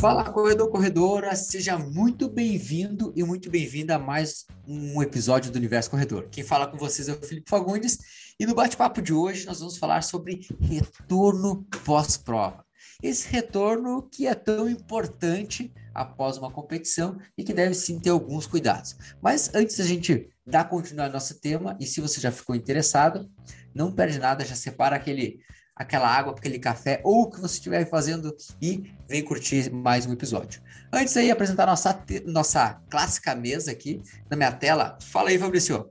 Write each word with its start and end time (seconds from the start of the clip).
Fala, 0.00 0.30
corredor, 0.30 0.70
corredora, 0.70 1.34
seja 1.34 1.76
muito 1.76 2.28
bem-vindo 2.28 3.12
e 3.16 3.24
muito 3.24 3.50
bem-vinda 3.50 3.96
a 3.96 3.98
mais 3.98 4.46
um 4.64 5.02
episódio 5.02 5.50
do 5.50 5.56
Universo 5.56 5.90
Corredor. 5.90 6.28
Quem 6.30 6.44
fala 6.44 6.68
com 6.68 6.78
vocês 6.78 7.08
é 7.08 7.12
o 7.14 7.20
Felipe 7.20 7.50
Fagundes 7.50 7.98
e 8.38 8.46
no 8.46 8.54
bate-papo 8.54 9.02
de 9.02 9.12
hoje 9.12 9.44
nós 9.44 9.58
vamos 9.58 9.76
falar 9.76 10.02
sobre 10.02 10.46
retorno 10.60 11.66
pós-prova. 11.84 12.64
Esse 13.02 13.28
retorno 13.28 14.08
que 14.08 14.28
é 14.28 14.36
tão 14.36 14.70
importante 14.70 15.74
após 15.92 16.38
uma 16.38 16.52
competição 16.52 17.18
e 17.36 17.42
que 17.42 17.52
deve 17.52 17.74
sim 17.74 17.98
ter 17.98 18.10
alguns 18.10 18.46
cuidados. 18.46 18.96
Mas 19.20 19.52
antes 19.52 19.78
da 19.78 19.84
gente 19.84 20.28
dar 20.46 20.68
continuidade 20.68 21.08
ao 21.08 21.14
nosso 21.14 21.40
tema, 21.40 21.76
e 21.80 21.86
se 21.86 22.00
você 22.00 22.20
já 22.20 22.30
ficou 22.30 22.54
interessado, 22.54 23.28
não 23.74 23.90
perde 23.90 24.20
nada, 24.20 24.44
já 24.44 24.54
separa 24.54 24.94
aquele 24.94 25.40
aquela 25.78 26.08
água, 26.08 26.34
aquele 26.36 26.58
café, 26.58 27.00
ou 27.04 27.22
o 27.22 27.30
que 27.30 27.40
você 27.40 27.54
estiver 27.54 27.88
fazendo 27.88 28.34
e 28.60 28.92
vem 29.08 29.22
curtir 29.22 29.72
mais 29.72 30.04
um 30.06 30.12
episódio. 30.12 30.60
Antes 30.92 31.16
aí, 31.16 31.30
apresentar 31.30 31.66
nossa, 31.66 32.04
nossa 32.26 32.82
clássica 32.90 33.34
mesa 33.34 33.70
aqui 33.70 34.02
na 34.28 34.36
minha 34.36 34.50
tela. 34.50 34.98
Fala 35.00 35.28
aí, 35.28 35.38
Fabrício. 35.38 35.88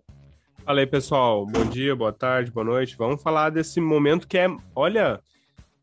Fala 0.66 0.82
aí, 0.82 0.86
pessoal. 0.86 1.46
Bom 1.46 1.64
dia, 1.66 1.96
boa 1.96 2.12
tarde, 2.12 2.52
boa 2.52 2.66
noite. 2.66 2.98
Vamos 2.98 3.24
falar 3.24 3.50
desse 3.50 3.80
momento 3.80 4.28
que 4.28 4.38
é, 4.38 4.48
olha, 4.76 5.22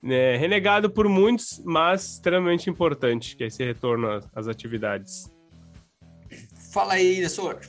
é, 0.04 0.36
renegado 0.36 0.90
por 0.90 1.08
muitos, 1.08 1.62
mas 1.64 2.04
extremamente 2.04 2.68
importante, 2.68 3.34
que 3.34 3.44
é 3.44 3.46
esse 3.46 3.64
retorno 3.64 4.20
às, 4.34 4.46
atividades. 4.46 5.32
Fala 6.72 6.94
aí, 6.94 7.20
Nessor. 7.20 7.60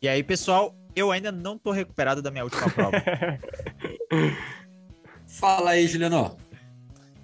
E 0.00 0.08
aí, 0.08 0.22
pessoal, 0.22 0.74
eu 0.96 1.10
ainda 1.10 1.30
não 1.30 1.56
estou 1.56 1.72
recuperado 1.72 2.22
da 2.22 2.30
minha 2.30 2.44
última 2.44 2.70
prova. 2.70 2.92
Fala 5.38 5.70
aí, 5.70 5.86
Juliano. 5.86 6.36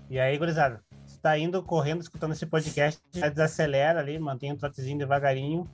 E 0.08 0.20
aí, 0.20 0.38
gurizada? 0.38 0.80
Você 1.04 1.18
tá 1.18 1.36
indo 1.36 1.60
correndo, 1.64 2.00
escutando 2.00 2.30
esse 2.30 2.46
podcast, 2.46 3.00
já 3.12 3.28
desacelera 3.28 3.98
ali, 3.98 4.16
mantém 4.20 4.52
um 4.52 4.56
trotezinho 4.56 4.96
devagarinho, 4.96 5.68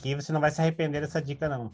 que 0.00 0.12
você 0.12 0.32
não 0.32 0.40
vai 0.40 0.50
se 0.50 0.60
arrepender 0.60 1.02
dessa 1.02 1.22
dica, 1.22 1.48
não. 1.48 1.70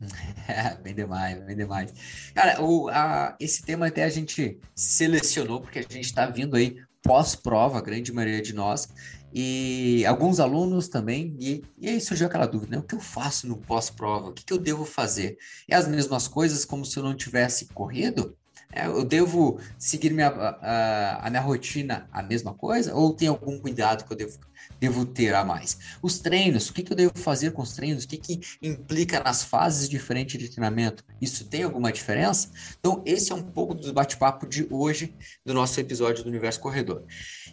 É, 0.48 0.74
bem 0.82 0.92
demais, 0.92 1.40
bem 1.44 1.54
demais. 1.54 1.94
Cara, 2.34 2.60
o, 2.60 2.88
a, 2.88 3.36
esse 3.38 3.62
tema 3.62 3.86
até 3.86 4.02
a 4.02 4.08
gente 4.08 4.58
selecionou, 4.74 5.60
porque 5.60 5.78
a 5.78 5.82
gente 5.82 6.00
está 6.00 6.26
vindo 6.26 6.56
aí 6.56 6.82
pós-prova, 7.00 7.78
a 7.78 7.82
grande 7.82 8.12
maioria 8.12 8.42
de 8.42 8.52
nós, 8.52 8.88
e 9.32 10.04
alguns 10.06 10.40
alunos 10.40 10.88
também, 10.88 11.36
e, 11.38 11.62
e 11.78 11.88
aí 11.88 12.00
surgiu 12.00 12.26
aquela 12.26 12.46
dúvida, 12.46 12.74
né? 12.74 12.82
O 12.82 12.86
que 12.86 12.96
eu 12.96 13.00
faço 13.00 13.46
no 13.46 13.58
pós-prova? 13.58 14.30
O 14.30 14.32
que, 14.32 14.44
que 14.44 14.52
eu 14.52 14.58
devo 14.58 14.84
fazer? 14.84 15.38
É 15.68 15.76
as 15.76 15.86
mesmas 15.86 16.26
coisas 16.26 16.64
como 16.64 16.84
se 16.84 16.96
eu 16.96 17.04
não 17.04 17.14
tivesse 17.14 17.66
corrido? 17.66 18.36
É, 18.72 18.86
eu 18.86 19.04
devo 19.04 19.60
seguir 19.78 20.12
minha, 20.12 20.28
a, 20.28 21.26
a, 21.26 21.30
minha 21.30 21.42
rotina 21.42 22.08
a 22.10 22.22
mesma 22.22 22.54
coisa? 22.54 22.94
Ou 22.94 23.12
tem 23.12 23.28
algum 23.28 23.58
cuidado 23.58 24.04
que 24.04 24.12
eu 24.12 24.16
devo, 24.16 24.38
devo 24.80 25.04
ter 25.04 25.34
a 25.34 25.44
mais? 25.44 25.78
Os 26.00 26.18
treinos, 26.18 26.70
o 26.70 26.72
que, 26.72 26.82
que 26.82 26.92
eu 26.92 26.96
devo 26.96 27.12
fazer 27.14 27.52
com 27.52 27.60
os 27.60 27.74
treinos? 27.74 28.04
O 28.04 28.08
que, 28.08 28.16
que 28.16 28.40
implica 28.62 29.22
nas 29.22 29.44
fases 29.44 29.88
diferentes 29.88 30.40
de 30.40 30.48
treinamento? 30.48 31.04
Isso 31.20 31.44
tem 31.44 31.64
alguma 31.64 31.92
diferença? 31.92 32.50
Então, 32.80 33.02
esse 33.04 33.30
é 33.30 33.34
um 33.34 33.42
pouco 33.42 33.74
do 33.74 33.92
bate-papo 33.92 34.46
de 34.46 34.66
hoje 34.70 35.14
do 35.44 35.52
nosso 35.52 35.78
episódio 35.78 36.24
do 36.24 36.30
Universo 36.30 36.60
Corredor. 36.60 37.04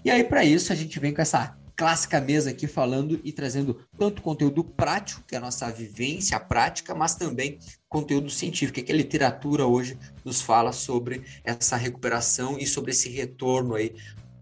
E 0.05 0.09
aí, 0.09 0.23
para 0.23 0.45
isso, 0.45 0.71
a 0.71 0.75
gente 0.75 0.97
vem 0.99 1.13
com 1.13 1.21
essa 1.21 1.58
clássica 1.79 2.19
mesa 2.19 2.49
aqui 2.49 2.67
falando 2.67 3.21
e 3.23 3.31
trazendo 3.31 3.79
tanto 3.97 4.21
conteúdo 4.21 4.65
prático, 4.65 5.23
que 5.25 5.33
é 5.33 5.37
a 5.37 5.41
nossa 5.41 5.71
vivência 5.71 6.37
prática, 6.37 6.93
mas 6.93 7.15
também 7.15 7.57
conteúdo 7.87 8.29
científico, 8.29 8.85
que 8.85 8.91
a 8.91 8.95
literatura 8.95 9.65
hoje 9.65 9.97
nos 10.25 10.41
fala 10.41 10.73
sobre 10.73 11.23
essa 11.41 11.77
recuperação 11.77 12.59
e 12.59 12.67
sobre 12.67 12.91
esse 12.91 13.07
retorno 13.07 13.75
aí 13.75 13.95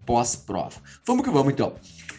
pós-prova. 0.04 0.82
Vamos 1.06 1.24
que 1.24 1.30
vamos 1.30 1.52
então. 1.52 1.76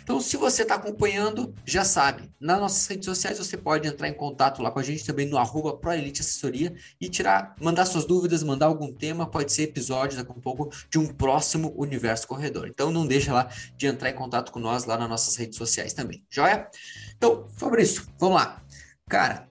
Então, 0.09 0.19
se 0.19 0.37
você 0.37 0.63
está 0.63 0.73
acompanhando, 0.73 1.53
já 1.63 1.85
sabe, 1.85 2.31
nas 2.39 2.59
nossas 2.59 2.87
redes 2.87 3.05
sociais 3.05 3.37
você 3.37 3.55
pode 3.55 3.87
entrar 3.87 4.09
em 4.09 4.13
contato 4.15 4.59
lá 4.59 4.71
com 4.71 4.79
a 4.79 4.83
gente 4.83 5.05
também 5.05 5.27
no 5.27 5.37
arroba 5.37 5.77
ProElite 5.77 6.21
Assessoria 6.21 6.73
e 6.99 7.07
tirar, 7.07 7.55
mandar 7.61 7.85
suas 7.85 8.05
dúvidas, 8.05 8.41
mandar 8.41 8.65
algum 8.65 8.91
tema, 8.91 9.29
pode 9.29 9.53
ser 9.53 9.61
episódio 9.65 10.17
daqui 10.17 10.31
a 10.31 10.33
um 10.33 10.41
pouco 10.41 10.71
de 10.89 10.97
um 10.97 11.05
próximo 11.05 11.75
Universo 11.77 12.27
Corredor. 12.27 12.67
Então 12.67 12.89
não 12.89 13.05
deixa 13.05 13.31
lá 13.31 13.51
de 13.77 13.85
entrar 13.85 14.09
em 14.09 14.15
contato 14.15 14.51
com 14.51 14.59
nós 14.59 14.85
lá 14.85 14.97
nas 14.97 15.07
nossas 15.07 15.35
redes 15.35 15.59
sociais 15.59 15.93
também, 15.93 16.25
joia? 16.27 16.67
Então, 17.15 17.45
Fabrício, 17.55 18.07
vamos 18.17 18.37
lá. 18.37 18.63
Cara, 19.07 19.47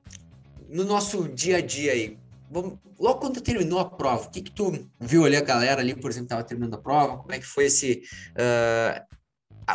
no 0.68 0.82
nosso 0.82 1.28
dia 1.28 1.58
a 1.58 1.60
dia 1.60 1.92
aí, 1.92 2.18
vamos, 2.50 2.80
logo 2.98 3.20
quando 3.20 3.40
terminou 3.40 3.78
a 3.78 3.88
prova, 3.88 4.26
o 4.26 4.30
que 4.30 4.42
que 4.42 4.50
tu 4.50 4.72
viu 4.98 5.24
ali 5.24 5.36
a 5.36 5.40
galera 5.40 5.80
ali, 5.80 5.94
por 5.94 6.10
exemplo, 6.10 6.24
estava 6.24 6.42
terminando 6.42 6.74
a 6.74 6.78
prova, 6.78 7.18
como 7.18 7.32
é 7.32 7.38
que 7.38 7.46
foi 7.46 7.66
esse... 7.66 8.02
Uh, 8.32 9.07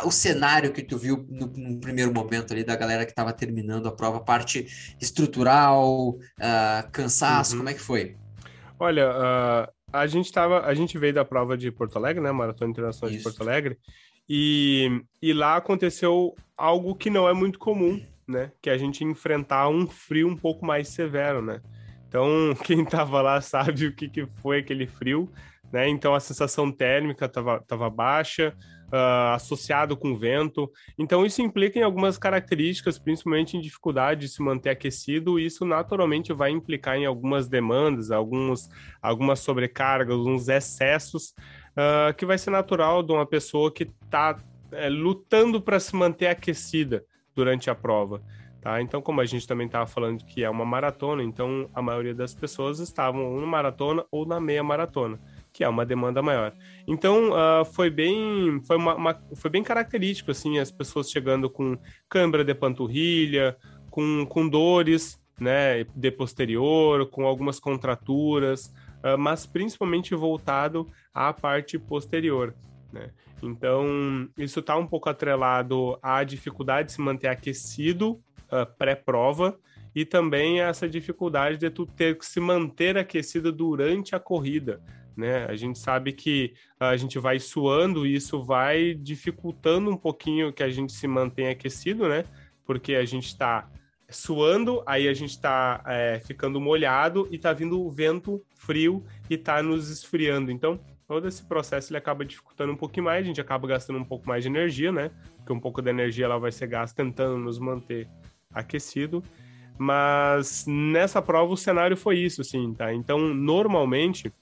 o 0.02 0.10
cenário 0.10 0.72
que 0.72 0.82
tu 0.82 0.98
viu 0.98 1.24
no, 1.28 1.46
no, 1.46 1.80
primeiro 1.80 2.12
momento 2.12 2.52
ali 2.52 2.64
da 2.64 2.74
galera 2.74 3.04
que 3.04 3.12
estava 3.12 3.32
terminando 3.32 3.86
a 3.86 3.92
prova, 3.92 4.20
parte 4.20 4.66
estrutural, 5.00 6.10
uh, 6.10 6.90
cansaço, 6.90 7.52
uhum. 7.52 7.58
como 7.58 7.68
é 7.68 7.74
que 7.74 7.80
foi? 7.80 8.16
Olha, 8.78 9.10
uh, 9.10 9.72
a 9.92 10.06
gente 10.06 10.32
tava, 10.32 10.66
a 10.66 10.74
gente 10.74 10.98
veio 10.98 11.14
da 11.14 11.24
prova 11.24 11.56
de 11.56 11.70
Porto 11.70 11.96
Alegre, 11.96 12.22
né, 12.22 12.32
Maratona 12.32 12.70
Internacional 12.70 13.10
Isso. 13.10 13.18
de 13.18 13.22
Porto 13.22 13.40
Alegre, 13.42 13.78
e, 14.28 15.02
e 15.22 15.32
lá 15.32 15.56
aconteceu 15.56 16.34
algo 16.56 16.96
que 16.96 17.08
não 17.10 17.28
é 17.28 17.32
muito 17.32 17.58
comum, 17.58 18.04
né, 18.26 18.50
que 18.60 18.68
é 18.68 18.72
a 18.72 18.78
gente 18.78 19.04
enfrentar 19.04 19.68
um 19.68 19.86
frio 19.86 20.26
um 20.26 20.36
pouco 20.36 20.66
mais 20.66 20.88
severo, 20.88 21.40
né. 21.40 21.60
Então, 22.08 22.26
quem 22.64 22.82
estava 22.82 23.22
lá 23.22 23.40
sabe 23.40 23.86
o 23.86 23.94
que, 23.94 24.08
que 24.08 24.26
foi 24.42 24.58
aquele 24.58 24.88
frio, 24.88 25.30
né, 25.72 25.88
então 25.88 26.14
a 26.14 26.20
sensação 26.20 26.72
térmica 26.72 27.26
estava 27.26 27.60
tava 27.60 27.88
baixa, 27.88 28.52
uh, 28.92 29.34
associado 29.34 29.96
com 29.96 30.16
vento. 30.16 30.70
Então, 30.98 31.24
isso 31.24 31.42
implica 31.42 31.78
em 31.78 31.82
algumas 31.82 32.18
características, 32.18 32.98
principalmente 32.98 33.56
em 33.56 33.60
dificuldade 33.60 34.22
de 34.22 34.28
se 34.28 34.42
manter 34.42 34.70
aquecido, 34.70 35.38
e 35.38 35.46
isso 35.46 35.64
naturalmente 35.64 36.32
vai 36.32 36.50
implicar 36.50 36.96
em 36.96 37.06
algumas 37.06 37.48
demandas, 37.48 38.10
alguns, 38.10 38.68
algumas 39.02 39.40
sobrecargas, 39.40 40.16
uns 40.16 40.48
excessos, 40.48 41.34
uh, 41.72 42.14
que 42.16 42.26
vai 42.26 42.38
ser 42.38 42.50
natural 42.50 43.02
de 43.02 43.12
uma 43.12 43.26
pessoa 43.26 43.72
que 43.72 43.90
está 44.04 44.36
é, 44.72 44.88
lutando 44.88 45.60
para 45.60 45.78
se 45.78 45.94
manter 45.94 46.26
aquecida 46.26 47.04
durante 47.34 47.70
a 47.70 47.74
prova. 47.74 48.22
Tá? 48.60 48.80
Então, 48.80 49.02
como 49.02 49.20
a 49.20 49.26
gente 49.26 49.46
também 49.46 49.66
estava 49.66 49.86
falando 49.86 50.24
que 50.24 50.42
é 50.42 50.48
uma 50.48 50.64
maratona, 50.64 51.22
então 51.22 51.68
a 51.74 51.82
maioria 51.82 52.14
das 52.14 52.34
pessoas 52.34 52.78
estavam 52.78 53.34
ou 53.34 53.40
na 53.40 53.46
maratona 53.46 54.04
ou 54.10 54.24
na 54.24 54.40
meia 54.40 54.62
maratona 54.62 55.20
que 55.54 55.62
é 55.62 55.68
uma 55.68 55.86
demanda 55.86 56.20
maior. 56.20 56.52
Então, 56.84 57.30
uh, 57.30 57.64
foi 57.64 57.88
bem 57.88 58.60
foi, 58.66 58.76
uma, 58.76 58.96
uma, 58.96 59.22
foi 59.36 59.48
bem 59.48 59.62
característico, 59.62 60.32
assim, 60.32 60.58
as 60.58 60.72
pessoas 60.72 61.08
chegando 61.08 61.48
com 61.48 61.78
câimbra 62.08 62.44
de 62.44 62.52
panturrilha, 62.52 63.56
com, 63.88 64.26
com 64.26 64.48
dores, 64.48 65.16
né, 65.40 65.84
de 65.94 66.10
posterior, 66.10 67.08
com 67.08 67.24
algumas 67.24 67.60
contraturas, 67.60 68.66
uh, 69.04 69.16
mas 69.16 69.46
principalmente 69.46 70.12
voltado 70.12 70.90
à 71.14 71.32
parte 71.32 71.78
posterior, 71.78 72.52
né? 72.92 73.10
Então, 73.40 74.28
isso 74.36 74.58
está 74.58 74.76
um 74.76 74.86
pouco 74.86 75.08
atrelado 75.08 75.98
à 76.02 76.24
dificuldade 76.24 76.88
de 76.88 76.94
se 76.94 77.00
manter 77.00 77.28
aquecido 77.28 78.12
uh, 78.50 78.66
pré-prova, 78.76 79.56
e 79.94 80.04
também 80.04 80.60
essa 80.60 80.88
dificuldade 80.88 81.56
de 81.56 81.70
tu 81.70 81.86
ter 81.86 82.18
que 82.18 82.26
se 82.26 82.40
manter 82.40 82.98
aquecido 82.98 83.52
durante 83.52 84.16
a 84.16 84.18
corrida 84.18 84.82
né? 85.16 85.46
A 85.46 85.56
gente 85.56 85.78
sabe 85.78 86.12
que 86.12 86.54
a 86.78 86.96
gente 86.96 87.18
vai 87.18 87.38
suando 87.38 88.06
e 88.06 88.14
isso 88.14 88.42
vai 88.42 88.94
dificultando 88.94 89.90
um 89.90 89.96
pouquinho 89.96 90.52
que 90.52 90.62
a 90.62 90.70
gente 90.70 90.92
se 90.92 91.06
mantenha 91.06 91.50
aquecido, 91.50 92.08
né? 92.08 92.24
Porque 92.64 92.94
a 92.94 93.04
gente 93.04 93.26
está 93.26 93.68
suando, 94.08 94.82
aí 94.86 95.08
a 95.08 95.14
gente 95.14 95.30
está 95.30 95.82
é, 95.86 96.20
ficando 96.24 96.60
molhado 96.60 97.26
e 97.30 97.36
está 97.36 97.52
vindo 97.52 97.80
o 97.80 97.90
vento 97.90 98.42
frio 98.54 99.04
e 99.28 99.34
está 99.34 99.62
nos 99.62 99.90
esfriando. 99.90 100.50
Então, 100.50 100.78
todo 101.06 101.28
esse 101.28 101.42
processo 101.42 101.90
ele 101.90 101.98
acaba 101.98 102.24
dificultando 102.24 102.72
um 102.72 102.76
pouquinho 102.76 103.04
mais, 103.04 103.24
a 103.24 103.26
gente 103.26 103.40
acaba 103.40 103.66
gastando 103.66 103.98
um 103.98 104.04
pouco 104.04 104.28
mais 104.28 104.42
de 104.42 104.48
energia, 104.48 104.92
né? 104.92 105.10
Porque 105.38 105.52
um 105.52 105.60
pouco 105.60 105.82
da 105.82 105.90
energia 105.90 106.24
ela 106.24 106.38
vai 106.38 106.52
ser 106.52 106.66
gasta 106.66 107.02
tentando 107.02 107.38
nos 107.38 107.58
manter 107.58 108.08
aquecido. 108.52 109.22
Mas 109.76 110.64
nessa 110.68 111.20
prova 111.20 111.52
o 111.52 111.56
cenário 111.56 111.96
foi 111.96 112.18
isso, 112.18 112.40
assim, 112.40 112.72
tá? 112.74 112.94
Então, 112.94 113.18
normalmente, 113.18 114.32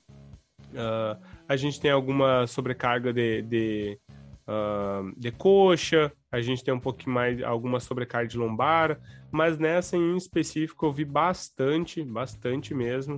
Uh, 0.73 1.21
a 1.49 1.57
gente 1.57 1.81
tem 1.81 1.91
alguma 1.91 2.47
sobrecarga 2.47 3.13
de, 3.13 3.43
de, 3.43 3.99
uh, 4.47 5.13
de 5.17 5.31
coxa, 5.31 6.13
a 6.31 6.41
gente 6.41 6.65
tem 6.65 6.73
um 6.73 6.81
pouquinho 6.81 7.15
mais, 7.15 7.43
alguma 7.43 7.79
sobrecarga 7.79 8.29
de 8.29 8.39
lombar, 8.39 8.99
mas 9.31 9.59
nessa 9.59 9.97
em 9.97 10.17
específico 10.17 10.87
eu 10.87 10.93
vi 10.93 11.05
bastante, 11.05 12.03
bastante 12.03 12.75
mesmo, 12.75 13.17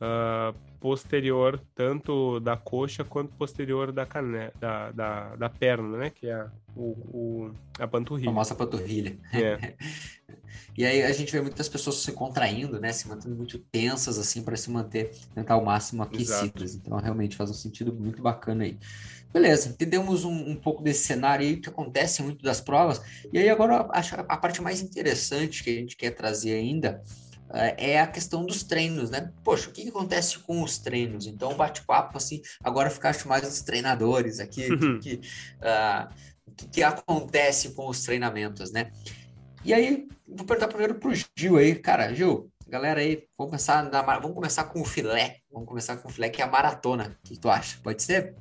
uh, 0.00 0.56
posterior, 0.84 1.58
tanto 1.74 2.38
da 2.40 2.58
coxa 2.58 3.02
quanto 3.02 3.34
posterior 3.36 3.90
da, 3.90 4.04
cane... 4.04 4.50
da, 4.60 4.92
da, 4.92 5.34
da 5.34 5.48
perna, 5.48 5.96
né? 5.96 6.10
Que 6.10 6.28
é 6.28 6.46
o, 6.76 6.82
o, 6.82 7.50
a 7.78 7.88
panturrilha. 7.88 8.28
A 8.28 8.32
famosa 8.34 8.54
panturrilha. 8.54 9.16
É. 9.32 9.72
e 10.76 10.84
aí 10.84 11.02
a 11.02 11.10
gente 11.10 11.32
vê 11.32 11.40
muitas 11.40 11.70
pessoas 11.70 11.96
se 11.96 12.12
contraindo, 12.12 12.78
né? 12.78 12.92
Se 12.92 13.08
mantendo 13.08 13.34
muito 13.34 13.58
tensas, 13.58 14.18
assim, 14.18 14.42
para 14.42 14.56
se 14.56 14.70
manter, 14.70 15.10
tentar 15.34 15.54
ao 15.54 15.64
máximo 15.64 16.02
aquecidas. 16.02 16.74
Então, 16.74 16.98
realmente 16.98 17.34
faz 17.34 17.48
um 17.48 17.54
sentido 17.54 17.90
muito 17.90 18.20
bacana 18.20 18.64
aí. 18.64 18.76
Beleza, 19.32 19.70
entendemos 19.70 20.22
um, 20.24 20.50
um, 20.50 20.54
pouco 20.54 20.82
desse 20.82 21.04
cenário 21.04 21.46
aí 21.46 21.56
que 21.56 21.70
acontece 21.70 22.22
muito 22.22 22.44
das 22.44 22.60
provas. 22.60 23.00
E 23.32 23.38
aí 23.38 23.48
agora 23.48 23.88
acho 23.90 24.14
a 24.16 24.36
parte 24.36 24.60
mais 24.60 24.82
interessante 24.82 25.64
que 25.64 25.70
a 25.70 25.74
gente 25.74 25.96
quer 25.96 26.10
trazer 26.10 26.52
ainda 26.52 27.02
é, 27.54 27.92
é 27.92 28.00
a 28.00 28.06
questão 28.06 28.44
dos 28.44 28.62
treinos, 28.62 29.10
né? 29.10 29.32
Poxa, 29.42 29.70
o 29.70 29.72
que, 29.72 29.82
que 29.82 29.88
acontece 29.88 30.38
com 30.40 30.62
os 30.62 30.78
treinos? 30.78 31.26
Então, 31.26 31.54
bate-papo, 31.54 32.16
assim, 32.16 32.42
agora 32.62 32.90
ficaste 32.90 33.26
mais 33.28 33.46
os 33.46 33.62
treinadores 33.62 34.40
aqui, 34.40 34.72
o 34.72 34.78
que, 34.78 34.98
que, 34.98 35.28
uh, 35.58 36.14
que, 36.56 36.68
que, 36.68 36.82
acontece 36.82 37.70
com 37.70 37.88
os 37.88 38.02
treinamentos, 38.02 38.72
né? 38.72 38.90
E 39.64 39.72
aí, 39.72 40.08
vou 40.26 40.44
perguntar 40.44 40.68
primeiro 40.68 40.96
pro 40.96 41.12
Gil 41.36 41.56
aí, 41.56 41.74
cara, 41.76 42.12
Gil, 42.12 42.50
galera 42.68 43.00
aí, 43.00 43.24
vamos 43.38 43.50
começar, 43.50 43.84
na, 43.84 44.02
vamos 44.02 44.34
começar 44.34 44.64
com 44.64 44.80
o 44.80 44.84
filé, 44.84 45.38
vamos 45.50 45.68
começar 45.68 45.96
com 45.96 46.08
o 46.08 46.12
filé, 46.12 46.28
que 46.28 46.42
é 46.42 46.44
a 46.44 46.50
maratona, 46.50 47.16
o 47.24 47.28
que 47.28 47.38
tu 47.38 47.48
acha? 47.48 47.78
Pode 47.82 48.02
ser? 48.02 48.34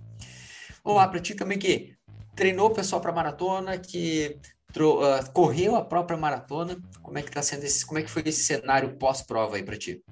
Vamos 0.84 1.00
lá, 1.00 1.08
para 1.08 1.20
ti 1.20 1.36
também 1.36 1.60
que 1.60 1.96
treinou 2.36 2.68
o 2.68 2.74
pessoal 2.74 3.00
para 3.00 3.12
maratona, 3.12 3.78
que 3.78 4.38
uh, 4.82 5.32
correu 5.32 5.76
a 5.76 5.84
própria 5.84 6.18
maratona. 6.18 6.78
Como 7.02 7.18
é 7.18 7.22
que 7.22 7.32
tá 7.32 7.42
sendo 7.42 7.64
esse, 7.64 7.86
como 7.86 8.00
é 8.00 8.04
que 8.04 8.10
foi 8.10 8.24
esse 8.26 8.44
cenário 8.44 8.96
pós-prova 8.96 9.56
aí 9.56 9.64
para 9.64 9.78
ti? 9.78 10.04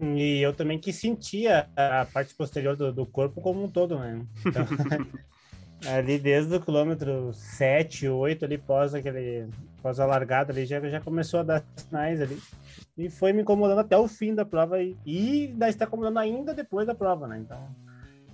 E 0.00 0.42
eu 0.42 0.52
também 0.52 0.78
que 0.78 0.92
sentia 0.92 1.68
a 1.74 2.06
parte 2.12 2.34
posterior 2.34 2.76
do, 2.76 2.92
do 2.92 3.06
corpo 3.06 3.40
como 3.40 3.64
um 3.64 3.68
todo, 3.68 3.98
né? 3.98 4.20
Então, 4.44 4.66
ali 5.90 6.18
desde 6.18 6.54
o 6.54 6.60
quilômetro 6.60 7.32
7, 7.32 8.08
8 8.08 8.44
ali 8.44 8.58
pós 8.58 8.94
aquele 8.94 9.48
pós 9.82 9.98
a 9.98 10.06
largada 10.06 10.52
ali 10.52 10.66
já 10.66 10.80
já 10.88 11.00
começou 11.00 11.40
a 11.40 11.42
dar 11.42 11.64
sinais 11.76 12.20
ali. 12.20 12.38
E 12.96 13.08
foi 13.08 13.32
me 13.32 13.42
incomodando 13.42 13.78
até 13.78 13.96
o 13.96 14.08
fim 14.08 14.34
da 14.34 14.44
prova 14.44 14.82
e, 14.82 14.96
ainda 15.06 15.68
está 15.68 15.86
incomodando 15.86 16.18
ainda 16.18 16.52
depois 16.52 16.86
da 16.86 16.94
prova, 16.94 17.26
né? 17.26 17.38
Então, 17.38 17.58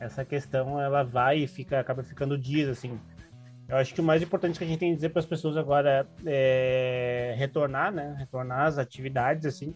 essa 0.01 0.25
questão 0.25 0.81
ela 0.81 1.05
vai 1.05 1.39
e 1.39 1.47
fica 1.47 1.79
acaba 1.79 2.03
ficando 2.03 2.37
dias 2.37 2.69
assim. 2.69 2.99
Eu 3.73 3.79
acho 3.79 3.95
que 3.95 4.03
o 4.03 4.05
mais 4.05 4.21
importante 4.21 4.59
que 4.59 4.65
a 4.65 4.67
gente 4.67 4.79
tem 4.79 4.91
que 4.91 4.97
dizer 4.97 5.09
para 5.09 5.21
as 5.21 5.27
pessoas 5.27 5.57
agora 5.57 6.07
é 6.27 7.35
retornar, 7.39 7.91
né? 7.91 8.15
Retornar 8.19 8.67
às 8.67 8.77
atividades, 8.77 9.47
assim. 9.47 9.71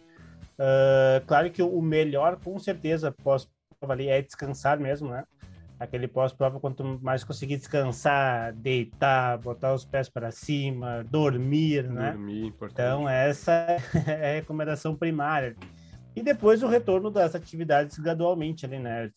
Uh, 0.59 1.25
claro 1.27 1.51
que 1.51 1.63
o 1.63 1.81
melhor, 1.81 2.37
com 2.37 2.59
certeza, 2.59 3.11
pós-prova 3.11 3.95
ali 3.95 4.09
é 4.09 4.21
descansar 4.21 4.79
mesmo, 4.79 5.09
né? 5.09 5.25
Aquele 5.81 6.07
pós-prova, 6.07 6.61
quanto 6.61 6.85
mais 7.03 7.25
conseguir 7.25 7.57
descansar, 7.57 8.53
deitar, 8.53 9.39
botar 9.39 9.73
os 9.73 9.87
pés 9.87 10.11
para 10.11 10.31
cima, 10.31 11.03
dormir, 11.11 11.89
né? 11.89 12.13
Dormir, 12.13 12.49
importante. 12.49 12.87
Então, 12.87 13.09
essa 13.09 13.51
é 14.07 14.33
a 14.33 14.35
recomendação 14.35 14.95
primária. 14.95 15.57
E 16.15 16.23
depois 16.23 16.63
o 16.63 16.69
retorno 16.69 17.11
das 17.11 17.35
atividades 17.35 17.99
gradualmente 17.99 18.67
ali, 18.67 18.79
né? 18.79 19.11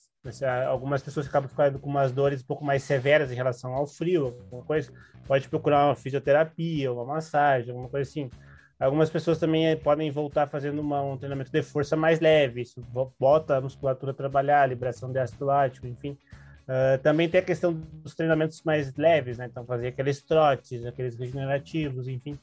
Algumas 0.67 1.01
pessoas 1.01 1.27
acabam 1.27 1.49
ficando 1.49 1.79
com 1.79 1.89
umas 1.89 2.11
dores 2.11 2.41
um 2.41 2.45
pouco 2.45 2.65
mais 2.65 2.83
severas 2.83 3.31
em 3.31 3.35
relação 3.35 3.73
ao 3.73 3.87
frio, 3.87 4.25
alguma 4.25 4.63
coisa. 4.63 4.91
Pode 5.25 5.47
procurar 5.47 5.85
uma 5.85 5.95
fisioterapia, 5.95 6.91
uma 6.91 7.05
massagem, 7.05 7.69
alguma 7.69 7.87
coisa 7.87 8.09
assim. 8.09 8.29
Algumas 8.77 9.09
pessoas 9.09 9.37
também 9.37 9.67
eh, 9.67 9.75
podem 9.75 10.09
voltar 10.11 10.47
fazendo 10.47 10.79
uma, 10.79 11.01
um 11.01 11.17
treinamento 11.17 11.51
de 11.51 11.61
força 11.61 11.95
mais 11.95 12.19
leve, 12.19 12.61
isso 12.61 12.81
bota 13.19 13.57
a 13.57 13.61
musculatura 13.61 14.11
a 14.11 14.15
trabalhar, 14.15 14.63
a 14.63 14.67
liberação 14.67 15.11
de 15.11 15.19
ácido 15.19 15.45
lático, 15.45 15.85
enfim. 15.85 16.17
Uh, 16.63 16.97
também 17.01 17.27
tem 17.27 17.41
a 17.41 17.43
questão 17.43 17.73
dos 17.73 18.15
treinamentos 18.15 18.61
mais 18.63 18.93
leves, 18.95 19.37
né? 19.37 19.47
Então, 19.49 19.65
fazer 19.65 19.87
aqueles 19.87 20.21
trotes, 20.21 20.85
aqueles 20.85 21.17
regenerativos, 21.17 22.07
enfim. 22.07 22.39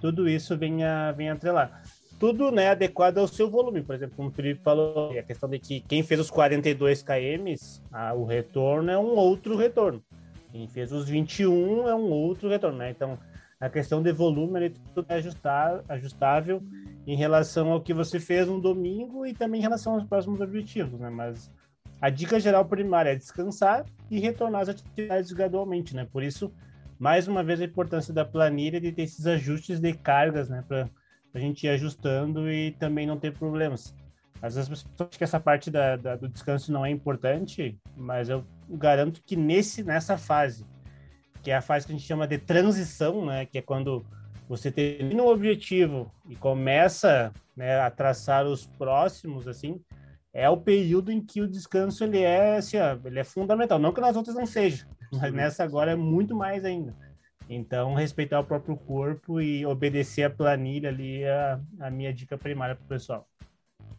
Tudo 0.00 0.28
isso 0.28 0.56
vem 0.56 0.84
a, 0.84 1.10
vem 1.12 1.30
a 1.30 1.32
atrelar 1.32 1.82
tudo 2.22 2.52
né, 2.52 2.68
adequado 2.68 3.18
ao 3.18 3.26
seu 3.26 3.50
volume. 3.50 3.82
Por 3.82 3.96
exemplo, 3.96 4.14
como 4.16 4.28
o 4.28 4.30
Felipe 4.30 4.62
falou, 4.62 5.10
a 5.18 5.22
questão 5.24 5.48
de 5.48 5.58
que 5.58 5.80
quem 5.80 6.04
fez 6.04 6.20
os 6.20 6.30
42 6.30 7.02
km, 7.02 7.52
ah, 7.90 8.14
o 8.14 8.24
retorno 8.24 8.92
é 8.92 8.96
um 8.96 9.16
outro 9.16 9.56
retorno. 9.56 10.00
Quem 10.52 10.68
fez 10.68 10.92
os 10.92 11.08
21 11.08 11.88
é 11.88 11.94
um 11.96 12.12
outro 12.12 12.48
retorno, 12.48 12.78
né? 12.78 12.90
Então, 12.90 13.18
a 13.58 13.68
questão 13.68 14.00
de 14.00 14.12
volume 14.12 14.60
ele 14.60 14.74
tudo 14.94 15.04
é 15.08 15.16
ajustável 15.88 16.62
em 17.04 17.16
relação 17.16 17.72
ao 17.72 17.80
que 17.80 17.92
você 17.92 18.20
fez 18.20 18.46
no 18.46 18.60
domingo 18.60 19.26
e 19.26 19.34
também 19.34 19.58
em 19.58 19.62
relação 19.64 19.94
aos 19.94 20.04
próximos 20.04 20.40
objetivos, 20.40 21.00
né? 21.00 21.10
Mas 21.10 21.50
a 22.00 22.08
dica 22.08 22.38
geral 22.38 22.64
primária 22.64 23.10
é 23.10 23.16
descansar 23.16 23.84
e 24.08 24.20
retornar 24.20 24.60
às 24.60 24.68
atividades 24.68 25.32
gradualmente, 25.32 25.92
né? 25.96 26.06
Por 26.12 26.22
isso, 26.22 26.52
mais 27.00 27.26
uma 27.26 27.42
vez, 27.42 27.60
a 27.60 27.64
importância 27.64 28.14
da 28.14 28.24
planilha 28.24 28.80
de 28.80 28.92
ter 28.92 29.02
esses 29.02 29.26
ajustes 29.26 29.80
de 29.80 29.92
cargas, 29.92 30.48
né? 30.48 30.62
Para 30.68 30.88
a 31.34 31.38
gente 31.38 31.66
ir 31.66 31.70
ajustando 31.70 32.50
e 32.50 32.72
também 32.72 33.06
não 33.06 33.18
ter 33.18 33.32
problemas. 33.32 33.94
Às 34.42 34.56
vezes 34.56 34.70
as 34.70 34.82
pessoas 34.82 34.94
acham 34.98 35.18
que 35.18 35.24
essa 35.24 35.40
parte 35.40 35.70
da, 35.70 35.96
da, 35.96 36.16
do 36.16 36.28
descanso 36.28 36.72
não 36.72 36.84
é 36.84 36.90
importante, 36.90 37.78
mas 37.96 38.28
eu 38.28 38.44
garanto 38.68 39.22
que 39.24 39.36
nesse, 39.36 39.84
nessa 39.84 40.18
fase, 40.18 40.66
que 41.42 41.50
é 41.50 41.56
a 41.56 41.62
fase 41.62 41.86
que 41.86 41.92
a 41.92 41.96
gente 41.96 42.06
chama 42.06 42.26
de 42.26 42.38
transição, 42.38 43.24
né, 43.24 43.46
que 43.46 43.58
é 43.58 43.62
quando 43.62 44.04
você 44.48 44.70
termina 44.70 45.22
um 45.22 45.28
objetivo 45.28 46.12
e 46.28 46.34
começa 46.34 47.32
né, 47.56 47.80
a 47.80 47.90
traçar 47.90 48.44
os 48.44 48.66
próximos, 48.66 49.46
assim, 49.46 49.80
é 50.34 50.48
o 50.48 50.56
período 50.56 51.12
em 51.12 51.20
que 51.20 51.40
o 51.40 51.48
descanso 51.48 52.02
ele 52.04 52.20
é, 52.20 52.56
assim, 52.56 52.78
ó, 52.78 52.98
ele 53.04 53.20
é 53.20 53.24
fundamental. 53.24 53.78
Não 53.78 53.92
que 53.92 54.00
nas 54.00 54.16
outras 54.16 54.34
não 54.34 54.46
seja, 54.46 54.86
mas 55.12 55.32
nessa 55.32 55.62
agora 55.62 55.92
é 55.92 55.96
muito 55.96 56.34
mais 56.34 56.64
ainda. 56.64 56.94
Então, 57.54 57.94
respeitar 57.94 58.40
o 58.40 58.44
próprio 58.44 58.76
corpo 58.76 59.40
e 59.40 59.66
obedecer 59.66 60.24
a 60.24 60.30
planilha 60.30 60.88
ali 60.88 61.22
é 61.22 61.58
a, 61.80 61.90
minha 61.90 62.12
dica 62.12 62.38
primária 62.38 62.74
para 62.74 62.84
o 62.84 62.88
pessoal. 62.88 63.28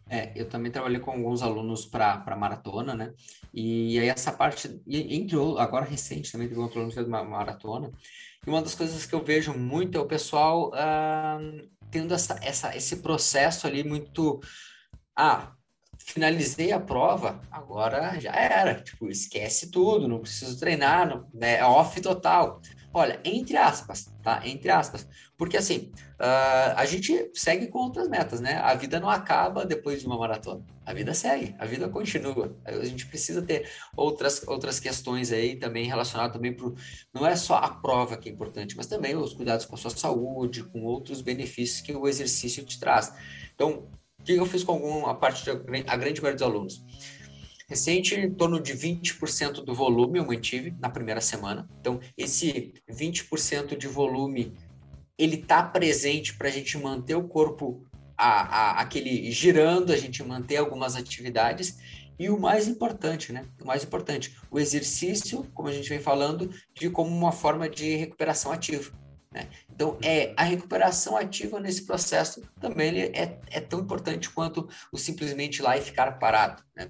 É, 0.08 0.32
eu 0.34 0.48
também 0.48 0.70
trabalhei 0.70 0.98
com 0.98 1.12
alguns 1.12 1.40
alunos 1.40 1.86
para 1.86 2.36
maratona, 2.36 2.94
né? 2.94 3.14
E 3.52 3.98
aí 3.98 4.08
essa 4.08 4.32
parte, 4.32 4.82
entre 4.86 5.36
agora 5.58 5.84
recente 5.84 6.32
também 6.32 6.48
teve 6.48 6.60
um 6.60 6.64
aluno 6.64 6.88
que 6.88 6.94
fez 6.94 7.06
uma 7.06 7.24
maratona. 7.24 7.90
E 8.46 8.50
uma 8.50 8.60
das 8.60 8.74
coisas 8.74 9.06
que 9.06 9.14
eu 9.14 9.24
vejo 9.24 9.54
muito 9.54 9.96
é 9.96 10.00
o 10.00 10.06
pessoal 10.06 10.70
uh, 10.70 11.68
tendo 11.90 12.12
essa, 12.12 12.38
essa, 12.42 12.76
esse 12.76 12.96
processo 12.96 13.66
ali 13.66 13.82
muito. 13.82 14.40
Ah, 15.16 15.52
finalizei 15.98 16.72
a 16.72 16.80
prova, 16.80 17.40
agora 17.50 18.18
já 18.20 18.34
era. 18.34 18.82
Tipo, 18.82 19.08
esquece 19.08 19.70
tudo, 19.70 20.08
não 20.08 20.20
preciso 20.20 20.58
treinar, 20.58 21.08
não, 21.08 21.28
né? 21.32 21.58
É 21.58 21.64
off 21.64 22.00
total. 22.00 22.60
Olha, 22.96 23.20
entre 23.24 23.56
aspas, 23.56 24.08
tá? 24.22 24.40
Entre 24.46 24.70
aspas. 24.70 25.04
Porque 25.36 25.56
assim, 25.56 25.90
uh, 26.20 26.76
a 26.76 26.84
gente 26.84 27.28
segue 27.34 27.66
com 27.66 27.80
outras 27.80 28.08
metas, 28.08 28.40
né? 28.40 28.54
A 28.58 28.72
vida 28.74 29.00
não 29.00 29.10
acaba 29.10 29.66
depois 29.66 30.00
de 30.00 30.06
uma 30.06 30.16
maratona. 30.16 30.64
A 30.86 30.94
vida 30.94 31.12
segue, 31.12 31.56
a 31.58 31.66
vida 31.66 31.88
continua. 31.88 32.56
A 32.64 32.84
gente 32.84 33.04
precisa 33.06 33.42
ter 33.42 33.68
outras, 33.96 34.46
outras 34.46 34.78
questões 34.78 35.32
aí 35.32 35.56
também 35.56 35.86
relacionadas 35.86 36.36
também 36.36 36.52
para 36.52 36.70
Não 37.12 37.26
é 37.26 37.34
só 37.34 37.56
a 37.56 37.68
prova 37.68 38.16
que 38.16 38.28
é 38.28 38.32
importante, 38.32 38.76
mas 38.76 38.86
também 38.86 39.16
os 39.16 39.34
cuidados 39.34 39.66
com 39.66 39.74
a 39.74 39.78
sua 39.78 39.90
saúde, 39.90 40.62
com 40.62 40.84
outros 40.84 41.20
benefícios 41.20 41.80
que 41.80 41.92
o 41.92 42.06
exercício 42.06 42.64
te 42.64 42.78
traz. 42.78 43.12
Então, 43.56 43.88
o 44.20 44.22
que 44.22 44.34
eu 44.34 44.46
fiz 44.46 44.62
com 44.62 44.70
algum, 44.70 45.06
a 45.06 45.14
parte 45.14 45.44
da 45.44 45.52
a 45.52 45.96
grande 45.96 46.22
maioria 46.22 46.38
dos 46.38 46.42
alunos? 46.42 46.84
Recente, 47.68 48.14
em 48.14 48.30
torno 48.30 48.60
de 48.60 48.74
20% 48.74 49.64
do 49.64 49.74
volume 49.74 50.18
eu 50.18 50.26
mantive 50.26 50.74
na 50.78 50.90
primeira 50.90 51.20
semana. 51.20 51.68
Então, 51.80 51.98
esse 52.16 52.74
20% 52.90 53.76
de 53.76 53.88
volume, 53.88 54.52
ele 55.18 55.36
está 55.36 55.62
presente 55.62 56.34
para 56.34 56.48
a 56.48 56.50
gente 56.50 56.76
manter 56.76 57.14
o 57.14 57.26
corpo 57.26 57.86
a, 58.16 58.26
a, 58.26 58.80
aquele 58.80 59.30
girando, 59.30 59.92
a 59.92 59.96
gente 59.96 60.22
manter 60.22 60.56
algumas 60.56 60.94
atividades. 60.94 61.78
E 62.18 62.28
o 62.28 62.38
mais 62.38 62.68
importante, 62.68 63.32
né? 63.32 63.44
O 63.60 63.66
mais 63.66 63.82
importante, 63.82 64.36
o 64.50 64.60
exercício, 64.60 65.44
como 65.52 65.68
a 65.68 65.72
gente 65.72 65.88
vem 65.88 65.98
falando, 65.98 66.48
de 66.72 66.88
como 66.88 67.10
uma 67.10 67.32
forma 67.32 67.68
de 67.68 67.96
recuperação 67.96 68.52
ativa. 68.52 68.92
Né? 69.32 69.48
Então, 69.68 69.98
é, 70.00 70.32
a 70.36 70.44
recuperação 70.44 71.16
ativa 71.16 71.58
nesse 71.58 71.84
processo 71.84 72.40
também 72.60 73.02
é, 73.02 73.40
é 73.50 73.60
tão 73.60 73.80
importante 73.80 74.30
quanto 74.30 74.68
o 74.92 74.96
simplesmente 74.96 75.58
ir 75.58 75.62
lá 75.62 75.76
e 75.76 75.82
ficar 75.82 76.12
parado. 76.12 76.62
Né? 76.76 76.88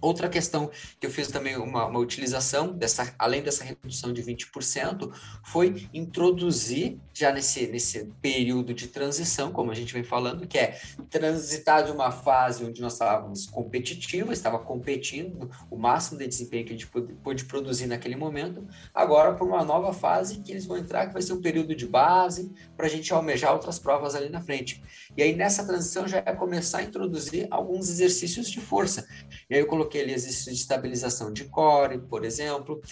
Outra 0.00 0.28
questão 0.28 0.70
que 1.00 1.06
eu 1.06 1.10
fiz 1.10 1.28
também 1.28 1.56
uma, 1.56 1.86
uma 1.86 1.98
utilização, 1.98 2.72
dessa, 2.72 3.14
além 3.18 3.42
dessa 3.42 3.64
redução 3.64 4.12
de 4.12 4.22
20%, 4.22 5.12
foi 5.44 5.88
introduzir, 5.92 6.98
já 7.12 7.32
nesse, 7.32 7.66
nesse 7.66 8.04
período 8.22 8.72
de 8.72 8.86
transição, 8.86 9.50
como 9.50 9.72
a 9.72 9.74
gente 9.74 9.92
vem 9.92 10.04
falando, 10.04 10.46
que 10.46 10.56
é 10.56 10.78
transitar 11.10 11.84
de 11.84 11.90
uma 11.90 12.12
fase 12.12 12.64
onde 12.64 12.80
nós 12.80 12.92
estávamos 12.92 13.46
competitivos, 13.46 14.32
estava 14.34 14.58
competindo 14.60 15.50
o 15.68 15.76
máximo 15.76 16.18
de 16.18 16.28
desempenho 16.28 16.64
que 16.64 16.72
a 16.72 16.76
gente 16.76 16.86
pôde, 16.86 17.12
pôde 17.14 17.44
produzir 17.44 17.86
naquele 17.86 18.14
momento, 18.14 18.66
agora 18.94 19.34
por 19.34 19.48
uma 19.48 19.64
nova 19.64 19.92
fase 19.92 20.38
que 20.38 20.52
eles 20.52 20.64
vão 20.64 20.76
entrar, 20.76 21.08
que 21.08 21.12
vai 21.12 21.22
ser 21.22 21.32
um 21.32 21.42
período 21.42 21.74
de 21.74 21.86
base, 21.86 22.52
para 22.76 22.86
a 22.86 22.88
gente 22.88 23.12
almejar 23.12 23.52
outras 23.52 23.80
provas 23.80 24.14
ali 24.14 24.28
na 24.28 24.40
frente. 24.40 24.80
E 25.16 25.22
aí 25.22 25.34
nessa 25.34 25.66
transição 25.66 26.06
já 26.06 26.18
é 26.18 26.32
começar 26.32 26.78
a 26.78 26.82
introduzir 26.82 27.48
alguns 27.50 27.88
exercícios 27.88 28.48
de 28.48 28.60
força. 28.60 29.06
E 29.50 29.54
aí 29.54 29.60
eu 29.60 29.66
coloquei 29.66 29.87
ali 29.96 30.12
exercícios 30.12 30.56
de 30.56 30.60
estabilização 30.60 31.32
de 31.32 31.44
core, 31.44 31.98
por 31.98 32.24
exemplo, 32.24 32.82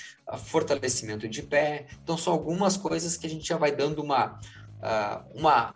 fortalecimento 0.44 1.28
de 1.28 1.42
pé. 1.42 1.86
Então 2.02 2.16
são 2.16 2.32
algumas 2.32 2.76
coisas 2.76 3.16
que 3.16 3.26
a 3.26 3.30
gente 3.30 3.46
já 3.46 3.56
vai 3.56 3.72
dando 3.72 4.02
uma, 4.02 4.40
uma 5.34 5.74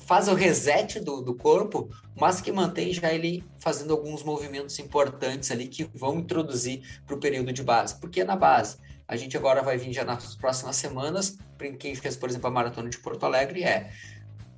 faz 0.00 0.28
o 0.28 0.34
reset 0.34 1.00
do, 1.00 1.22
do 1.22 1.34
corpo, 1.34 1.88
mas 2.14 2.40
que 2.40 2.52
mantém 2.52 2.92
já 2.92 3.12
ele 3.12 3.42
fazendo 3.58 3.92
alguns 3.92 4.22
movimentos 4.22 4.78
importantes 4.78 5.50
ali 5.50 5.68
que 5.68 5.84
vão 5.94 6.18
introduzir 6.18 6.82
para 7.06 7.16
o 7.16 7.20
período 7.20 7.52
de 7.52 7.62
base. 7.62 7.98
Porque 7.98 8.22
na 8.24 8.36
base, 8.36 8.76
a 9.08 9.16
gente 9.16 9.36
agora 9.36 9.62
vai 9.62 9.78
vir 9.78 9.92
já 9.92 10.04
nas 10.04 10.34
próximas 10.34 10.76
semanas, 10.76 11.38
para 11.56 11.70
quem 11.72 11.94
fez, 11.94 12.16
por 12.16 12.28
exemplo, 12.28 12.48
a 12.48 12.50
maratona 12.50 12.90
de 12.90 12.98
Porto 12.98 13.24
Alegre, 13.24 13.62
é 13.62 13.90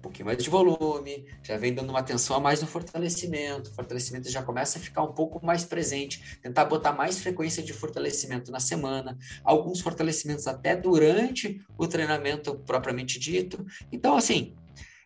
pouquinho 0.01 0.27
mais 0.27 0.43
de 0.43 0.49
volume, 0.49 1.27
já 1.43 1.57
vem 1.57 1.75
dando 1.75 1.91
uma 1.91 2.01
atenção 2.01 2.37
a 2.37 2.41
mais 2.41 2.61
no 2.61 2.67
fortalecimento, 2.67 3.71
o 3.71 3.75
fortalecimento 3.75 4.31
já 4.31 4.43
começa 4.43 4.79
a 4.79 4.81
ficar 4.81 5.03
um 5.03 5.13
pouco 5.13 5.45
mais 5.45 5.65
presente, 5.65 6.39
tentar 6.41 6.65
botar 6.65 6.93
mais 6.93 7.19
frequência 7.21 7.63
de 7.63 7.73
fortalecimento 7.73 8.51
na 8.51 8.61
semana, 8.61 9.19
alguns 9.43 9.81
fortalecimentos 9.81 10.47
até 10.47 10.77
durante 10.77 11.61
o 11.77 11.87
treinamento 11.87 12.57
propriamente 12.61 13.19
dito. 13.19 13.65
Então, 13.91 14.17
assim, 14.17 14.55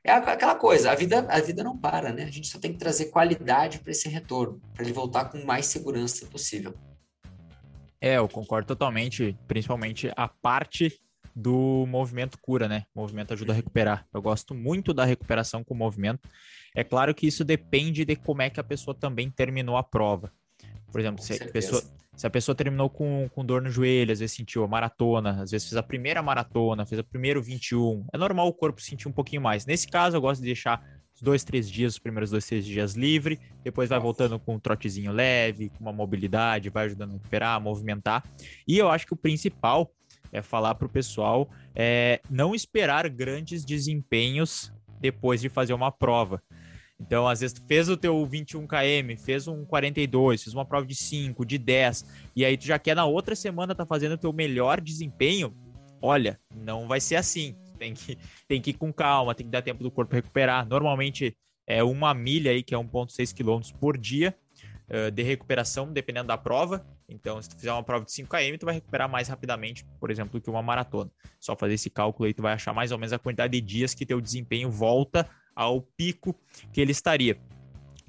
é 0.02 0.12
aquela 0.12 0.54
coisa, 0.54 0.90
a 0.90 0.94
vida, 0.94 1.26
a 1.28 1.40
vida 1.40 1.62
não 1.62 1.76
para, 1.76 2.12
né? 2.12 2.24
A 2.24 2.30
gente 2.30 2.48
só 2.48 2.58
tem 2.58 2.72
que 2.72 2.78
trazer 2.78 3.06
qualidade 3.06 3.80
para 3.80 3.90
esse 3.90 4.08
retorno, 4.08 4.60
para 4.72 4.82
ele 4.82 4.92
voltar 4.92 5.26
com 5.26 5.44
mais 5.44 5.66
segurança 5.66 6.26
possível. 6.26 6.74
É, 8.00 8.16
eu 8.16 8.26
concordo 8.26 8.66
totalmente, 8.66 9.36
principalmente 9.46 10.10
a 10.16 10.26
parte 10.26 10.98
do 11.34 11.86
movimento 11.86 12.38
cura, 12.40 12.68
né? 12.68 12.84
O 12.94 13.00
movimento 13.00 13.32
ajuda 13.32 13.52
a 13.52 13.56
recuperar. 13.56 14.06
Eu 14.12 14.20
gosto 14.20 14.54
muito 14.54 14.92
da 14.92 15.04
recuperação 15.04 15.62
com 15.64 15.74
o 15.74 15.76
movimento. 15.76 16.28
É 16.74 16.84
claro 16.84 17.14
que 17.14 17.26
isso 17.26 17.44
depende 17.44 18.04
de 18.04 18.16
como 18.16 18.42
é 18.42 18.50
que 18.50 18.60
a 18.60 18.64
pessoa 18.64 18.94
também 18.94 19.30
terminou 19.30 19.76
a 19.76 19.82
prova. 19.82 20.32
Por 20.90 21.00
exemplo, 21.00 21.22
se 21.22 21.34
a, 21.34 21.48
pessoa, 21.48 21.82
se 22.16 22.26
a 22.26 22.30
pessoa 22.30 22.54
terminou 22.54 22.90
com, 22.90 23.28
com 23.32 23.44
dor 23.44 23.62
no 23.62 23.70
joelho, 23.70 24.12
às 24.12 24.18
vezes 24.18 24.36
sentiu 24.36 24.64
a 24.64 24.68
maratona, 24.68 25.42
às 25.42 25.50
vezes 25.50 25.68
fez 25.68 25.76
a 25.76 25.82
primeira 25.82 26.22
maratona, 26.22 26.84
fez 26.84 27.00
o 27.00 27.04
primeiro 27.04 27.40
21, 27.42 28.06
é 28.12 28.18
normal 28.18 28.48
o 28.48 28.52
corpo 28.52 28.80
sentir 28.80 29.08
um 29.08 29.12
pouquinho 29.12 29.42
mais. 29.42 29.64
Nesse 29.66 29.88
caso, 29.88 30.16
eu 30.16 30.20
gosto 30.20 30.40
de 30.40 30.46
deixar 30.46 30.84
os 31.14 31.22
dois, 31.22 31.44
três 31.44 31.70
dias, 31.70 31.94
os 31.94 31.98
primeiros 31.98 32.30
dois, 32.30 32.46
três 32.46 32.64
dias 32.64 32.94
livre, 32.94 33.38
depois 33.62 33.88
vai 33.88 34.00
voltando 34.00 34.38
com 34.38 34.54
um 34.54 34.58
trotezinho 34.58 35.12
leve, 35.12 35.68
com 35.70 35.80
uma 35.80 35.92
mobilidade, 35.92 36.70
vai 36.70 36.86
ajudando 36.86 37.10
a 37.10 37.14
recuperar, 37.14 37.56
a 37.56 37.60
movimentar. 37.60 38.24
E 38.66 38.78
eu 38.78 38.88
acho 38.88 39.06
que 39.06 39.12
o 39.12 39.16
principal 39.16 39.90
é 40.32 40.42
falar 40.42 40.74
para 40.74 40.86
o 40.86 40.90
pessoal 40.90 41.48
é, 41.74 42.20
não 42.30 42.54
esperar 42.54 43.08
grandes 43.08 43.64
desempenhos 43.64 44.72
depois 45.00 45.40
de 45.40 45.48
fazer 45.48 45.72
uma 45.72 45.90
prova. 45.90 46.42
Então, 47.00 47.26
às 47.26 47.40
vezes, 47.40 47.54
tu 47.58 47.66
fez 47.66 47.88
o 47.88 47.96
teu 47.96 48.26
21 48.26 48.66
km, 48.66 49.16
fez 49.16 49.48
um 49.48 49.64
42, 49.64 50.42
fez 50.42 50.54
uma 50.54 50.66
prova 50.66 50.86
de 50.86 50.94
5, 50.94 51.46
de 51.46 51.56
10, 51.56 52.04
e 52.36 52.44
aí 52.44 52.58
tu 52.58 52.66
já 52.66 52.78
quer 52.78 52.94
na 52.94 53.06
outra 53.06 53.34
semana 53.34 53.74
tá 53.74 53.86
fazendo 53.86 54.12
o 54.12 54.18
teu 54.18 54.32
melhor 54.32 54.80
desempenho. 54.80 55.56
Olha, 56.02 56.38
não 56.54 56.86
vai 56.86 57.00
ser 57.00 57.16
assim. 57.16 57.56
Tem 57.78 57.94
que, 57.94 58.18
tem 58.46 58.60
que 58.60 58.70
ir 58.70 58.74
com 58.74 58.92
calma, 58.92 59.34
tem 59.34 59.46
que 59.46 59.50
dar 59.50 59.62
tempo 59.62 59.82
do 59.82 59.90
corpo 59.90 60.14
recuperar. 60.14 60.68
Normalmente 60.68 61.34
é 61.66 61.82
uma 61.82 62.12
milha 62.12 62.50
aí, 62.50 62.62
que 62.62 62.74
é 62.74 62.78
1,6 62.78 63.34
km 63.34 63.78
por 63.78 63.96
dia, 63.96 64.34
uh, 64.90 65.10
de 65.10 65.22
recuperação, 65.22 65.92
dependendo 65.92 66.28
da 66.28 66.36
prova. 66.36 66.84
Então, 67.08 67.40
se 67.40 67.48
tu 67.48 67.56
fizer 67.56 67.72
uma 67.72 67.82
prova 67.82 68.04
de 68.04 68.10
5km, 68.10 68.58
tu 68.58 68.66
vai 68.66 68.74
recuperar 68.74 69.08
mais 69.08 69.28
rapidamente, 69.28 69.84
por 69.98 70.10
exemplo, 70.10 70.38
do 70.38 70.42
que 70.42 70.50
uma 70.50 70.62
maratona. 70.62 71.10
Só 71.38 71.56
fazer 71.56 71.74
esse 71.74 71.90
cálculo 71.90 72.26
aí, 72.26 72.34
tu 72.34 72.42
vai 72.42 72.52
achar 72.52 72.72
mais 72.72 72.92
ou 72.92 72.98
menos 72.98 73.12
a 73.12 73.18
quantidade 73.18 73.52
de 73.52 73.60
dias 73.60 73.94
que 73.94 74.04
teu 74.04 74.20
desempenho 74.20 74.70
volta 74.70 75.28
ao 75.54 75.80
pico 75.80 76.34
que 76.72 76.80
ele 76.80 76.92
estaria. 76.92 77.38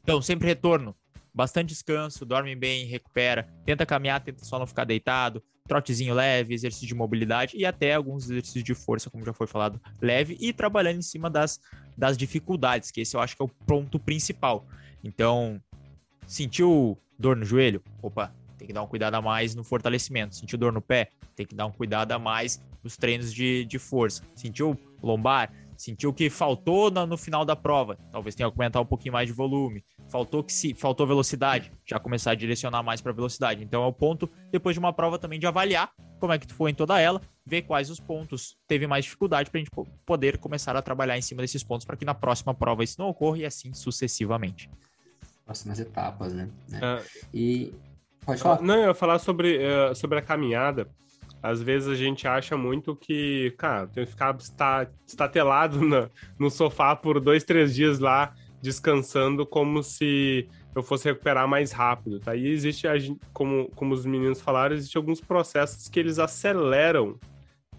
Então, 0.03 0.21
sempre 0.21 0.47
retorno, 0.47 0.95
bastante 1.33 1.69
descanso, 1.69 2.25
dorme 2.25 2.55
bem, 2.55 2.85
recupera, 2.85 3.47
tenta 3.65 3.85
caminhar, 3.85 4.19
tenta 4.21 4.43
só 4.43 4.57
não 4.59 4.67
ficar 4.67 4.83
deitado, 4.83 5.43
trotezinho 5.67 6.13
leve, 6.13 6.53
exercício 6.53 6.87
de 6.87 6.95
mobilidade 6.95 7.55
e 7.55 7.65
até 7.65 7.93
alguns 7.93 8.25
exercícios 8.25 8.63
de 8.63 8.73
força, 8.73 9.09
como 9.09 9.23
já 9.23 9.33
foi 9.33 9.47
falado, 9.47 9.79
leve 10.01 10.37
e 10.39 10.51
trabalhando 10.51 10.97
em 10.97 11.03
cima 11.03 11.29
das, 11.29 11.59
das 11.97 12.17
dificuldades, 12.17 12.91
que 12.91 13.01
esse 13.01 13.15
eu 13.15 13.21
acho 13.21 13.35
que 13.35 13.41
é 13.41 13.45
o 13.45 13.47
ponto 13.47 13.99
principal. 13.99 14.67
Então, 15.03 15.61
sentiu 16.31 16.97
dor 17.19 17.35
no 17.35 17.43
joelho? 17.43 17.83
Opa, 18.01 18.33
tem 18.57 18.65
que 18.65 18.73
dar 18.73 18.83
um 18.83 18.87
cuidado 18.87 19.15
a 19.15 19.21
mais 19.21 19.53
no 19.53 19.63
fortalecimento. 19.63 20.35
Sentiu 20.35 20.57
dor 20.57 20.71
no 20.71 20.81
pé? 20.81 21.09
Tem 21.35 21.45
que 21.45 21.53
dar 21.53 21.65
um 21.65 21.71
cuidado 21.71 22.13
a 22.13 22.19
mais 22.19 22.63
nos 22.81 22.95
treinos 22.95 23.33
de, 23.33 23.65
de 23.65 23.77
força. 23.77 24.23
Sentiu 24.33 24.79
lombar? 25.03 25.51
Sentiu 25.75 26.13
que 26.13 26.29
faltou 26.29 26.89
no, 26.89 27.05
no 27.05 27.17
final 27.17 27.43
da 27.43 27.55
prova? 27.55 27.97
Talvez 28.11 28.33
tenha 28.33 28.49
que 28.49 28.57
aumentar 28.57 28.79
um 28.79 28.85
pouquinho 28.85 29.11
mais 29.11 29.27
de 29.27 29.33
volume. 29.33 29.83
Faltou 30.07 30.43
que 30.43 30.53
se 30.53 30.73
faltou 30.73 31.05
velocidade, 31.05 31.71
já 31.85 31.99
começar 31.99 32.31
a 32.31 32.35
direcionar 32.35 32.81
mais 32.81 33.01
para 33.01 33.11
velocidade. 33.11 33.63
Então 33.63 33.83
é 33.83 33.87
o 33.87 33.93
ponto 33.93 34.29
depois 34.51 34.75
de 34.75 34.79
uma 34.79 34.93
prova 34.93 35.19
também 35.19 35.39
de 35.39 35.47
avaliar 35.47 35.91
como 36.19 36.31
é 36.31 36.37
que 36.37 36.47
tu 36.47 36.53
foi 36.53 36.71
em 36.71 36.75
toda 36.75 36.99
ela, 36.99 37.19
ver 37.45 37.63
quais 37.63 37.89
os 37.89 37.99
pontos 37.99 38.55
teve 38.67 38.85
mais 38.85 39.05
dificuldade 39.05 39.49
para 39.49 39.59
a 39.59 39.63
gente 39.63 39.71
poder 40.05 40.37
começar 40.37 40.75
a 40.77 40.81
trabalhar 40.81 41.17
em 41.17 41.21
cima 41.21 41.41
desses 41.41 41.63
pontos 41.63 41.85
para 41.85 41.97
que 41.97 42.05
na 42.05 42.13
próxima 42.13 42.53
prova 42.53 42.83
isso 42.83 42.97
não 42.99 43.09
ocorra 43.09 43.39
e 43.39 43.45
assim 43.45 43.73
sucessivamente. 43.73 44.69
Próximas 45.51 45.79
etapas, 45.79 46.33
né? 46.33 46.49
É. 46.73 47.01
E 47.33 47.73
Pode 48.25 48.41
falar. 48.41 48.61
Não, 48.61 48.75
eu 48.75 48.87
ia 48.89 48.93
falar 48.93 49.19
sobre, 49.19 49.57
uh, 49.57 49.95
sobre 49.95 50.19
a 50.19 50.21
caminhada. 50.21 50.87
Às 51.41 51.61
vezes 51.61 51.89
a 51.89 51.95
gente 51.95 52.27
acha 52.27 52.55
muito 52.55 52.95
que, 52.95 53.51
cara, 53.57 53.87
tem 53.87 54.05
que 54.05 54.11
ficar 54.11 54.37
estatelado 55.07 55.81
no, 55.81 56.09
no 56.37 56.49
sofá 56.51 56.95
por 56.95 57.19
dois, 57.19 57.43
três 57.43 57.73
dias 57.73 57.97
lá, 57.97 58.33
descansando, 58.61 59.45
como 59.45 59.81
se 59.81 60.47
eu 60.75 60.83
fosse 60.83 61.05
recuperar 61.09 61.47
mais 61.47 61.71
rápido, 61.71 62.19
tá? 62.19 62.35
E 62.35 62.47
existe, 62.47 62.87
como, 63.33 63.69
como 63.71 63.93
os 63.93 64.05
meninos 64.05 64.39
falaram, 64.39 64.75
existe 64.75 64.97
alguns 64.97 65.19
processos 65.19 65.89
que 65.89 65.99
eles 65.99 66.19
aceleram, 66.19 67.19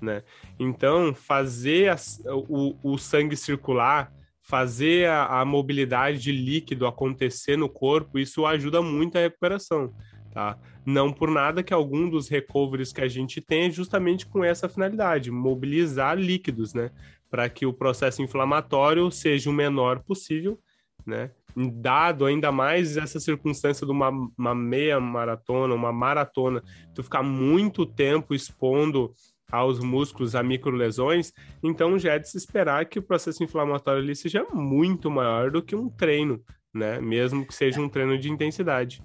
né? 0.01 0.25
Então, 0.59 1.15
fazer 1.15 1.91
a, 1.93 1.97
o, 2.35 2.77
o 2.83 2.99
sangue 2.99 3.37
circular, 3.37 4.13
fazer 4.53 5.09
a, 5.09 5.41
a 5.41 5.45
mobilidade 5.47 6.19
de 6.19 6.31
líquido 6.31 6.87
acontecer 6.87 7.57
no 7.57 7.71
corpo, 7.71 8.19
isso 8.19 8.45
ajuda 8.45 8.83
muito 8.83 9.17
a 9.17 9.23
recuperação 9.23 9.91
tá? 10.33 10.59
Não 10.85 11.13
por 11.13 11.31
nada 11.31 11.63
que 11.63 11.73
algum 11.73 12.09
dos 12.09 12.29
recoveries 12.29 12.93
que 12.93 13.01
a 13.01 13.09
gente 13.09 13.41
tem 13.41 13.67
é 13.67 13.71
justamente 13.71 14.27
com 14.27 14.43
essa 14.43 14.69
finalidade, 14.69 15.31
mobilizar 15.31 16.17
líquidos, 16.17 16.75
né? 16.75 16.91
Para 17.31 17.49
que 17.49 17.65
o 17.65 17.73
processo 17.73 18.23
inflamatório 18.23 19.11
seja 19.11 19.49
o 19.49 19.53
menor 19.53 20.01
possível, 20.01 20.59
né? 21.07 21.31
Dado 21.55 22.25
ainda 22.25 22.51
mais 22.51 22.97
essa 22.97 23.21
circunstância 23.21 23.87
de 23.87 23.93
uma, 23.93 24.11
uma 24.37 24.55
meia 24.55 24.99
maratona, 24.99 25.75
uma 25.75 25.93
maratona, 25.93 26.63
tu 26.95 27.03
ficar 27.03 27.23
muito 27.23 27.85
tempo 27.85 28.35
expondo 28.35 29.13
aos 29.53 29.79
músculos 29.79 30.35
a 30.35 30.43
microlesões, 30.43 31.33
então 31.63 31.99
já 31.99 32.15
é 32.15 32.19
de 32.19 32.29
se 32.29 32.39
esperar 32.39 32.87
que 32.87 32.99
o 32.99 33.03
processo 33.03 33.45
inflamatório 33.45 34.03
ali 34.03 34.17
seja 34.17 34.45
muito 34.53 35.11
maior 35.11 35.51
do 35.51 35.63
que 35.63 35.77
um 35.77 35.91
treino, 35.91 36.43
né? 36.75 36.99
Mesmo 37.01 37.47
que 37.47 37.55
seja 37.55 37.81
um 37.81 37.89
treino 37.89 38.19
de 38.19 38.31
intensidade. 38.31 39.03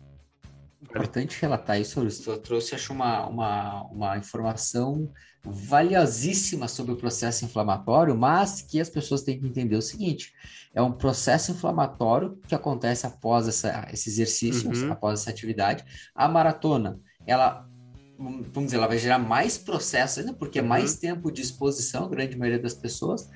Importante 0.82 1.42
relatar 1.42 1.80
isso. 1.80 2.08
Eu 2.27 2.38
trouxe, 2.38 2.75
acho, 2.75 2.94
uma, 2.94 3.27
uma, 3.27 3.84
uma 3.86 4.18
informação 4.18 5.12
valiosíssima 5.44 6.68
sobre 6.68 6.94
o 6.94 6.98
processo 6.98 7.46
inflamatório, 7.46 8.16
mas 8.16 8.62
que 8.62 8.80
as 8.80 8.89
pessoas 8.89 9.24
têm 9.24 9.39
que 9.39 9.48
entender 9.48 9.75
o 9.75 9.82
seguinte: 9.82 10.34
é 10.74 10.82
um 10.82 10.92
processo 10.92 11.51
inflamatório 11.51 12.39
que 12.48 12.56
acontece 12.56 13.06
após 13.08 13.48
essa, 13.48 13.88
esse 13.92 14.10
exercício, 14.10 14.70
uhum. 14.70 14.92
após 14.92 15.22
essa 15.22 15.30
atividade. 15.30 15.84
A 16.16 16.27
maratona, 16.27 17.00
ela 17.25 17.68
vamos 18.17 18.65
dizer, 18.65 18.77
ela 18.77 18.88
vai 18.88 18.97
gerar 18.97 19.19
mais 19.19 19.57
processo 19.57 20.19
ainda, 20.19 20.33
porque 20.33 20.59
é 20.59 20.62
uhum. 20.62 20.67
mais 20.67 20.95
tempo 20.97 21.31
de 21.31 21.41
exposição, 21.41 22.05
a 22.05 22.09
grande 22.09 22.38
maioria 22.38 22.62
das 22.62 22.74
pessoas, 22.74 23.29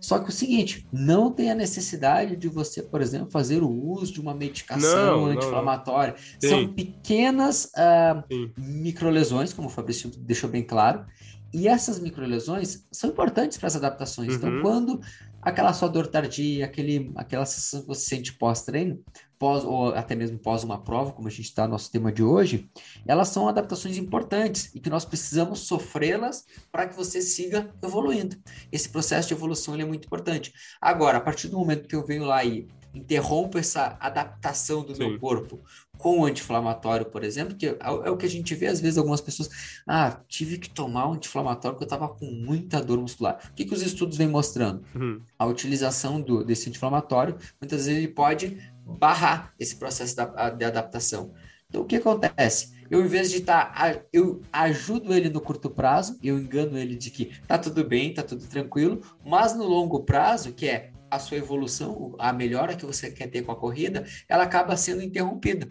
só 0.00 0.18
que 0.18 0.30
o 0.30 0.32
seguinte, 0.32 0.86
não 0.90 1.30
tem 1.30 1.50
a 1.50 1.54
necessidade 1.54 2.34
de 2.34 2.48
você, 2.48 2.82
por 2.82 3.02
exemplo, 3.02 3.30
fazer 3.30 3.62
o 3.62 3.70
uso 3.70 4.14
de 4.14 4.20
uma 4.20 4.32
medicação 4.32 5.26
anti-inflamatória. 5.26 6.14
São 6.40 6.72
pequenas 6.72 7.66
uh, 7.76 8.24
microlesões, 8.56 9.52
como 9.52 9.68
o 9.68 9.70
Fabrício 9.70 10.10
deixou 10.16 10.48
bem 10.48 10.62
claro, 10.62 11.04
e 11.52 11.68
essas 11.68 11.98
microlesões 11.98 12.86
são 12.90 13.10
importantes 13.10 13.58
para 13.58 13.66
as 13.66 13.76
adaptações. 13.76 14.34
Então, 14.34 14.48
uhum. 14.48 14.58
Então, 14.60 14.70
quando 14.70 15.00
aquela 15.42 15.72
sua 15.72 15.88
dor 15.88 16.06
tardia, 16.06 16.64
aquele, 16.64 17.12
aquela 17.16 17.46
sensação 17.46 17.82
que 17.82 17.86
você 17.86 18.02
sente 18.02 18.32
pós-treino, 18.32 19.02
pós, 19.38 19.64
ou 19.64 19.94
até 19.94 20.14
mesmo 20.14 20.38
pós 20.38 20.62
uma 20.62 20.82
prova, 20.82 21.12
como 21.12 21.28
a 21.28 21.30
gente 21.30 21.42
está 21.42 21.64
no 21.64 21.72
nosso 21.72 21.90
tema 21.90 22.12
de 22.12 22.22
hoje, 22.22 22.68
elas 23.06 23.28
são 23.28 23.48
adaptações 23.48 23.96
importantes 23.96 24.70
e 24.74 24.80
que 24.80 24.90
nós 24.90 25.04
precisamos 25.04 25.60
sofrê-las 25.60 26.44
para 26.70 26.86
que 26.86 26.94
você 26.94 27.22
siga 27.22 27.72
evoluindo. 27.82 28.36
Esse 28.70 28.88
processo 28.88 29.28
de 29.28 29.34
evolução 29.34 29.74
é 29.74 29.84
muito 29.84 30.06
importante. 30.06 30.52
Agora, 30.80 31.18
a 31.18 31.20
partir 31.20 31.48
do 31.48 31.58
momento 31.58 31.88
que 31.88 31.96
eu 31.96 32.04
venho 32.04 32.24
lá 32.24 32.44
e 32.44 32.68
interrompo 32.94 33.58
essa 33.58 33.96
adaptação 34.00 34.82
do 34.82 34.94
Sim. 34.94 35.08
meu 35.10 35.20
corpo 35.20 35.60
com 36.00 36.20
o 36.20 36.24
anti-inflamatório, 36.24 37.06
por 37.06 37.22
exemplo, 37.22 37.54
que 37.54 37.66
é, 37.66 37.76
é, 37.78 38.10
o 38.10 38.16
que 38.16 38.24
a 38.24 38.28
gente 38.28 38.54
vê 38.54 38.66
às 38.66 38.80
vezes 38.80 38.96
algumas 38.96 39.20
pessoas, 39.20 39.50
ah, 39.86 40.18
tive 40.26 40.58
que 40.58 40.70
tomar 40.70 41.08
um 41.08 41.12
anti-inflamatório 41.12 41.76
porque 41.76 41.84
eu 41.84 41.94
estava 41.94 42.08
com 42.08 42.24
muita 42.24 42.80
dor 42.82 42.98
muscular. 42.98 43.38
O 43.50 43.54
que, 43.54 43.66
que 43.66 43.74
os 43.74 43.82
estudos 43.82 44.16
vêm 44.16 44.28
mostrando? 44.28 44.82
Uhum. 44.94 45.20
A 45.38 45.46
utilização 45.46 46.20
do, 46.20 46.42
desse 46.42 46.68
anti-inflamatório, 46.68 47.36
muitas 47.60 47.86
vezes 47.86 47.98
ele 47.98 48.08
pode 48.08 48.58
barrar 48.84 49.52
esse 49.58 49.76
processo 49.76 50.16
da, 50.16 50.50
de 50.50 50.64
adaptação. 50.64 51.32
Então, 51.68 51.82
o 51.82 51.84
que 51.84 51.96
acontece? 51.96 52.72
Eu, 52.90 53.04
em 53.04 53.06
vez 53.06 53.30
de 53.30 53.36
estar, 53.36 53.72
tá, 53.72 54.00
eu 54.12 54.42
ajudo 54.52 55.14
ele 55.14 55.28
no 55.28 55.40
curto 55.40 55.70
prazo, 55.70 56.18
eu 56.20 56.36
engano 56.36 56.76
ele 56.76 56.96
de 56.96 57.10
que 57.10 57.30
tá 57.46 57.56
tudo 57.56 57.84
bem, 57.84 58.12
tá 58.12 58.22
tudo 58.22 58.44
tranquilo, 58.48 59.00
mas 59.24 59.54
no 59.54 59.64
longo 59.64 60.00
prazo, 60.00 60.52
que 60.52 60.66
é 60.66 60.90
a 61.10 61.18
sua 61.18 61.36
evolução, 61.36 62.14
a 62.18 62.32
melhora 62.32 62.76
que 62.76 62.86
você 62.86 63.10
quer 63.10 63.28
ter 63.28 63.42
com 63.42 63.52
a 63.52 63.56
corrida, 63.56 64.06
ela 64.28 64.44
acaba 64.44 64.76
sendo 64.76 65.02
interrompida. 65.02 65.68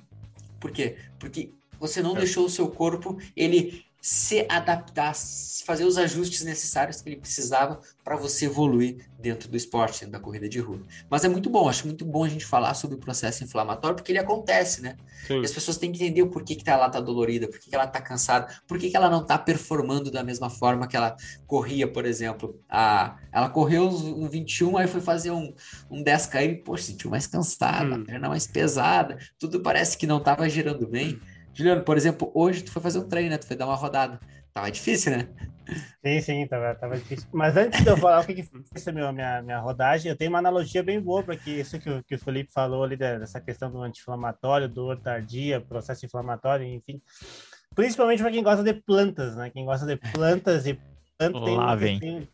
Por 0.60 0.72
quê? 0.72 0.98
Porque 1.18 1.54
você 1.80 2.02
não 2.02 2.16
é. 2.16 2.20
deixou 2.20 2.46
o 2.46 2.50
seu 2.50 2.70
corpo 2.70 3.18
ele 3.36 3.86
se 4.02 4.46
adaptar, 4.50 5.14
fazer 5.66 5.84
os 5.84 5.98
ajustes 5.98 6.44
necessários 6.44 7.02
que 7.02 7.10
ele 7.10 7.18
precisava 7.18 7.80
para 8.04 8.16
você 8.16 8.46
evoluir 8.46 9.10
dentro 9.20 9.50
do 9.50 9.58
esporte, 9.58 10.00
dentro 10.00 10.14
da 10.14 10.20
corrida 10.20 10.48
de 10.48 10.60
rua. 10.60 10.82
Mas 11.10 11.26
é 11.26 11.30
muito 11.30 11.50
bom, 11.50 11.68
acho 11.68 11.86
muito 11.86 12.06
bom 12.06 12.24
a 12.24 12.30
gente 12.30 12.46
falar 12.46 12.74
sobre 12.74 12.96
o 12.96 13.00
processo 13.00 13.44
inflamatório, 13.44 13.96
porque 13.96 14.12
ele 14.12 14.20
acontece, 14.20 14.82
né? 14.82 14.96
Sim. 15.28 15.42
E 15.42 15.46
as 15.46 15.52
pessoas 15.52 15.78
têm 15.78 15.92
que 15.92 16.02
entender 16.02 16.22
o 16.22 16.30
porquê 16.30 16.56
que 16.56 16.68
ela 16.70 16.88
está 16.88 17.00
dolorida, 17.00 17.48
por 17.48 17.60
que 17.60 17.76
ela 17.76 17.84
está 17.84 18.02
cansada, 18.02 18.48
por 18.66 18.80
que 18.80 18.96
ela 18.96 19.10
não 19.10 19.22
está 19.22 19.38
performando 19.38 20.10
da 20.10 20.24
mesma 20.24 20.50
forma 20.50 20.88
que 20.88 20.96
ela 20.96 21.16
corria, 21.46 21.88
por 21.88 22.06
exemplo. 22.06 22.58
A, 22.70 23.18
ela 23.32 23.50
correu 23.50 23.90
um 23.90 24.30
21, 24.30 24.78
aí 24.78 24.88
foi 24.88 25.02
fazer 25.02 25.32
um, 25.32 25.54
um 25.92 26.02
10 26.02 26.26
km, 26.28 26.64
poxa, 26.64 26.86
sentiu 26.86 27.12
mais 27.12 27.28
cansada, 27.28 27.98
hum. 27.98 28.02
a 28.02 28.06
perna 28.06 28.30
mais 28.30 28.48
pesada, 28.48 29.18
tudo 29.38 29.60
parece 29.60 29.98
que 29.98 30.08
não 30.08 30.18
estava 30.18 30.48
girando 30.48 30.88
bem. 30.88 31.20
Juliano, 31.60 31.84
por 31.84 31.98
exemplo, 31.98 32.32
hoje 32.34 32.64
tu 32.64 32.72
foi 32.72 32.82
fazer 32.82 33.00
um 33.00 33.10
treino, 33.10 33.32
né? 33.32 33.38
Tu 33.38 33.46
foi 33.46 33.58
dar 33.58 33.66
uma 33.66 33.76
rodada. 33.76 34.18
Tava 34.54 34.72
difícil, 34.72 35.12
né? 35.12 35.28
Sim, 36.02 36.22
sim, 36.22 36.48
tava, 36.48 36.74
tava 36.74 36.98
difícil. 36.98 37.28
Mas 37.34 37.58
antes 37.58 37.84
de 37.84 37.90
eu 37.90 37.98
falar 37.98 38.22
o 38.22 38.26
que, 38.26 38.34
que 38.34 38.44
foi 38.48 38.62
essa 38.74 38.94
minha, 38.94 39.12
minha, 39.12 39.42
minha 39.42 39.60
rodagem, 39.60 40.10
eu 40.10 40.16
tenho 40.16 40.32
uma 40.32 40.40
analogia 40.40 40.82
bem 40.82 41.02
boa 41.02 41.22
para 41.22 41.36
que 41.36 41.52
isso 41.52 41.78
que 41.78 41.90
o, 41.90 42.02
que 42.02 42.16
o 42.16 42.20
Felipe 42.20 42.50
falou 42.54 42.86
ali 42.86 42.96
dessa 42.96 43.42
questão 43.42 43.70
do 43.70 43.82
anti-inflamatório, 43.82 44.70
dor 44.70 45.02
tardia, 45.02 45.60
processo 45.60 46.06
inflamatório, 46.06 46.66
enfim. 46.66 47.02
Principalmente 47.76 48.22
para 48.22 48.32
quem 48.32 48.42
gosta 48.42 48.64
de 48.64 48.74
plantas, 48.74 49.36
né? 49.36 49.50
Quem 49.50 49.66
gosta 49.66 49.86
de 49.86 49.98
plantas 49.98 50.66
e 50.66 50.80
tem 51.20 51.58
lá, 51.58 51.76
vem. 51.76 52.00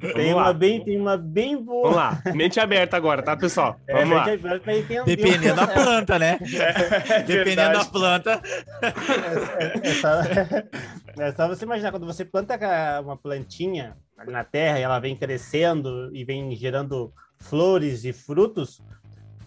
Tem, 0.00 0.14
tem 0.14 0.34
uma 0.34 0.52
bem, 0.52 0.82
tem 0.84 1.00
uma 1.00 1.16
bem 1.16 1.56
boa. 1.56 1.82
Vamos 1.82 1.96
lá, 1.96 2.22
mente 2.34 2.58
aberta 2.58 2.96
agora, 2.96 3.22
tá, 3.22 3.36
pessoal? 3.36 3.78
É, 3.86 3.94
Vamos 3.94 4.10
é, 4.10 4.14
lá. 4.14 4.22
Aberta, 4.22 5.04
Dependendo 5.04 5.56
da 5.56 5.66
planta, 5.68 6.18
né? 6.18 6.38
É, 6.40 7.22
Dependendo 7.22 7.78
da 7.78 7.84
planta. 7.84 8.42
É, 8.82 9.88
é, 9.88 9.94
só, 9.94 10.08
é 11.22 11.32
só 11.32 11.48
você 11.48 11.64
imaginar, 11.64 11.90
quando 11.90 12.06
você 12.06 12.24
planta 12.24 12.58
uma 13.00 13.16
plantinha 13.16 13.96
na 14.26 14.42
terra 14.44 14.78
e 14.78 14.82
ela 14.82 14.98
vem 14.98 15.16
crescendo 15.16 16.14
e 16.14 16.24
vem 16.24 16.54
gerando 16.56 17.12
flores 17.38 18.04
e 18.04 18.12
frutos, 18.12 18.80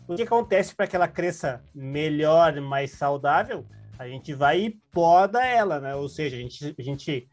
o 0.08 0.16
que 0.16 0.24
acontece 0.24 0.74
para 0.76 0.88
que 0.88 0.96
ela 0.96 1.08
cresça 1.08 1.62
melhor, 1.74 2.60
mais 2.62 2.92
saudável? 2.92 3.66
A 4.00 4.08
gente 4.08 4.34
vai 4.34 4.62
e 4.62 4.70
poda 4.92 5.46
ela, 5.46 5.80
né? 5.80 5.96
Ou 5.96 6.10
seja, 6.10 6.36
a 6.36 6.40
gente, 6.40 6.76
a 6.78 6.82
gente 6.82 7.30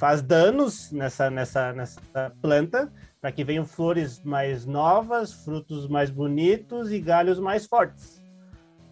faz 0.00 0.22
danos 0.22 0.90
nessa, 0.90 1.28
nessa, 1.28 1.74
nessa 1.74 2.00
planta 2.40 2.90
para 3.20 3.30
que 3.30 3.44
venham 3.44 3.66
flores 3.66 4.24
mais 4.24 4.64
novas, 4.64 5.30
frutos 5.30 5.86
mais 5.86 6.08
bonitos 6.08 6.90
e 6.90 6.98
galhos 6.98 7.38
mais 7.38 7.66
fortes. 7.66 8.18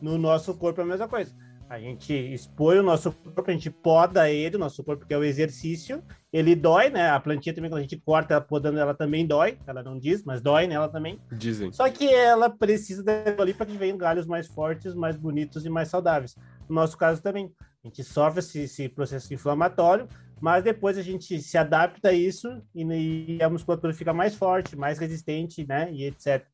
No 0.02 0.18
nosso 0.18 0.52
corpo 0.54 0.82
é 0.82 0.84
a 0.84 0.86
mesma 0.86 1.08
coisa. 1.08 1.34
A 1.66 1.80
gente 1.80 2.12
expõe 2.12 2.78
o 2.78 2.82
nosso 2.82 3.10
corpo, 3.10 3.50
a 3.50 3.54
gente 3.54 3.70
poda 3.70 4.30
ele, 4.30 4.56
o 4.56 4.58
nosso 4.58 4.84
corpo, 4.84 5.06
que 5.06 5.14
é 5.14 5.16
o 5.16 5.24
exercício. 5.24 6.02
Ele 6.30 6.54
dói, 6.54 6.90
né? 6.90 7.08
A 7.08 7.18
plantinha 7.18 7.54
também, 7.54 7.70
quando 7.70 7.80
a 7.80 7.82
gente 7.82 7.96
corta 7.96 8.34
ela 8.34 8.42
podando, 8.42 8.78
ela 8.78 8.94
também 8.94 9.26
dói. 9.26 9.58
Ela 9.66 9.82
não 9.82 9.98
diz, 9.98 10.22
mas 10.24 10.42
dói 10.42 10.66
nela 10.66 10.88
também. 10.90 11.18
Dizem. 11.32 11.72
Só 11.72 11.88
que 11.88 12.06
ela 12.06 12.50
precisa 12.50 13.02
daquilo 13.02 13.42
ali 13.42 13.54
para 13.54 13.64
que 13.64 13.78
venham 13.78 13.96
galhos 13.96 14.26
mais 14.26 14.46
fortes, 14.46 14.94
mais 14.94 15.16
bonitos 15.16 15.64
e 15.64 15.70
mais 15.70 15.88
saudáveis. 15.88 16.36
No 16.68 16.74
nosso 16.74 16.98
caso 16.98 17.22
também. 17.22 17.50
A 17.84 17.86
gente 17.88 18.02
sofre 18.02 18.40
esse, 18.40 18.60
esse 18.62 18.88
processo 18.88 19.32
inflamatório, 19.32 20.08
mas 20.40 20.62
depois 20.62 20.96
a 20.96 21.02
gente 21.02 21.40
se 21.40 21.58
adapta 21.58 22.10
a 22.10 22.12
isso 22.12 22.62
e, 22.74 23.36
e 23.38 23.42
a 23.42 23.48
musculatura 23.48 23.92
fica 23.92 24.12
mais 24.12 24.34
forte, 24.34 24.76
mais 24.76 24.98
resistente, 24.98 25.66
né? 25.66 25.88
E 25.92 26.04
etc. 26.04 26.44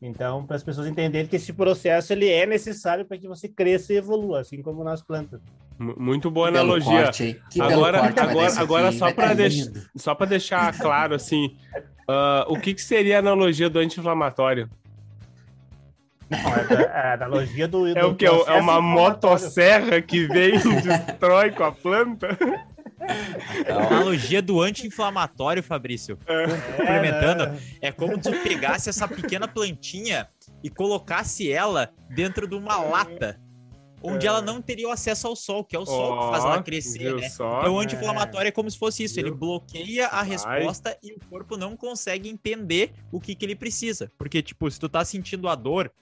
Então, 0.00 0.44
para 0.44 0.56
as 0.56 0.64
pessoas 0.64 0.88
entenderem 0.88 1.28
que 1.28 1.36
esse 1.36 1.52
processo 1.52 2.12
ele 2.12 2.28
é 2.28 2.44
necessário 2.44 3.04
para 3.04 3.16
que 3.16 3.28
você 3.28 3.48
cresça 3.48 3.92
e 3.92 3.96
evolua, 3.96 4.40
assim 4.40 4.60
como 4.60 4.82
nas 4.82 5.00
plantas. 5.00 5.40
Muito 5.78 6.28
boa 6.28 6.48
analogia. 6.48 7.04
Corte, 7.04 7.40
agora, 7.60 8.00
corte, 8.00 8.20
agora, 8.20 8.60
agora 8.60 8.92
só 8.92 9.12
para 9.12 9.32
deix... 9.32 9.70
para 10.04 10.26
deixar 10.26 10.76
claro 10.76 11.14
assim, 11.14 11.56
uh, 12.08 12.52
o 12.52 12.58
que, 12.58 12.74
que 12.74 12.82
seria 12.82 13.16
a 13.16 13.18
analogia 13.20 13.70
do 13.70 13.78
anti-inflamatório? 13.78 14.68
É, 16.30 16.82
é 16.82 16.86
a 16.86 17.12
analogia 17.14 17.68
do, 17.68 17.92
do 17.92 17.98
é 17.98 18.04
o 18.04 18.14
que 18.14 18.26
é 18.26 18.30
uma 18.30 18.80
motosserra 18.80 20.00
que 20.00 20.26
vem 20.26 20.56
e 20.56 20.80
destrói 20.80 21.50
com 21.50 21.64
a 21.64 21.72
planta. 21.72 22.36
A 23.68 23.86
analogia 23.86 24.40
do 24.40 24.60
anti-inflamatório, 24.60 25.62
Fabrício, 25.62 26.18
é. 26.26 26.46
complementando, 26.76 27.44
é, 27.80 27.88
é 27.88 27.92
como 27.92 28.22
se 28.22 28.30
pegasse 28.42 28.88
essa 28.88 29.08
pequena 29.08 29.48
plantinha 29.48 30.28
e 30.62 30.70
colocasse 30.70 31.50
ela 31.50 31.90
dentro 32.10 32.46
de 32.46 32.54
uma 32.54 32.76
lata 32.76 33.40
onde 34.02 34.26
é. 34.26 34.28
ela 34.28 34.42
não 34.42 34.60
teria 34.60 34.88
o 34.88 34.90
acesso 34.90 35.28
ao 35.28 35.36
sol, 35.36 35.64
que 35.64 35.76
é 35.76 35.78
o 35.78 35.86
sol 35.86 36.12
oh, 36.12 36.20
que 36.20 36.30
faz 36.32 36.44
ela 36.44 36.62
crescer, 36.62 37.14
né? 37.14 37.28
Só, 37.28 37.60
então, 37.60 37.74
o 37.74 37.78
anti-inflamatório 37.78 38.46
é. 38.46 38.48
é 38.48 38.52
como 38.52 38.70
se 38.70 38.78
fosse 38.78 39.04
isso, 39.04 39.18
ele 39.20 39.30
bloqueia 39.30 40.08
a 40.08 40.22
resposta 40.22 40.98
e 41.02 41.12
o 41.12 41.20
corpo 41.30 41.56
não 41.56 41.76
consegue 41.76 42.28
entender 42.28 42.92
o 43.12 43.20
que, 43.20 43.34
que 43.34 43.44
ele 43.44 43.54
precisa. 43.54 44.10
Porque, 44.18 44.42
tipo, 44.42 44.68
se 44.70 44.78
tu 44.78 44.88
tá 44.88 45.04
sentindo 45.04 45.48
a 45.48 45.54
dor 45.54 45.92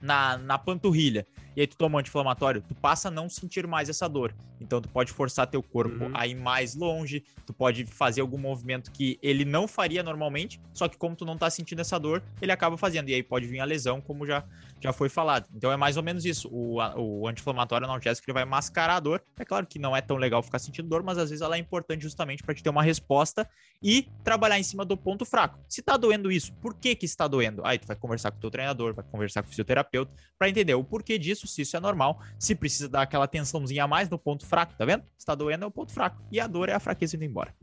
na, 0.00 0.38
na 0.38 0.58
panturrilha 0.58 1.26
e 1.58 1.60
aí 1.60 1.66
tu 1.66 1.76
toma 1.76 1.96
um 1.96 1.98
anti-inflamatório, 1.98 2.62
tu 2.62 2.72
passa 2.72 3.08
a 3.08 3.10
não 3.10 3.28
sentir 3.28 3.66
mais 3.66 3.88
essa 3.88 4.08
dor. 4.08 4.32
Então 4.60 4.80
tu 4.80 4.88
pode 4.88 5.10
forçar 5.10 5.44
teu 5.44 5.60
corpo 5.60 6.04
uhum. 6.04 6.10
a 6.14 6.24
ir 6.24 6.36
mais 6.36 6.76
longe, 6.76 7.24
tu 7.44 7.52
pode 7.52 7.84
fazer 7.84 8.20
algum 8.20 8.38
movimento 8.38 8.92
que 8.92 9.18
ele 9.20 9.44
não 9.44 9.66
faria 9.66 10.00
normalmente, 10.04 10.60
só 10.72 10.86
que 10.86 10.96
como 10.96 11.16
tu 11.16 11.24
não 11.24 11.36
tá 11.36 11.50
sentindo 11.50 11.80
essa 11.80 11.98
dor, 11.98 12.22
ele 12.40 12.52
acaba 12.52 12.76
fazendo. 12.76 13.08
E 13.08 13.14
aí 13.14 13.24
pode 13.24 13.48
vir 13.48 13.58
a 13.58 13.64
lesão, 13.64 14.00
como 14.00 14.24
já, 14.24 14.44
já 14.80 14.92
foi 14.92 15.08
falado. 15.08 15.48
Então 15.52 15.72
é 15.72 15.76
mais 15.76 15.96
ou 15.96 16.02
menos 16.04 16.24
isso. 16.24 16.48
O, 16.48 16.76
o 16.96 17.26
anti-inflamatório 17.26 17.86
analgésico 17.86 18.30
ele 18.30 18.34
vai 18.34 18.44
mascarar 18.44 18.94
a 18.94 19.00
dor. 19.00 19.20
É 19.36 19.44
claro 19.44 19.66
que 19.66 19.80
não 19.80 19.96
é 19.96 20.00
tão 20.00 20.16
legal 20.16 20.40
ficar 20.44 20.60
sentindo 20.60 20.88
dor, 20.88 21.02
mas 21.02 21.18
às 21.18 21.28
vezes 21.28 21.42
ela 21.42 21.56
é 21.56 21.58
importante 21.58 22.02
justamente 22.02 22.40
para 22.40 22.54
te 22.54 22.62
ter 22.62 22.70
uma 22.70 22.84
resposta 22.84 23.48
e 23.82 24.06
trabalhar 24.22 24.60
em 24.60 24.62
cima 24.62 24.84
do 24.84 24.96
ponto 24.96 25.24
fraco. 25.24 25.58
Se 25.68 25.82
tá 25.82 25.96
doendo 25.96 26.30
isso, 26.30 26.52
por 26.54 26.74
que 26.74 26.94
que 26.94 27.04
está 27.04 27.26
doendo? 27.26 27.62
Aí 27.64 27.80
tu 27.80 27.86
vai 27.88 27.96
conversar 27.96 28.30
com 28.30 28.38
o 28.38 28.40
teu 28.40 28.50
treinador, 28.50 28.94
vai 28.94 29.04
conversar 29.10 29.42
com 29.42 29.48
o 29.48 29.50
fisioterapeuta 29.50 30.12
para 30.38 30.48
entender 30.48 30.74
o 30.74 30.84
porquê 30.84 31.18
disso, 31.18 31.47
se 31.48 31.62
isso 31.62 31.76
é 31.76 31.80
normal, 31.80 32.20
se 32.38 32.54
precisa 32.54 32.88
dar 32.88 33.02
aquela 33.02 33.26
tensãozinha 33.26 33.84
a 33.84 33.88
mais 33.88 34.08
no 34.08 34.18
ponto 34.18 34.46
fraco, 34.46 34.74
tá 34.76 34.84
vendo? 34.84 35.02
Se 35.16 35.26
tá 35.26 35.34
doendo 35.34 35.64
é 35.64 35.66
o 35.66 35.70
ponto 35.70 35.92
fraco 35.92 36.22
e 36.30 36.40
a 36.40 36.46
dor 36.46 36.68
é 36.68 36.74
a 36.74 36.80
fraqueza 36.80 37.16
indo 37.16 37.24
embora. 37.24 37.54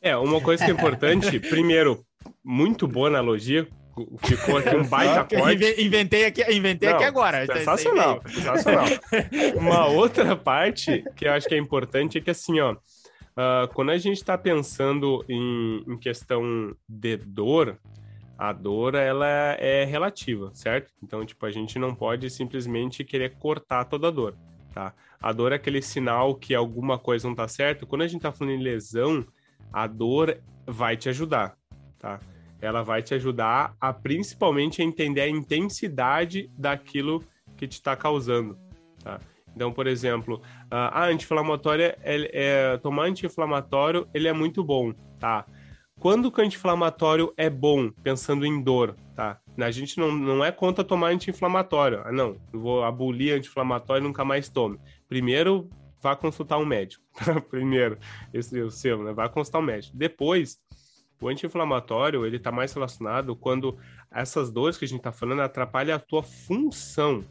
É, 0.00 0.16
uma 0.16 0.40
coisa 0.40 0.64
que 0.64 0.70
é 0.70 0.74
importante, 0.74 1.38
primeiro, 1.40 2.04
muito 2.44 2.86
boa 2.86 3.08
analogia, 3.08 3.66
ficou 4.24 4.58
aqui 4.58 4.76
um 4.76 4.86
baita 4.86 5.36
corte. 5.36 5.82
Inventei 5.82 6.26
aqui, 6.26 6.42
inventei 6.52 6.88
Não, 6.88 6.96
aqui 6.96 7.04
agora. 7.04 7.46
Sensacional, 7.46 8.22
sensacional. 8.26 8.84
Uma 9.56 9.86
outra 9.86 10.36
parte 10.36 11.02
que 11.14 11.26
eu 11.26 11.32
acho 11.32 11.48
que 11.48 11.54
é 11.54 11.58
importante 11.58 12.18
é 12.18 12.20
que 12.20 12.30
assim, 12.30 12.60
ó, 12.60 12.72
uh, 12.72 13.68
quando 13.74 13.90
a 13.90 13.98
gente 13.98 14.18
está 14.18 14.36
pensando 14.36 15.24
em, 15.28 15.84
em 15.88 15.98
questão 15.98 16.76
de 16.88 17.16
dor, 17.16 17.78
a 18.38 18.52
dor 18.52 18.94
ela 18.94 19.26
é 19.26 19.84
relativa, 19.84 20.50
certo? 20.54 20.92
Então, 21.02 21.24
tipo, 21.24 21.44
a 21.46 21.50
gente 21.50 21.78
não 21.78 21.94
pode 21.94 22.28
simplesmente 22.30 23.04
querer 23.04 23.34
cortar 23.38 23.84
toda 23.84 24.08
a 24.08 24.10
dor, 24.10 24.36
tá? 24.74 24.92
A 25.20 25.32
dor 25.32 25.52
é 25.52 25.56
aquele 25.56 25.80
sinal 25.80 26.34
que 26.34 26.54
alguma 26.54 26.98
coisa 26.98 27.26
não 27.26 27.34
tá 27.34 27.48
certo. 27.48 27.86
Quando 27.86 28.02
a 28.02 28.06
gente 28.06 28.20
tá 28.20 28.32
falando 28.32 28.54
em 28.54 28.62
lesão, 28.62 29.26
a 29.72 29.86
dor 29.86 30.38
vai 30.66 30.96
te 30.96 31.08
ajudar, 31.08 31.56
tá? 31.98 32.20
Ela 32.60 32.82
vai 32.82 33.02
te 33.02 33.14
ajudar 33.14 33.74
a 33.80 33.92
principalmente 33.92 34.82
a 34.82 34.84
entender 34.84 35.22
a 35.22 35.28
intensidade 35.28 36.50
daquilo 36.58 37.24
que 37.56 37.66
te 37.66 37.74
está 37.74 37.96
causando, 37.96 38.58
tá? 39.02 39.18
Então, 39.54 39.72
por 39.72 39.86
exemplo, 39.86 40.42
a 40.70 41.06
anti-inflamatória, 41.06 41.96
é, 42.02 42.30
é, 42.74 42.76
tomar 42.76 43.04
anti-inflamatório, 43.04 44.06
ele 44.12 44.28
é 44.28 44.32
muito 44.32 44.62
bom, 44.62 44.92
tá? 45.18 45.46
Quando 45.98 46.26
o 46.26 46.40
anti-inflamatório 46.40 47.32
é 47.36 47.48
bom, 47.48 47.90
pensando 47.90 48.44
em 48.44 48.62
dor, 48.62 48.94
tá? 49.14 49.40
A 49.58 49.70
gente 49.70 49.98
não, 49.98 50.12
não 50.12 50.44
é 50.44 50.52
contra 50.52 50.84
tomar 50.84 51.08
anti-inflamatório. 51.08 52.02
Ah, 52.04 52.12
não, 52.12 52.36
vou 52.52 52.84
abolir 52.84 53.32
anti-inflamatório 53.32 54.02
e 54.02 54.06
nunca 54.06 54.24
mais 54.24 54.48
tome. 54.48 54.78
Primeiro, 55.08 55.70
vá 56.02 56.14
consultar 56.14 56.58
um 56.58 56.66
médico. 56.66 57.02
Primeiro, 57.50 57.98
esse 58.32 58.60
é 58.60 58.62
o 58.62 58.70
seu, 58.70 59.02
né? 59.02 59.12
Vá 59.12 59.28
consultar 59.28 59.60
um 59.60 59.62
médico. 59.62 59.96
Depois, 59.96 60.58
o 61.20 61.28
anti-inflamatório, 61.28 62.26
ele 62.26 62.38
tá 62.38 62.52
mais 62.52 62.72
relacionado 62.74 63.34
quando 63.34 63.78
essas 64.10 64.52
dores 64.52 64.76
que 64.76 64.84
a 64.84 64.88
gente 64.88 65.00
tá 65.00 65.12
falando 65.12 65.40
atrapalham 65.40 65.96
a 65.96 65.98
tua 65.98 66.22
função, 66.22 67.24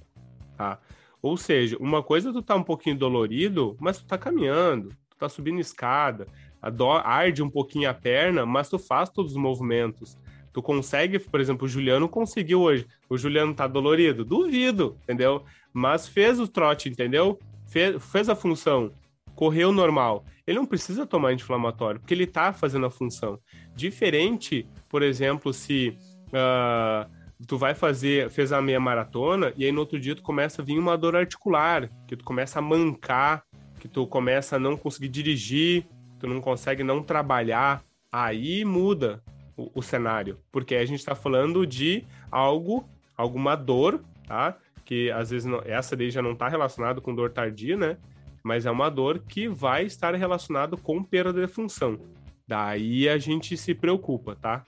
tá? 0.57 0.79
Ou 1.21 1.37
seja, 1.37 1.77
uma 1.79 2.01
coisa 2.01 2.29
é 2.29 2.33
tu 2.33 2.41
tá 2.41 2.55
um 2.55 2.63
pouquinho 2.63 2.97
dolorido, 2.97 3.77
mas 3.79 3.99
tu 3.99 4.05
tá 4.05 4.17
caminhando, 4.17 4.89
tu 5.09 5.17
tá 5.17 5.29
subindo 5.29 5.59
escada, 5.59 6.27
dor, 6.69 7.01
arde 7.05 7.43
um 7.43 7.49
pouquinho 7.49 7.89
a 7.89 7.93
perna, 7.93 8.45
mas 8.45 8.69
tu 8.69 8.79
faz 8.79 9.09
todos 9.09 9.33
os 9.33 9.37
movimentos. 9.37 10.17
Tu 10.51 10.61
consegue, 10.61 11.19
por 11.19 11.39
exemplo, 11.39 11.65
o 11.65 11.69
Juliano 11.69 12.07
conseguiu 12.07 12.61
hoje. 12.61 12.87
O 13.09 13.17
Juliano 13.17 13.53
tá 13.53 13.67
dolorido? 13.67 14.23
Duvido, 14.23 14.97
entendeu? 15.03 15.43
Mas 15.73 16.07
fez 16.07 16.39
o 16.39 16.47
trote, 16.47 16.87
entendeu? 16.87 17.37
Fez, 17.65 18.01
fez 18.05 18.29
a 18.29 18.35
função, 18.35 18.91
correu 19.35 19.71
normal. 19.71 20.23
Ele 20.47 20.57
não 20.57 20.65
precisa 20.65 21.05
tomar 21.05 21.29
anti-inflamatório, 21.29 21.99
porque 21.99 22.13
ele 22.13 22.25
tá 22.25 22.53
fazendo 22.53 22.85
a 22.85 22.91
função. 22.91 23.39
Diferente, 23.75 24.65
por 24.87 25.03
exemplo, 25.03 25.51
se 25.51 25.97
uh, 26.27 27.09
tu 27.45 27.57
vai 27.57 27.75
fazer, 27.75 28.29
fez 28.29 28.51
a 28.53 28.61
meia 28.61 28.79
maratona, 28.79 29.51
e 29.57 29.65
aí 29.65 29.71
no 29.71 29.81
outro 29.81 29.99
dia 29.99 30.15
tu 30.15 30.21
começa 30.21 30.61
a 30.61 30.65
vir 30.65 30.79
uma 30.79 30.97
dor 30.97 31.15
articular, 31.15 31.89
que 32.07 32.15
tu 32.15 32.23
começa 32.23 32.59
a 32.59 32.61
mancar, 32.61 33.43
que 33.79 33.87
tu 33.87 34.07
começa 34.07 34.55
a 34.55 34.59
não 34.59 34.77
conseguir 34.77 35.09
dirigir, 35.09 35.85
tu 36.19 36.27
não 36.27 36.41
consegue 36.41 36.83
não 36.83 37.01
trabalhar, 37.03 37.83
aí 38.11 38.63
muda 38.63 39.21
o, 39.57 39.71
o 39.75 39.81
cenário, 39.81 40.39
porque 40.51 40.75
a 40.75 40.85
gente 40.85 40.99
está 40.99 41.15
falando 41.15 41.65
de 41.65 42.03
algo, 42.31 42.87
alguma 43.15 43.55
dor, 43.55 44.03
tá? 44.27 44.57
Que 44.83 45.11
às 45.11 45.31
vezes 45.31 45.45
não, 45.45 45.61
essa 45.65 45.95
daí 45.95 46.11
já 46.11 46.21
não 46.21 46.33
está 46.33 46.47
relacionada 46.47 47.01
com 47.01 47.15
dor 47.15 47.31
tardia, 47.31 47.75
né? 47.75 47.97
Mas 48.43 48.65
é 48.65 48.71
uma 48.71 48.89
dor 48.89 49.19
que 49.19 49.47
vai 49.47 49.85
estar 49.85 50.13
relacionado 50.13 50.77
com 50.77 51.03
perda 51.03 51.33
de 51.33 51.47
função. 51.47 51.99
Daí 52.47 53.09
a 53.09 53.17
gente 53.17 53.57
se 53.57 53.73
preocupa, 53.73 54.35
tá? 54.35 54.63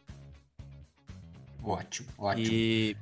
Ótimo, 1.63 2.07
ótimo. 2.17 2.47
E 2.49 2.97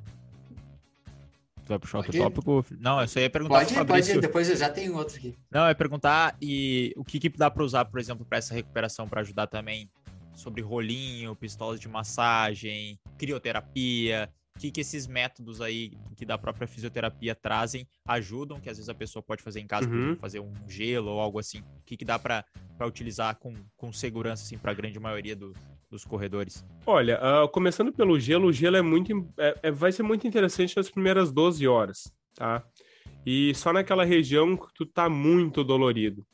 Tu 1.66 1.70
vai 1.70 1.80
puxar 1.80 1.98
pode 2.04 2.08
outro 2.08 2.18
ir? 2.18 2.24
tópico? 2.24 2.66
Não, 2.80 3.02
eu 3.02 3.08
só 3.08 3.20
ia 3.20 3.30
perguntar 3.30 3.56
pode, 3.56 3.74
ir, 3.74 3.86
pode 3.86 4.12
ir, 4.12 4.22
depois 4.22 4.50
eu 4.50 4.56
já 4.56 4.70
tenho 4.70 4.96
outro 4.96 5.18
aqui. 5.18 5.36
Não, 5.50 5.66
é 5.66 5.74
perguntar 5.74 6.38
e 6.40 6.94
o 6.96 7.04
que, 7.04 7.20
que 7.20 7.30
dá 7.30 7.50
para 7.50 7.64
usar, 7.64 7.86
por 7.86 8.00
exemplo, 8.00 8.24
para 8.24 8.38
essa 8.38 8.54
recuperação, 8.54 9.08
para 9.08 9.22
ajudar 9.22 9.48
também 9.48 9.90
sobre 10.36 10.62
rolinho, 10.62 11.36
pistolas 11.36 11.80
de 11.80 11.88
massagem, 11.88 13.00
crioterapia, 13.18 14.30
o 14.56 14.60
que, 14.60 14.70
que 14.70 14.82
esses 14.82 15.08
métodos 15.08 15.60
aí 15.60 15.92
que 16.16 16.26
da 16.26 16.38
própria 16.38 16.68
fisioterapia 16.68 17.34
trazem 17.36 17.88
ajudam, 18.08 18.60
que 18.60 18.70
às 18.70 18.78
vezes 18.78 18.88
a 18.88 18.94
pessoa 18.94 19.22
pode 19.24 19.42
fazer 19.42 19.60
em 19.60 19.68
casa, 19.68 19.90
uhum. 19.90 20.16
fazer 20.16 20.40
um 20.40 20.54
gelo 20.68 21.12
ou 21.12 21.20
algo 21.20 21.40
assim. 21.40 21.60
O 21.60 21.84
que, 21.86 21.98
que 21.98 22.06
dá 22.06 22.20
para 22.20 22.46
utilizar 22.84 23.36
com, 23.38 23.54
com 23.76 23.92
segurança 23.92 24.44
assim, 24.44 24.58
para 24.58 24.72
a 24.72 24.76
grande 24.76 25.00
maioria 25.00 25.36
do, 25.36 25.54
dos 25.96 26.06
corredores? 26.06 26.66
Olha, 26.86 27.20
uh, 27.20 27.48
começando 27.48 27.92
pelo 27.92 28.20
gelo, 28.20 28.48
o 28.48 28.54
gelo 28.54 28.76
é 28.76 28.82
muito, 28.82 29.28
é, 29.38 29.58
é, 29.64 29.72
vai 29.72 29.92
ser 29.92 30.04
muito 30.04 30.28
interessante 30.28 30.76
nas 30.76 30.90
primeiras 30.90 31.32
12 31.32 31.68
horas, 31.68 32.14
tá? 32.36 32.64
E 33.26 33.56
só 33.56 33.74
naquela 33.74 34.06
região 34.06 34.56
que 34.56 34.68
tu 34.76 34.86
tá 34.86 35.10
muito 35.10 35.64
dolorido. 35.64 36.26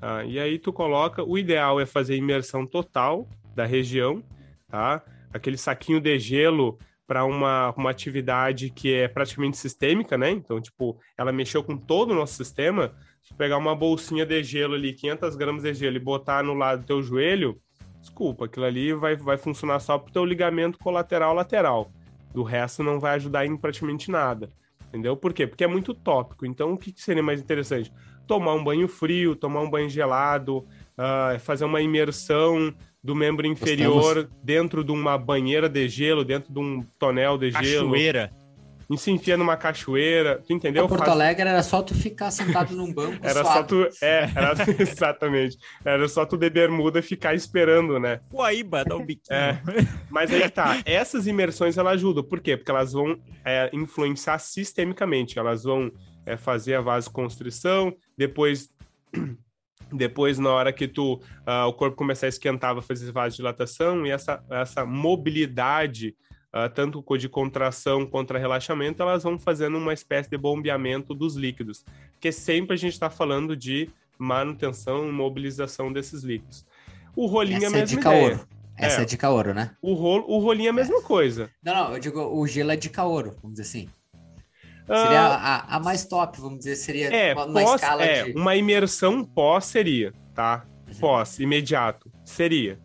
Tá? 0.00 0.24
E 0.24 0.38
aí 0.38 0.58
tu 0.58 0.72
coloca, 0.72 1.22
o 1.22 1.38
ideal 1.38 1.78
é 1.80 1.86
fazer 1.86 2.16
imersão 2.16 2.66
total 2.66 3.28
da 3.54 3.64
região, 3.64 4.22
tá? 4.66 5.02
Aquele 5.32 5.56
saquinho 5.56 6.00
de 6.00 6.18
gelo 6.18 6.78
para 7.06 7.24
uma, 7.24 7.74
uma 7.76 7.90
atividade 7.90 8.70
que 8.70 8.94
é 8.94 9.06
praticamente 9.06 9.58
sistêmica, 9.58 10.16
né? 10.16 10.30
Então, 10.30 10.60
tipo, 10.60 10.98
ela 11.16 11.30
mexeu 11.30 11.62
com 11.62 11.76
todo 11.76 12.12
o 12.12 12.14
nosso 12.14 12.34
sistema. 12.34 12.94
Se 13.22 13.34
pegar 13.34 13.58
uma 13.58 13.74
bolsinha 13.76 14.24
de 14.24 14.42
gelo 14.42 14.74
ali, 14.74 14.92
500 14.92 15.36
gramas 15.36 15.62
de 15.62 15.74
gelo 15.74 15.96
e 15.96 16.00
botar 16.00 16.42
no 16.42 16.54
lado 16.54 16.80
do 16.80 16.86
teu 16.86 17.02
joelho, 17.02 17.60
desculpa, 18.00 18.46
aquilo 18.46 18.66
ali 18.66 18.92
vai, 18.92 19.16
vai 19.16 19.36
funcionar 19.36 19.80
só 19.80 19.98
pro 19.98 20.12
teu 20.12 20.24
ligamento 20.24 20.78
colateral 20.78 21.34
lateral. 21.34 21.90
Do 22.32 22.42
resto 22.42 22.82
não 22.82 23.00
vai 23.00 23.16
ajudar 23.16 23.46
em 23.46 23.56
praticamente 23.56 24.10
nada. 24.10 24.50
Entendeu? 24.88 25.16
Por 25.16 25.32
quê? 25.32 25.46
Porque 25.46 25.64
é 25.64 25.68
muito 25.68 25.94
tópico. 25.94 26.44
Então, 26.44 26.72
o 26.72 26.78
que, 26.78 26.92
que 26.92 27.00
seria 27.00 27.22
mais 27.22 27.40
interessante? 27.40 27.92
Tomar 28.26 28.54
um 28.54 28.64
banho 28.64 28.88
frio, 28.88 29.36
tomar 29.36 29.60
um 29.60 29.70
banho 29.70 29.88
gelado, 29.88 30.58
uh, 30.58 31.38
fazer 31.38 31.64
uma 31.64 31.80
imersão 31.80 32.74
do 33.02 33.14
membro 33.14 33.46
inferior 33.46 34.14
Gostamos. 34.14 34.30
dentro 34.42 34.84
de 34.84 34.92
uma 34.92 35.16
banheira 35.16 35.68
de 35.68 35.88
gelo, 35.88 36.24
dentro 36.24 36.52
de 36.52 36.58
um 36.58 36.82
tonel 36.98 37.38
de 37.38 37.50
gelo. 37.50 37.90
Cachoeira. 37.90 38.32
E 38.90 38.98
se 38.98 39.10
enfia 39.10 39.36
numa 39.36 39.56
cachoeira, 39.56 40.42
tu 40.44 40.52
entendeu? 40.52 40.84
Em 40.84 40.88
Porto 40.88 41.00
Faz... 41.00 41.12
Alegre 41.12 41.48
era 41.48 41.62
só 41.62 41.80
tu 41.80 41.94
ficar 41.94 42.30
sentado 42.30 42.74
num 42.74 42.92
banco 42.92 43.18
Era 43.22 43.42
suado. 43.44 43.52
só 43.52 43.62
tu, 43.62 43.88
é, 44.02 44.30
era, 44.34 44.54
exatamente. 44.82 45.56
Era 45.84 46.08
só 46.08 46.26
tu 46.26 46.36
de 46.36 46.50
bermuda 46.50 46.98
e 46.98 47.02
ficar 47.02 47.34
esperando, 47.34 48.00
né? 48.00 48.20
Guaíba, 48.32 48.84
dá 48.84 48.96
um 48.96 49.06
biquinho. 49.06 49.38
É, 49.38 49.62
mas 50.10 50.32
aí 50.32 50.48
tá, 50.50 50.82
essas 50.84 51.28
imersões 51.28 51.78
elas 51.78 51.94
ajudam, 51.94 52.24
por 52.24 52.40
quê? 52.40 52.56
Porque 52.56 52.70
elas 52.70 52.92
vão 52.92 53.16
é, 53.44 53.70
influenciar 53.72 54.38
sistemicamente, 54.40 55.38
elas 55.38 55.62
vão 55.62 55.92
é, 56.26 56.36
fazer 56.36 56.74
a 56.74 56.80
vasoconstrição, 56.80 57.94
depois 58.18 58.68
depois, 59.92 60.38
na 60.38 60.50
hora 60.50 60.72
que 60.72 60.86
tu, 60.86 61.14
uh, 61.14 61.66
o 61.66 61.72
corpo 61.72 61.96
começar 61.96 62.26
a 62.26 62.28
esquentar, 62.28 62.74
vai 62.74 62.82
fazer 62.82 63.10
vasodilatação 63.12 64.06
e 64.06 64.10
essa, 64.10 64.42
essa 64.50 64.86
mobilidade, 64.86 66.14
uh, 66.54 66.68
tanto 66.72 67.04
de 67.16 67.28
contração 67.28 68.06
contra 68.06 68.38
relaxamento, 68.38 69.02
elas 69.02 69.22
vão 69.22 69.38
fazendo 69.38 69.78
uma 69.78 69.92
espécie 69.92 70.28
de 70.28 70.36
bombeamento 70.36 71.14
dos 71.14 71.36
líquidos. 71.36 71.84
Porque 72.12 72.32
sempre 72.32 72.74
a 72.74 72.78
gente 72.78 72.92
está 72.92 73.10
falando 73.10 73.56
de 73.56 73.88
manutenção 74.18 75.08
e 75.08 75.12
mobilização 75.12 75.92
desses 75.92 76.22
líquidos. 76.22 76.66
O 77.16 77.26
rolinho 77.26 77.64
essa 77.64 77.66
é 77.66 77.68
a 77.68 77.70
mesma 77.70 77.82
é 77.82 77.86
de 77.86 77.94
ideia. 77.98 78.28
Caoro. 78.30 78.48
Essa 78.76 79.00
é, 79.00 79.02
é 79.02 79.04
de 79.04 79.16
caoro, 79.16 79.52
né? 79.52 79.72
O, 79.82 79.92
rolo, 79.92 80.24
o 80.26 80.38
rolinho 80.38 80.68
é 80.68 80.70
a 80.70 80.74
mesma 80.74 80.98
é. 80.98 81.02
coisa. 81.02 81.50
Não, 81.62 81.74
não, 81.74 81.94
eu 81.94 82.00
digo 82.00 82.20
o 82.20 82.46
gelo 82.46 82.70
é 82.70 82.76
de 82.76 82.88
caoro, 82.88 83.36
vamos 83.42 83.58
dizer 83.58 83.62
assim. 83.62 83.90
Seria 84.86 85.28
uh, 85.28 85.32
a, 85.32 85.76
a, 85.76 85.80
mais 85.80 86.04
top, 86.04 86.40
vamos 86.40 86.58
dizer, 86.58 86.74
seria 86.74 87.14
é, 87.14 87.32
uma, 87.32 87.44
uma 87.44 87.62
pós, 87.62 87.74
escala 87.80 88.02
é, 88.02 88.24
de... 88.24 88.32
Uma 88.32 88.56
imersão 88.56 89.24
pós 89.24 89.66
seria, 89.66 90.12
tá? 90.34 90.64
Uhum. 90.88 90.94
Pós, 90.98 91.38
imediato, 91.38 92.10
seria. 92.24 92.80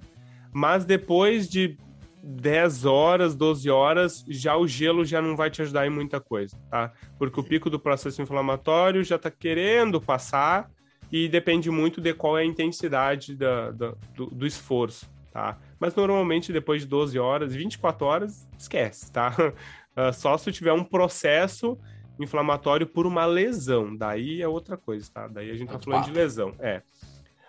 Mas 0.53 0.85
depois 0.85 1.49
de 1.49 1.77
10 2.27 2.85
horas, 2.85 3.35
12 3.35 3.69
horas, 3.69 4.25
já 4.27 4.57
o 4.57 4.67
gelo 4.67 5.05
já 5.05 5.21
não 5.21 5.35
vai 5.35 5.51
te 5.51 5.61
ajudar 5.61 5.85
em 5.85 5.91
muita 5.91 6.19
coisa, 6.19 6.57
tá? 6.71 6.91
Porque 7.19 7.39
o 7.39 7.43
pico 7.43 7.69
do 7.69 7.79
processo 7.79 8.19
inflamatório 8.19 9.03
já 9.03 9.19
tá 9.19 9.29
querendo 9.29 10.01
passar 10.01 10.71
e 11.11 11.27
depende 11.27 11.69
muito 11.69 12.01
de 12.01 12.15
qual 12.15 12.35
é 12.35 12.41
a 12.41 12.45
intensidade 12.45 13.35
da, 13.35 13.69
da 13.69 13.93
do, 14.15 14.25
do 14.25 14.47
esforço, 14.47 15.07
tá? 15.31 15.59
Mas 15.79 15.93
normalmente 15.93 16.51
depois 16.51 16.81
de 16.81 16.87
12 16.87 17.19
horas, 17.19 17.53
24 17.53 18.05
horas, 18.07 18.49
esquece, 18.57 19.11
tá? 19.11 19.35
Uh, 19.95 20.11
só 20.13 20.35
se 20.35 20.51
tiver 20.51 20.73
um 20.73 20.83
processo 20.83 21.77
inflamatório 22.19 22.87
por 22.87 23.05
uma 23.05 23.25
lesão. 23.27 23.95
Daí 23.95 24.41
é 24.41 24.47
outra 24.47 24.75
coisa, 24.77 25.07
tá? 25.13 25.27
Daí 25.27 25.51
a 25.51 25.55
gente 25.55 25.71
tá 25.71 25.79
falando 25.79 26.05
de 26.05 26.11
lesão. 26.11 26.55
É. 26.57 26.81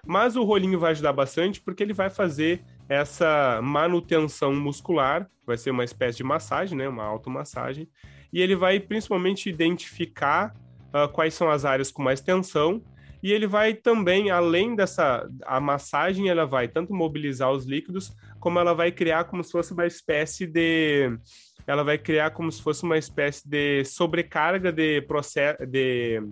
Mas 0.07 0.37
o 0.37 0.45
rolinho 0.45 0.79
vai 0.79 0.91
ajudar 0.91 1.15
bastante 1.15 1.63
porque 1.63 1.83
ele 1.83 1.95
vai 1.95 2.11
fazer 2.11 2.63
essa 2.89 3.61
manutenção 3.63 4.55
muscular, 4.55 5.29
vai 5.47 5.57
ser 5.57 5.71
uma 5.71 5.85
espécie 5.85 6.19
de 6.19 6.25
massagem, 6.25 6.77
né? 6.77 6.89
Uma 6.89 7.05
automassagem. 7.05 7.89
E 8.33 8.41
ele 8.41 8.55
vai 8.55 8.79
principalmente 8.81 9.49
identificar 9.49 10.55
uh, 10.89 11.09
quais 11.13 11.35
são 11.35 11.51
as 11.51 11.65
áreas 11.65 11.91
com 11.91 12.03
mais 12.03 12.21
tensão. 12.21 12.83
E 13.23 13.33
ele 13.33 13.47
vai 13.47 13.75
também, 13.75 14.31
além 14.31 14.77
dessa 14.77 15.29
a 15.45 15.61
massagem, 15.61 16.29
ela 16.29 16.45
vai 16.45 16.69
tanto 16.69 16.93
mobilizar 16.93 17.51
os 17.51 17.65
líquidos, 17.65 18.15
como 18.39 18.59
ela 18.59 18.75
vai 18.75 18.93
criar 18.93 19.25
como 19.25 19.43
se 19.43 19.51
fosse 19.51 19.73
uma 19.73 19.87
espécie 19.87 20.47
de 20.47 21.19
ela 21.67 21.83
vai 21.83 21.99
criar 21.99 22.31
como 22.31 22.51
se 22.53 22.63
fosse 22.63 22.85
uma 22.85 22.97
espécie 22.97 23.49
de 23.49 23.85
sobrecarga 23.85 24.71
de 24.71 25.03
processo 25.03 25.67
de, 25.67 26.23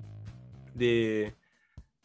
de 0.75 1.33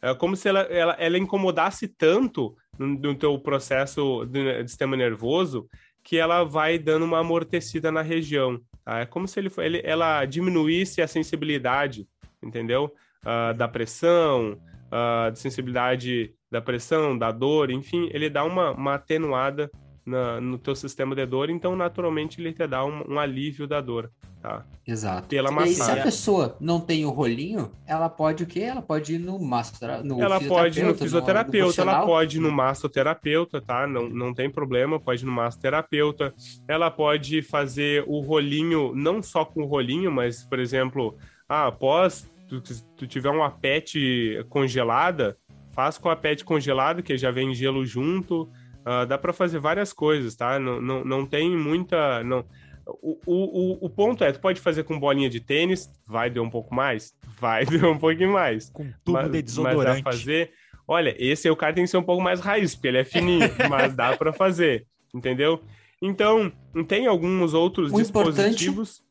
é 0.02 0.14
como 0.14 0.34
se 0.36 0.48
ela, 0.48 0.60
ela, 0.60 0.96
ela 0.98 1.18
incomodasse 1.18 1.88
tanto 1.88 2.56
no, 2.78 2.86
no 2.86 3.14
teu 3.14 3.38
processo 3.38 4.24
de, 4.26 4.62
de, 4.62 4.68
sistema 4.68 4.96
nervoso 4.96 5.68
que 6.02 6.16
ela 6.16 6.44
vai 6.44 6.78
dando 6.78 7.04
uma 7.04 7.18
amortecida 7.18 7.92
na 7.92 8.00
região. 8.00 8.58
Tá? 8.84 9.00
É 9.00 9.06
como 9.06 9.28
se 9.28 9.38
ele, 9.38 9.50
ele, 9.58 9.82
ela 9.84 10.24
diminuísse 10.24 11.02
a 11.02 11.06
sensibilidade, 11.06 12.08
entendeu? 12.42 12.94
Uh, 13.22 13.54
da 13.54 13.68
pressão, 13.68 14.58
uh, 14.86 15.30
de 15.30 15.38
sensibilidade 15.38 16.34
da 16.50 16.62
pressão, 16.62 17.16
da 17.16 17.30
dor, 17.30 17.70
enfim, 17.70 18.08
ele 18.12 18.30
dá 18.30 18.42
uma, 18.44 18.70
uma 18.72 18.94
atenuada 18.94 19.70
na, 20.10 20.40
no 20.40 20.58
teu 20.58 20.74
sistema 20.74 21.14
de 21.14 21.24
dor, 21.24 21.48
então 21.48 21.76
naturalmente 21.76 22.40
ele 22.40 22.52
te 22.52 22.66
dá 22.66 22.84
um, 22.84 23.12
um 23.12 23.18
alívio 23.18 23.66
da 23.66 23.80
dor, 23.80 24.10
tá? 24.42 24.64
Exato. 24.86 25.28
Pela 25.28 25.50
E 25.50 25.58
aí, 25.58 25.74
se 25.74 25.80
a 25.80 25.84
massagem. 25.84 26.02
pessoa 26.02 26.56
não 26.60 26.80
tem 26.80 27.04
o 27.04 27.10
rolinho, 27.10 27.70
ela 27.86 28.08
pode 28.08 28.42
o 28.42 28.46
quê? 28.46 28.60
Ela 28.60 28.82
pode 28.82 29.14
ir 29.14 29.18
no 29.18 29.38
mastro, 29.38 30.04
no 30.04 30.20
Ela 30.20 30.40
pode 30.40 30.80
ir 30.80 30.84
no 30.84 30.94
fisioterapeuta, 30.94 31.04
fisioterapeuta, 31.04 31.82
ela 31.82 32.04
pode 32.04 32.36
ir 32.38 32.40
no 32.40 32.50
massoterapeuta, 32.50 33.60
tá? 33.60 33.86
Não, 33.86 34.08
não 34.08 34.34
tem 34.34 34.50
problema, 34.50 34.98
pode 34.98 35.22
ir 35.22 35.26
no 35.26 35.32
massoterapeuta. 35.32 36.34
Ela 36.66 36.90
pode 36.90 37.40
fazer 37.42 38.04
o 38.06 38.20
rolinho, 38.20 38.92
não 38.94 39.22
só 39.22 39.44
com 39.44 39.62
o 39.62 39.66
rolinho, 39.66 40.10
mas, 40.10 40.44
por 40.44 40.58
exemplo, 40.58 41.16
ah, 41.48 41.68
após 41.68 42.28
tu, 42.48 42.60
tu 42.96 43.06
tiver 43.06 43.30
uma 43.30 43.50
PET 43.50 44.44
congelada, 44.48 45.36
faz 45.70 45.96
com 45.96 46.08
a 46.08 46.16
PET 46.16 46.44
congelada, 46.44 47.00
que 47.00 47.16
já 47.16 47.30
vem 47.30 47.54
gelo 47.54 47.86
junto. 47.86 48.50
Ah, 48.92 49.04
dá 49.04 49.16
para 49.16 49.32
fazer 49.32 49.60
várias 49.60 49.92
coisas, 49.92 50.34
tá? 50.34 50.58
Não, 50.58 50.80
não, 50.80 51.04
não 51.04 51.24
tem 51.26 51.56
muita. 51.56 52.24
Não... 52.24 52.44
O, 52.86 53.18
o, 53.24 53.86
o- 53.86 53.90
ponto 53.90 54.24
é, 54.24 54.32
tu 54.32 54.40
pode 54.40 54.60
fazer 54.60 54.82
com 54.82 54.98
bolinha 54.98 55.30
de 55.30 55.38
tênis, 55.38 55.88
vai 56.04 56.28
doer 56.28 56.44
um 56.44 56.50
pouco 56.50 56.74
mais? 56.74 57.14
Vai 57.38 57.64
doer 57.66 57.84
um 57.84 57.98
pouquinho 57.98 58.32
mais. 58.32 58.68
Com 58.70 58.84
tubo 59.04 59.12
Mas- 59.18 59.26
de 59.26 59.32
Mas 59.36 59.44
desodorante. 59.44 60.02
dá 60.02 60.10
fazer. 60.10 60.50
Olha, 60.88 61.14
esse 61.16 61.46
aí 61.46 61.52
o 61.52 61.56
cara 61.56 61.72
tem 61.72 61.84
que 61.84 61.90
ser 61.90 61.98
um 61.98 62.02
pouco 62.02 62.20
mais 62.20 62.40
raiz, 62.40 62.74
porque 62.74 62.88
ele 62.88 62.98
é 62.98 63.04
fininho, 63.04 63.48
mas 63.70 63.94
dá 63.94 64.16
para 64.16 64.32
fazer, 64.32 64.86
entendeu? 65.14 65.62
Então, 66.02 66.50
tem 66.88 67.06
alguns 67.06 67.54
outros 67.54 67.92
O 67.92 68.00
importante- 68.00 68.56
dispositivos. 68.56 69.02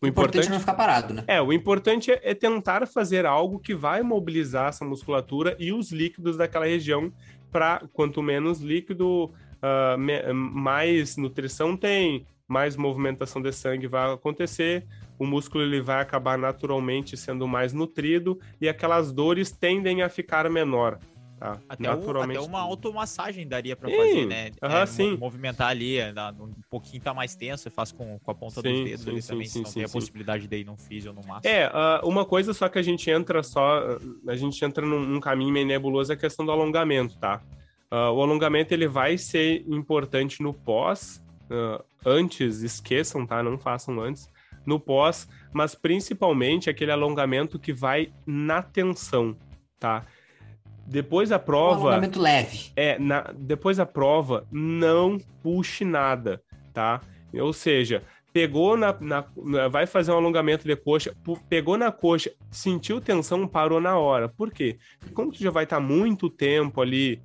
O 0.00 0.06
importante 0.08 0.48
é 0.48 0.50
não 0.50 0.58
ficar 0.58 0.74
parado, 0.74 1.14
né? 1.14 1.22
É, 1.28 1.40
o 1.40 1.52
importante 1.52 2.10
é, 2.10 2.20
é 2.24 2.34
tentar 2.34 2.84
fazer 2.88 3.24
algo 3.24 3.60
que 3.60 3.72
vai 3.76 4.02
mobilizar 4.02 4.70
essa 4.70 4.84
musculatura 4.84 5.54
e 5.60 5.72
os 5.72 5.92
líquidos 5.92 6.36
daquela 6.36 6.64
região 6.66 7.12
para 7.52 7.86
quanto 7.92 8.22
menos 8.22 8.60
líquido, 8.60 9.30
ah, 9.60 9.96
me- 9.98 10.32
mais 10.32 11.16
nutrição 11.16 11.76
tem, 11.76 12.26
mais 12.48 12.76
movimentação 12.76 13.40
de 13.40 13.52
sangue 13.52 13.86
vai 13.86 14.12
acontecer, 14.12 14.84
o 15.18 15.24
músculo 15.24 15.62
ele 15.62 15.80
vai 15.80 16.00
acabar 16.00 16.36
naturalmente 16.36 17.16
sendo 17.16 17.46
mais 17.46 17.72
nutrido 17.72 18.40
e 18.60 18.68
aquelas 18.68 19.12
dores 19.12 19.52
tendem 19.52 20.02
a 20.02 20.08
ficar 20.08 20.50
menor. 20.50 20.98
Tá? 21.42 21.58
Até, 21.68 21.92
o- 21.92 22.22
até 22.22 22.38
uma 22.38 22.60
automassagem 22.60 23.48
daria 23.48 23.74
Sim, 23.74 23.96
fazer, 23.96 24.26
né? 24.28 24.50
aham, 24.62 24.80
mo- 24.82 24.86
sim. 24.86 25.16
Movimentar 25.16 25.70
ali, 25.70 25.98
é, 25.98 26.12
um 26.38 26.52
pouquinho 26.70 27.02
tá 27.02 27.12
mais 27.12 27.34
tenso, 27.34 27.64
você 27.64 27.70
faz 27.70 27.90
com, 27.90 28.16
com 28.20 28.30
a 28.30 28.34
ponta 28.34 28.60
Sim, 28.62 28.72
dos 28.72 28.84
dedos 28.84 29.00
sim, 29.04 29.10
ali 29.10 29.22
sim, 29.22 29.28
também, 29.28 29.46
sim, 29.48 29.52
se 29.58 29.62
não 29.64 29.72
tem 29.72 29.82
a 29.84 29.88
possibilidade 29.88 30.46
de 30.46 30.56
ir 30.56 30.64
num 30.64 30.76
físio 30.76 31.10
ou 31.10 31.16
num 31.20 31.26
massa. 31.26 31.48
É, 31.48 31.64
ah, 31.72 32.00
uma 32.04 32.24
coisa 32.24 32.54
só 32.54 32.68
que 32.68 32.78
a 32.78 32.82
gente 32.82 33.10
entra 33.10 33.42
só, 33.42 33.98
a 34.28 34.36
gente 34.36 34.64
entra 34.64 34.86
num, 34.86 35.00
num 35.00 35.18
caminho 35.18 35.52
meio 35.52 35.66
nebuloso 35.66 36.12
é 36.12 36.14
a 36.14 36.18
questão 36.18 36.46
do 36.46 36.52
alongamento, 36.52 37.18
tá? 37.18 37.42
Ah, 37.90 38.12
o 38.12 38.22
alongamento 38.22 38.72
ele 38.72 38.86
vai 38.86 39.18
ser 39.18 39.64
importante 39.68 40.40
no 40.44 40.54
pós, 40.54 41.20
ah, 41.50 41.82
antes, 42.06 42.62
esqueçam, 42.62 43.26
tá? 43.26 43.42
Não 43.42 43.58
façam 43.58 43.98
antes. 44.00 44.30
No 44.64 44.78
pós, 44.78 45.28
mas 45.52 45.74
principalmente 45.74 46.70
aquele 46.70 46.92
alongamento 46.92 47.58
que 47.58 47.72
vai 47.72 48.12
na 48.24 48.62
tensão, 48.62 49.36
tá? 49.80 50.06
Depois 50.86 51.28
da 51.30 51.36
Um 51.36 51.40
prova, 51.40 51.80
alongamento 51.88 52.20
leve. 52.20 52.70
é, 52.76 52.98
na- 52.98 53.30
depois 53.36 53.76
da 53.76 53.86
prova, 53.86 54.46
não 54.50 55.18
puxe 55.42 55.84
nada, 55.84 56.42
tá? 56.72 57.00
Ou 57.34 57.52
seja, 57.52 58.02
pegou 58.32 58.76
na, 58.76 58.94
na- 59.00 59.68
vai 59.68 59.86
fazer 59.86 60.12
um 60.12 60.16
alongamento 60.16 60.66
de 60.66 60.74
coxa, 60.76 61.14
pegou 61.48 61.76
na 61.78 61.90
coxa, 61.92 62.32
sentiu 62.50 63.00
tensão, 63.00 63.46
parou 63.46 63.80
na 63.80 63.96
hora. 63.98 64.28
Por 64.28 64.50
quê? 64.50 64.76
Porque 64.98 65.14
como 65.14 65.32
tu 65.32 65.38
já 65.42 65.50
vai 65.50 65.64
estar 65.64 65.80
muito 65.80 66.28
tempo 66.28 66.80
ali, 66.80 67.20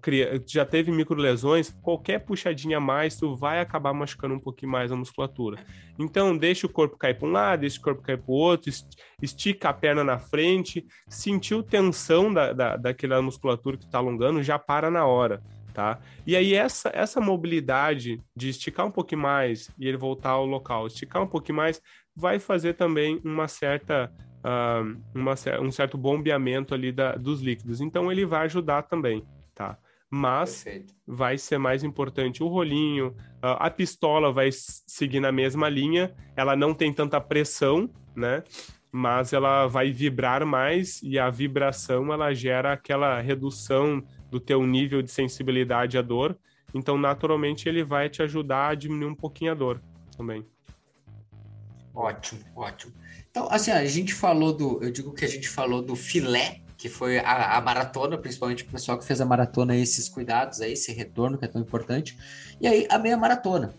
cria- 0.00 0.42
já 0.46 0.64
teve 0.64 0.90
microlesões, 0.90 1.70
qualquer 1.82 2.18
puxadinha 2.20 2.78
a 2.78 2.80
mais, 2.80 3.16
tu 3.16 3.36
vai 3.36 3.60
acabar 3.60 3.92
machucando 3.92 4.34
um 4.34 4.40
pouquinho 4.40 4.72
mais 4.72 4.90
a 4.90 4.96
musculatura. 4.96 5.58
Então, 5.98 6.36
deixa 6.36 6.66
o 6.66 6.70
corpo 6.70 6.96
cair 6.96 7.14
para 7.18 7.28
um 7.28 7.32
lado, 7.32 7.60
deixa 7.60 7.78
o 7.78 7.82
corpo 7.82 8.02
cair 8.02 8.18
para 8.18 8.30
o 8.30 8.34
outro, 8.34 8.68
est- 8.68 8.96
estica 9.22 9.68
a 9.68 9.72
perna 9.72 10.02
na 10.02 10.18
frente, 10.18 10.84
sentiu 11.08 11.62
tensão 11.62 12.32
da, 12.32 12.52
da, 12.52 12.76
daquela 12.76 13.22
musculatura 13.22 13.76
que 13.76 13.84
está 13.84 13.98
alongando, 13.98 14.42
já 14.42 14.58
para 14.58 14.90
na 14.90 15.06
hora, 15.06 15.40
tá? 15.72 15.98
E 16.26 16.34
aí 16.34 16.52
essa, 16.54 16.90
essa 16.92 17.20
mobilidade 17.20 18.20
de 18.34 18.48
esticar 18.48 18.86
um 18.86 18.90
pouquinho 18.90 19.20
mais 19.22 19.70
e 19.78 19.86
ele 19.86 19.96
voltar 19.96 20.30
ao 20.30 20.46
local, 20.46 20.86
esticar 20.86 21.22
um 21.22 21.26
pouquinho 21.28 21.56
mais, 21.56 21.80
vai 22.16 22.38
fazer 22.40 22.74
também 22.74 23.20
uma 23.24 23.46
certa, 23.46 24.12
ah, 24.42 24.82
uma, 25.14 25.34
um 25.60 25.70
certo 25.70 25.96
bombeamento 25.96 26.74
ali 26.74 26.90
da, 26.90 27.14
dos 27.14 27.40
líquidos. 27.40 27.80
Então 27.80 28.10
ele 28.10 28.26
vai 28.26 28.46
ajudar 28.46 28.82
também, 28.82 29.22
tá? 29.54 29.78
Mas 30.08 30.64
Perfeito. 30.64 30.94
vai 31.06 31.38
ser 31.38 31.58
mais 31.58 31.84
importante 31.84 32.42
o 32.42 32.48
rolinho, 32.48 33.14
a 33.40 33.70
pistola 33.70 34.32
vai 34.32 34.50
seguir 34.52 35.20
na 35.20 35.30
mesma 35.30 35.68
linha, 35.68 36.12
ela 36.34 36.56
não 36.56 36.74
tem 36.74 36.92
tanta 36.92 37.20
pressão, 37.20 37.88
né? 38.14 38.42
Mas 38.90 39.32
ela 39.32 39.68
vai 39.68 39.92
vibrar 39.92 40.44
mais 40.44 41.00
e 41.00 41.16
a 41.16 41.30
vibração 41.30 42.12
ela 42.12 42.34
gera 42.34 42.72
aquela 42.72 43.20
redução 43.20 44.02
do 44.28 44.40
teu 44.40 44.66
nível 44.66 45.00
de 45.00 45.12
sensibilidade 45.12 45.96
à 45.96 46.02
dor. 46.02 46.36
Então, 46.74 46.98
naturalmente, 46.98 47.68
ele 47.68 47.84
vai 47.84 48.08
te 48.08 48.20
ajudar 48.22 48.70
a 48.70 48.74
diminuir 48.74 49.10
um 49.10 49.14
pouquinho 49.14 49.52
a 49.52 49.54
dor 49.54 49.80
também. 50.16 50.44
Ótimo, 51.94 52.40
ótimo. 52.54 52.92
Então, 53.30 53.48
assim, 53.50 53.70
a 53.70 53.84
gente 53.84 54.12
falou 54.12 54.52
do. 54.52 54.82
Eu 54.82 54.90
digo 54.90 55.12
que 55.12 55.24
a 55.24 55.28
gente 55.28 55.48
falou 55.48 55.82
do 55.82 55.94
filé, 55.94 56.60
que 56.80 56.88
foi 56.88 57.18
a, 57.18 57.58
a 57.58 57.60
maratona, 57.60 58.16
principalmente 58.16 58.64
o 58.64 58.66
pessoal 58.66 58.98
que 58.98 59.04
fez 59.04 59.20
a 59.20 59.24
maratona, 59.26 59.76
esses 59.76 60.08
cuidados 60.08 60.62
aí, 60.62 60.72
esse 60.72 60.90
retorno 60.92 61.36
que 61.36 61.44
é 61.44 61.48
tão 61.48 61.60
importante. 61.60 62.16
E 62.58 62.66
aí, 62.66 62.86
a 62.90 62.98
meia 62.98 63.18
maratona. 63.18 63.74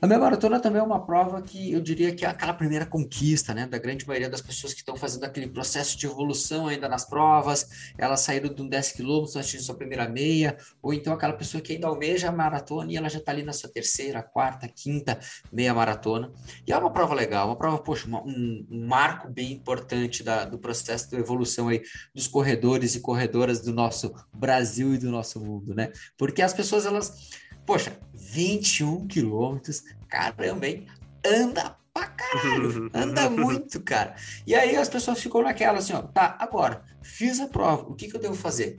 A 0.00 0.06
meia 0.06 0.20
maratona 0.20 0.60
também 0.60 0.80
é 0.80 0.84
uma 0.84 1.04
prova 1.06 1.40
que 1.40 1.72
eu 1.72 1.80
diria 1.80 2.14
que 2.14 2.24
é 2.24 2.28
aquela 2.28 2.52
primeira 2.52 2.84
conquista, 2.84 3.54
né, 3.54 3.66
da 3.66 3.78
grande 3.78 4.06
maioria 4.06 4.28
das 4.28 4.42
pessoas 4.42 4.74
que 4.74 4.80
estão 4.80 4.94
fazendo 4.94 5.24
aquele 5.24 5.48
processo 5.48 5.96
de 5.98 6.04
evolução 6.06 6.66
ainda 6.66 6.86
nas 6.88 7.04
provas, 7.08 7.92
elas 7.96 8.20
saíram 8.20 8.52
de 8.52 8.60
um 8.60 8.68
10 8.68 8.92
quilômetros, 8.92 9.36
atingindo 9.36 9.62
sua 9.62 9.74
primeira 9.74 10.06
meia, 10.08 10.56
ou 10.82 10.92
então 10.92 11.14
aquela 11.14 11.32
pessoa 11.32 11.62
que 11.62 11.72
ainda 11.72 11.86
almeja 11.88 12.28
a 12.28 12.32
maratona 12.32 12.92
e 12.92 12.96
ela 12.96 13.08
já 13.08 13.18
está 13.18 13.32
ali 13.32 13.42
na 13.42 13.52
sua 13.54 13.70
terceira, 13.70 14.22
quarta, 14.22 14.68
quinta 14.68 15.18
meia 15.50 15.72
maratona. 15.72 16.30
E 16.66 16.72
é 16.72 16.76
uma 16.76 16.92
prova 16.92 17.14
legal, 17.14 17.46
uma 17.48 17.56
prova, 17.56 17.78
poxa, 17.78 18.06
uma- 18.06 18.22
um, 18.22 18.66
um 18.70 18.86
marco 18.86 19.28
bem 19.30 19.52
importante 19.52 20.22
da- 20.22 20.44
do 20.44 20.58
processo 20.58 21.08
de 21.08 21.16
evolução 21.16 21.68
aí 21.68 21.82
dos 22.14 22.26
corredores 22.26 22.94
e 22.94 23.00
corredoras 23.00 23.60
do 23.62 23.72
nosso 23.72 24.12
Brasil 24.32 24.94
e 24.94 24.98
do 24.98 25.10
nosso 25.10 25.40
mundo, 25.40 25.74
né? 25.74 25.90
Porque 26.18 26.42
as 26.42 26.52
pessoas, 26.52 26.84
elas, 26.84 27.30
poxa, 27.66 27.98
21 28.14 29.06
quilômetros, 29.06 29.82
caramba, 30.08 30.66
hein? 30.66 30.86
Anda 31.26 31.76
pra 31.92 32.06
caralho, 32.06 32.90
anda 32.94 33.28
muito, 33.28 33.80
cara. 33.82 34.14
E 34.46 34.54
aí 34.54 34.76
as 34.76 34.88
pessoas 34.88 35.20
ficam 35.20 35.42
naquela 35.42 35.78
assim, 35.78 35.92
ó, 35.92 36.02
tá, 36.02 36.36
agora, 36.38 36.82
fiz 37.02 37.40
a 37.40 37.48
prova, 37.48 37.82
o 37.88 37.94
que 37.94 38.08
que 38.08 38.16
eu 38.16 38.20
devo 38.20 38.34
fazer? 38.34 38.78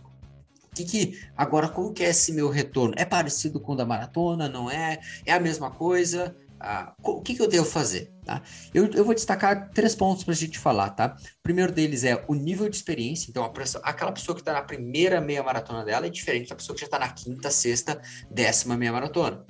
O 0.72 0.76
que 0.76 0.86
que, 0.86 1.20
agora, 1.36 1.68
como 1.68 1.92
que 1.92 2.04
é 2.04 2.10
esse 2.10 2.32
meu 2.32 2.50
retorno? 2.50 2.94
É 2.98 3.04
parecido 3.04 3.60
com 3.60 3.74
o 3.74 3.76
da 3.76 3.86
maratona, 3.86 4.48
não 4.48 4.70
é? 4.70 5.00
É 5.26 5.34
a 5.34 5.40
mesma 5.40 5.72
coisa? 5.72 6.36
Ah, 6.60 6.94
o 7.04 7.22
que, 7.22 7.36
que 7.36 7.42
eu 7.42 7.48
devo 7.48 7.66
fazer? 7.66 8.12
Tá? 8.26 8.42
Eu, 8.74 8.88
eu 8.94 9.06
vou 9.06 9.14
destacar 9.14 9.70
três 9.72 9.94
pontos 9.96 10.24
para 10.24 10.34
a 10.34 10.38
gente 10.38 10.58
falar, 10.58 10.90
tá? 10.90 11.16
O 11.16 11.44
primeiro 11.44 11.72
deles 11.72 12.04
é 12.04 12.24
o 12.28 12.34
nível 12.34 12.68
de 12.68 12.76
experiência. 12.76 13.30
Então, 13.30 13.48
pessoa- 13.54 13.84
aquela 13.86 14.12
pessoa 14.12 14.36
que 14.36 14.42
está 14.42 14.54
na 14.54 14.62
primeira 14.62 15.22
meia 15.22 15.44
maratona 15.44 15.86
dela 15.86 16.08
é 16.08 16.10
diferente 16.10 16.50
da 16.50 16.56
pessoa 16.56 16.76
que 16.76 16.82
já 16.82 16.88
está 16.88 16.98
na 16.98 17.10
quinta, 17.10 17.52
sexta, 17.52 18.02
décima 18.30 18.76
meia 18.76 18.92
maratona. 18.92 19.46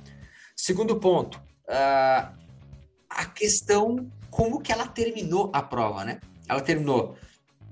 Segundo 0.55 0.99
ponto, 0.99 1.41
ah, 1.69 2.33
a 3.09 3.25
questão 3.25 4.11
como 4.29 4.61
que 4.61 4.71
ela 4.71 4.87
terminou 4.87 5.49
a 5.53 5.61
prova, 5.61 6.03
né? 6.03 6.19
Ela 6.47 6.61
terminou 6.61 7.17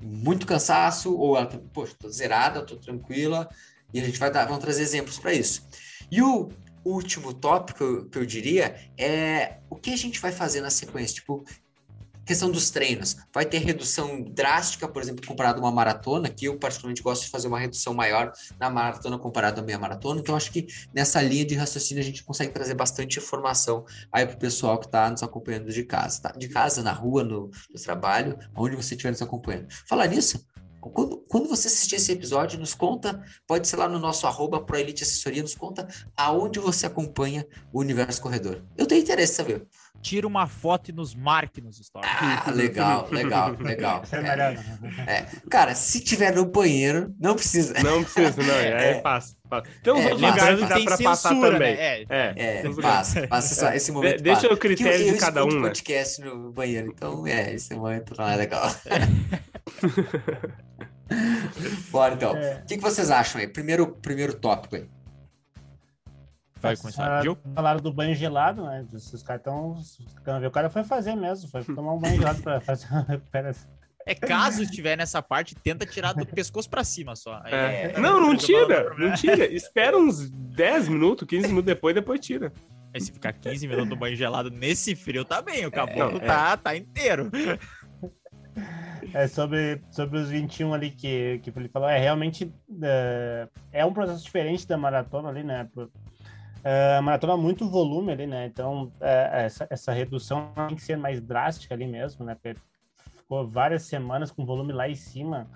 muito 0.01 0.47
cansaço 0.47 1.15
ou 1.15 1.37
ela, 1.37 1.47
poxa, 1.73 1.95
tô 1.99 2.09
zerada, 2.09 2.65
tô 2.65 2.75
tranquila 2.77 3.49
e 3.93 3.99
a 3.99 4.03
gente 4.03 4.19
vai 4.19 4.31
dar, 4.31 4.45
vamos 4.45 4.63
trazer 4.63 4.81
exemplos 4.81 5.19
para 5.19 5.33
isso. 5.33 5.67
E 6.11 6.21
o 6.21 6.49
último 6.85 7.33
tópico 7.33 8.05
que 8.05 8.17
eu 8.17 8.25
diria 8.25 8.75
é 8.97 9.57
o 9.69 9.75
que 9.75 9.91
a 9.91 9.97
gente 9.97 10.19
vai 10.19 10.31
fazer 10.31 10.61
na 10.61 10.69
sequência, 10.69 11.15
tipo, 11.15 11.43
questão 12.25 12.49
dos 12.49 12.69
treinos. 12.69 13.15
Vai 13.33 13.45
ter 13.45 13.59
redução 13.59 14.21
drástica, 14.21 14.87
por 14.87 15.01
exemplo, 15.01 15.25
comparado 15.25 15.59
a 15.59 15.63
uma 15.63 15.71
maratona, 15.71 16.29
que 16.29 16.45
eu 16.45 16.57
particularmente 16.57 17.01
gosto 17.01 17.23
de 17.23 17.29
fazer 17.29 17.47
uma 17.47 17.59
redução 17.59 17.93
maior 17.93 18.33
na 18.59 18.69
maratona 18.69 19.17
comparado 19.17 19.61
à 19.61 19.63
meia 19.63 19.77
maratona. 19.77 20.19
Então, 20.19 20.35
acho 20.35 20.51
que 20.51 20.67
nessa 20.93 21.21
linha 21.21 21.45
de 21.45 21.55
raciocínio 21.55 22.01
a 22.01 22.05
gente 22.05 22.23
consegue 22.23 22.51
trazer 22.51 22.73
bastante 22.73 23.19
informação 23.19 23.85
aí 24.11 24.25
para 24.25 24.35
o 24.35 24.39
pessoal 24.39 24.79
que 24.79 24.87
está 24.87 25.09
nos 25.09 25.21
acompanhando 25.21 25.71
de 25.71 25.83
casa, 25.83 26.21
tá? 26.21 26.31
De 26.31 26.49
casa, 26.49 26.81
na 26.81 26.91
rua, 26.91 27.23
no, 27.23 27.51
no 27.69 27.81
trabalho, 27.81 28.37
onde 28.55 28.75
você 28.75 28.95
estiver 28.95 29.11
nos 29.11 29.21
acompanhando. 29.21 29.67
Falar 29.87 30.07
nisso, 30.07 30.45
Quando, 30.89 31.17
quando 31.29 31.49
você 31.49 31.67
assistir 31.67 31.95
esse 31.95 32.11
episódio, 32.11 32.59
nos 32.59 32.73
conta, 32.73 33.23
pode 33.47 33.67
ser 33.67 33.77
lá 33.77 33.87
no 33.87 33.99
nosso 33.99 34.27
arroba 34.27 34.61
Proelite 34.61 35.03
Assessoria, 35.03 35.41
nos 35.41 35.55
conta 35.55 35.87
aonde 36.15 36.59
você 36.59 36.85
acompanha 36.85 37.45
o 37.71 37.79
Universo 37.79 38.21
Corredor. 38.21 38.61
Eu 38.77 38.85
tenho 38.85 39.01
interesse 39.01 39.33
em 39.33 39.35
saber. 39.35 39.67
Tira 40.01 40.27
uma 40.27 40.45
foto 40.45 40.91
e 40.91 40.93
nos 40.93 41.15
marque 41.15 41.61
nos 41.61 41.77
stories. 41.77 42.07
Ah, 42.07 42.51
legal, 42.51 43.07
legal, 43.09 43.55
legal. 43.59 44.03
É, 44.11 44.21
né? 44.21 44.79
é. 45.07 45.25
Cara, 45.49 45.73
se 45.73 45.99
tiver 45.99 46.35
no 46.35 46.45
banheiro, 46.45 47.15
não 47.19 47.33
precisa. 47.33 47.81
Não 47.81 48.03
precisa, 48.03 48.43
não. 48.43 48.53
É, 48.53 48.91
é 48.91 49.01
fácil. 49.01 49.35
Tem 49.81 49.93
uns 49.93 50.01
é, 50.01 50.03
outros 50.03 50.21
lugares 50.21 50.59
que 50.59 50.67
dá 50.67 50.79
pra 50.81 50.97
passar 50.97 51.29
também. 51.29 51.75
Né? 51.75 51.77
É, 51.81 52.05
é, 52.09 52.65
é 52.65 52.81
passa, 52.81 53.27
passa 53.27 53.75
esse 53.75 53.91
momento. 53.91 54.21
deixa 54.21 54.41
passa. 54.41 54.53
o 54.53 54.57
critério 54.57 55.07
eu, 55.07 55.13
de 55.13 55.19
cada 55.19 55.43
um, 55.43 55.47
né? 55.47 55.61
podcast 55.61 56.21
no 56.21 56.51
banheiro, 56.51 56.91
então 56.93 57.25
é, 57.25 57.53
esse 57.53 57.73
momento 57.73 58.13
não 58.15 58.27
é 58.27 58.35
legal. 58.35 58.65
Bora 61.89 62.13
então. 62.13 62.35
É. 62.35 62.61
O 62.63 62.65
que, 62.65 62.77
que 62.77 62.83
vocês 62.83 63.09
acham 63.09 63.41
aí? 63.41 63.47
Primeiro, 63.47 63.87
primeiro 63.87 64.33
tópico 64.33 64.75
aí. 64.75 64.87
Vai 66.61 66.75
começar, 66.75 67.21
viu? 67.21 67.37
Falaram 67.53 67.79
do 67.79 67.93
banho 67.93 68.15
gelado, 68.15 68.63
né? 68.65 68.85
Os 68.91 69.21
caras 69.21 69.41
estão. 69.41 70.47
O 70.47 70.51
cara 70.51 70.69
foi 70.69 70.83
fazer 70.83 71.15
mesmo, 71.15 71.49
foi 71.49 71.63
tomar 71.63 71.93
um 71.93 71.99
banho 71.99 72.17
gelado 72.17 72.41
para 72.41 72.59
fazer 72.59 72.87
uma 72.89 73.01
recuperação. 73.07 73.69
É 74.07 74.13
caso 74.13 74.61
estiver 74.61 74.95
nessa 74.95 75.19
parte, 75.21 75.55
tenta 75.55 75.83
tirar 75.83 76.13
do 76.13 76.25
pescoço 76.27 76.69
para 76.69 76.83
cima 76.83 77.15
só. 77.15 77.41
É. 77.45 77.93
É, 77.93 77.99
não, 77.99 78.21
não 78.21 78.37
tira, 78.37 78.93
não 78.97 79.11
tira. 79.13 79.45
Espera 79.51 79.97
uns 79.97 80.29
10 80.29 80.89
minutos, 80.89 81.27
15 81.27 81.47
minutos 81.47 81.65
depois, 81.65 81.95
depois 81.95 82.19
tira. 82.19 82.53
Aí 82.93 83.01
se 83.01 83.11
ficar 83.11 83.33
15 83.33 83.67
minutos 83.67 83.89
no 83.89 83.95
banho 83.95 84.15
gelado 84.15 84.51
nesse 84.51 84.95
frio, 84.95 85.25
tá 85.25 85.41
bem. 85.41 85.65
O 85.65 85.71
caboclo 85.71 86.17
é, 86.17 86.25
tá, 86.25 86.55
tá 86.55 86.77
inteiro. 86.77 87.31
É 89.13 89.27
sobre, 89.27 89.81
sobre 89.91 90.19
os 90.19 90.29
21 90.29 90.73
ali 90.73 90.91
que, 90.91 91.39
que 91.39 91.51
ele 91.55 91.69
falou. 91.69 91.89
É 91.89 91.97
realmente 91.97 92.53
é, 92.81 93.47
é 93.71 93.85
um 93.85 93.93
processo 93.93 94.23
diferente 94.23 94.67
da 94.67 94.77
maratona 94.77 95.29
ali, 95.29 95.43
né? 95.43 95.69
É, 96.63 96.95
a 96.97 97.01
maratona 97.01 97.33
é 97.33 97.37
muito 97.37 97.69
volume 97.69 98.11
ali, 98.11 98.25
né? 98.25 98.45
Então, 98.45 98.91
é, 98.99 99.45
essa, 99.45 99.67
essa 99.69 99.91
redução 99.91 100.51
tem 100.67 100.75
que 100.75 100.83
ser 100.83 100.97
mais 100.97 101.21
drástica 101.21 101.75
ali 101.75 101.85
mesmo, 101.85 102.25
né? 102.25 102.35
Ficou 103.17 103.47
várias 103.47 103.83
semanas 103.83 104.31
com 104.31 104.45
volume 104.45 104.73
lá 104.73 104.89
em 104.89 104.95
cima. 104.95 105.47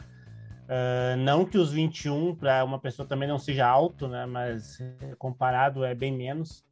Uh, 0.70 1.18
não 1.18 1.46
que 1.46 1.58
os 1.58 1.72
21 1.72 2.36
para 2.36 2.64
uma 2.64 2.78
pessoa 2.78 3.08
também 3.08 3.28
não 3.28 3.40
seja 3.40 3.66
alto, 3.68 4.08
né? 4.08 4.28
Mas 4.28 4.78
comparado 5.18 5.84
é 5.84 5.96
bem 5.96 6.16
menos. 6.16 6.64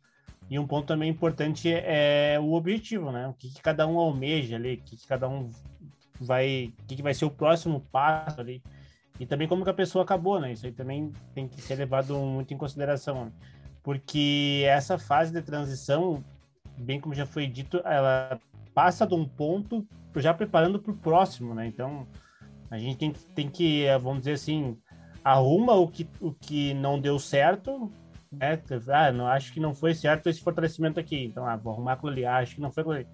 E 0.50 0.58
um 0.58 0.68
ponto 0.68 0.86
também 0.86 1.10
importante 1.10 1.70
é 1.70 2.40
o 2.40 2.54
objetivo, 2.54 3.12
né? 3.12 3.28
O 3.28 3.34
que, 3.34 3.50
que 3.50 3.62
cada 3.62 3.86
um 3.86 3.98
almeja 3.98 4.56
ali, 4.56 4.76
o 4.76 4.82
que, 4.82 4.98
que 4.98 5.08
cada 5.08 5.28
um 5.28 5.50
vai, 6.20 6.74
o 6.80 6.86
que, 6.86 6.96
que 6.96 7.04
vai 7.04 7.14
ser 7.14 7.26
o 7.26 7.32
próximo 7.32 7.82
passo 7.92 8.40
ali. 8.42 8.62
E 9.20 9.26
também 9.26 9.48
como 9.48 9.64
que 9.64 9.70
a 9.70 9.74
pessoa 9.74 10.04
acabou, 10.04 10.40
né? 10.40 10.52
Isso 10.52 10.66
aí 10.66 10.72
também 10.72 11.12
tem 11.34 11.48
que 11.48 11.62
ser 11.62 11.76
levado 11.76 12.16
muito 12.18 12.54
em 12.54 12.58
consideração. 12.58 13.26
Né? 13.26 13.32
Porque 13.82 14.64
essa 14.68 14.98
fase 14.98 15.32
de 15.32 15.42
transição, 15.42 16.24
bem 16.78 17.00
como 17.00 17.16
já 17.16 17.26
foi 17.26 17.48
dito, 17.48 17.82
ela 17.84 18.40
passa 18.74 19.08
de 19.08 19.16
um 19.16 19.28
ponto 19.28 19.88
já 20.16 20.34
preparando 20.34 20.80
para 20.80 20.92
o 20.92 20.98
próximo, 20.98 21.54
né? 21.54 21.68
Então, 21.68 22.08
a 22.70 22.78
gente 22.78 22.98
tem, 22.98 23.12
tem 23.34 23.50
que, 23.50 23.86
vamos 24.02 24.20
dizer 24.20 24.34
assim, 24.34 24.78
arruma 25.24 25.74
o 25.74 25.88
que, 25.88 26.08
o 26.20 26.32
que 26.32 26.74
não 26.74 27.00
deu 27.00 27.18
certo, 27.20 27.92
né? 28.32 28.60
Ah, 28.90 29.12
não, 29.12 29.28
acho 29.28 29.54
que 29.54 29.60
não 29.60 29.74
foi 29.74 29.94
certo 29.94 30.28
esse 30.28 30.42
fortalecimento 30.42 31.00
aqui, 31.00 31.26
então, 31.26 31.46
ah, 31.46 31.56
vou 31.56 31.74
arrumar 31.74 31.94
aquilo 31.94 32.12
ali, 32.12 32.26
ah, 32.26 32.38
acho 32.38 32.56
que 32.56 32.62
não 32.62 32.72
foi 32.72 32.82
aquilo 32.82 32.96
ali. 32.96 33.08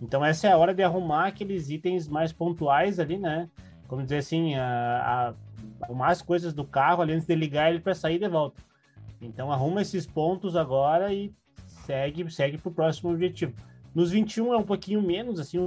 Então, 0.00 0.24
essa 0.24 0.48
é 0.48 0.52
a 0.52 0.56
hora 0.56 0.74
de 0.74 0.82
arrumar 0.82 1.26
aqueles 1.26 1.68
itens 1.68 2.08
mais 2.08 2.32
pontuais 2.32 2.98
ali, 2.98 3.18
né? 3.18 3.48
Como 3.86 4.02
dizer 4.02 4.18
assim, 4.18 4.54
a, 4.54 5.34
a, 5.80 5.84
arrumar 5.84 6.08
as 6.08 6.22
coisas 6.22 6.54
do 6.54 6.64
carro 6.64 7.02
ali 7.02 7.12
antes 7.12 7.26
de 7.26 7.34
ligar 7.34 7.70
ele 7.70 7.80
para 7.80 7.94
sair 7.94 8.18
de 8.18 8.28
volta. 8.28 8.62
Então, 9.20 9.52
arruma 9.52 9.82
esses 9.82 10.06
pontos 10.06 10.56
agora 10.56 11.12
e 11.12 11.32
segue, 11.66 12.30
segue 12.30 12.56
para 12.56 12.70
o 12.70 12.74
próximo 12.74 13.10
objetivo. 13.10 13.52
Nos 13.94 14.12
21 14.12 14.54
é 14.54 14.56
um 14.56 14.62
pouquinho 14.62 15.02
menos, 15.02 15.40
assim, 15.40 15.58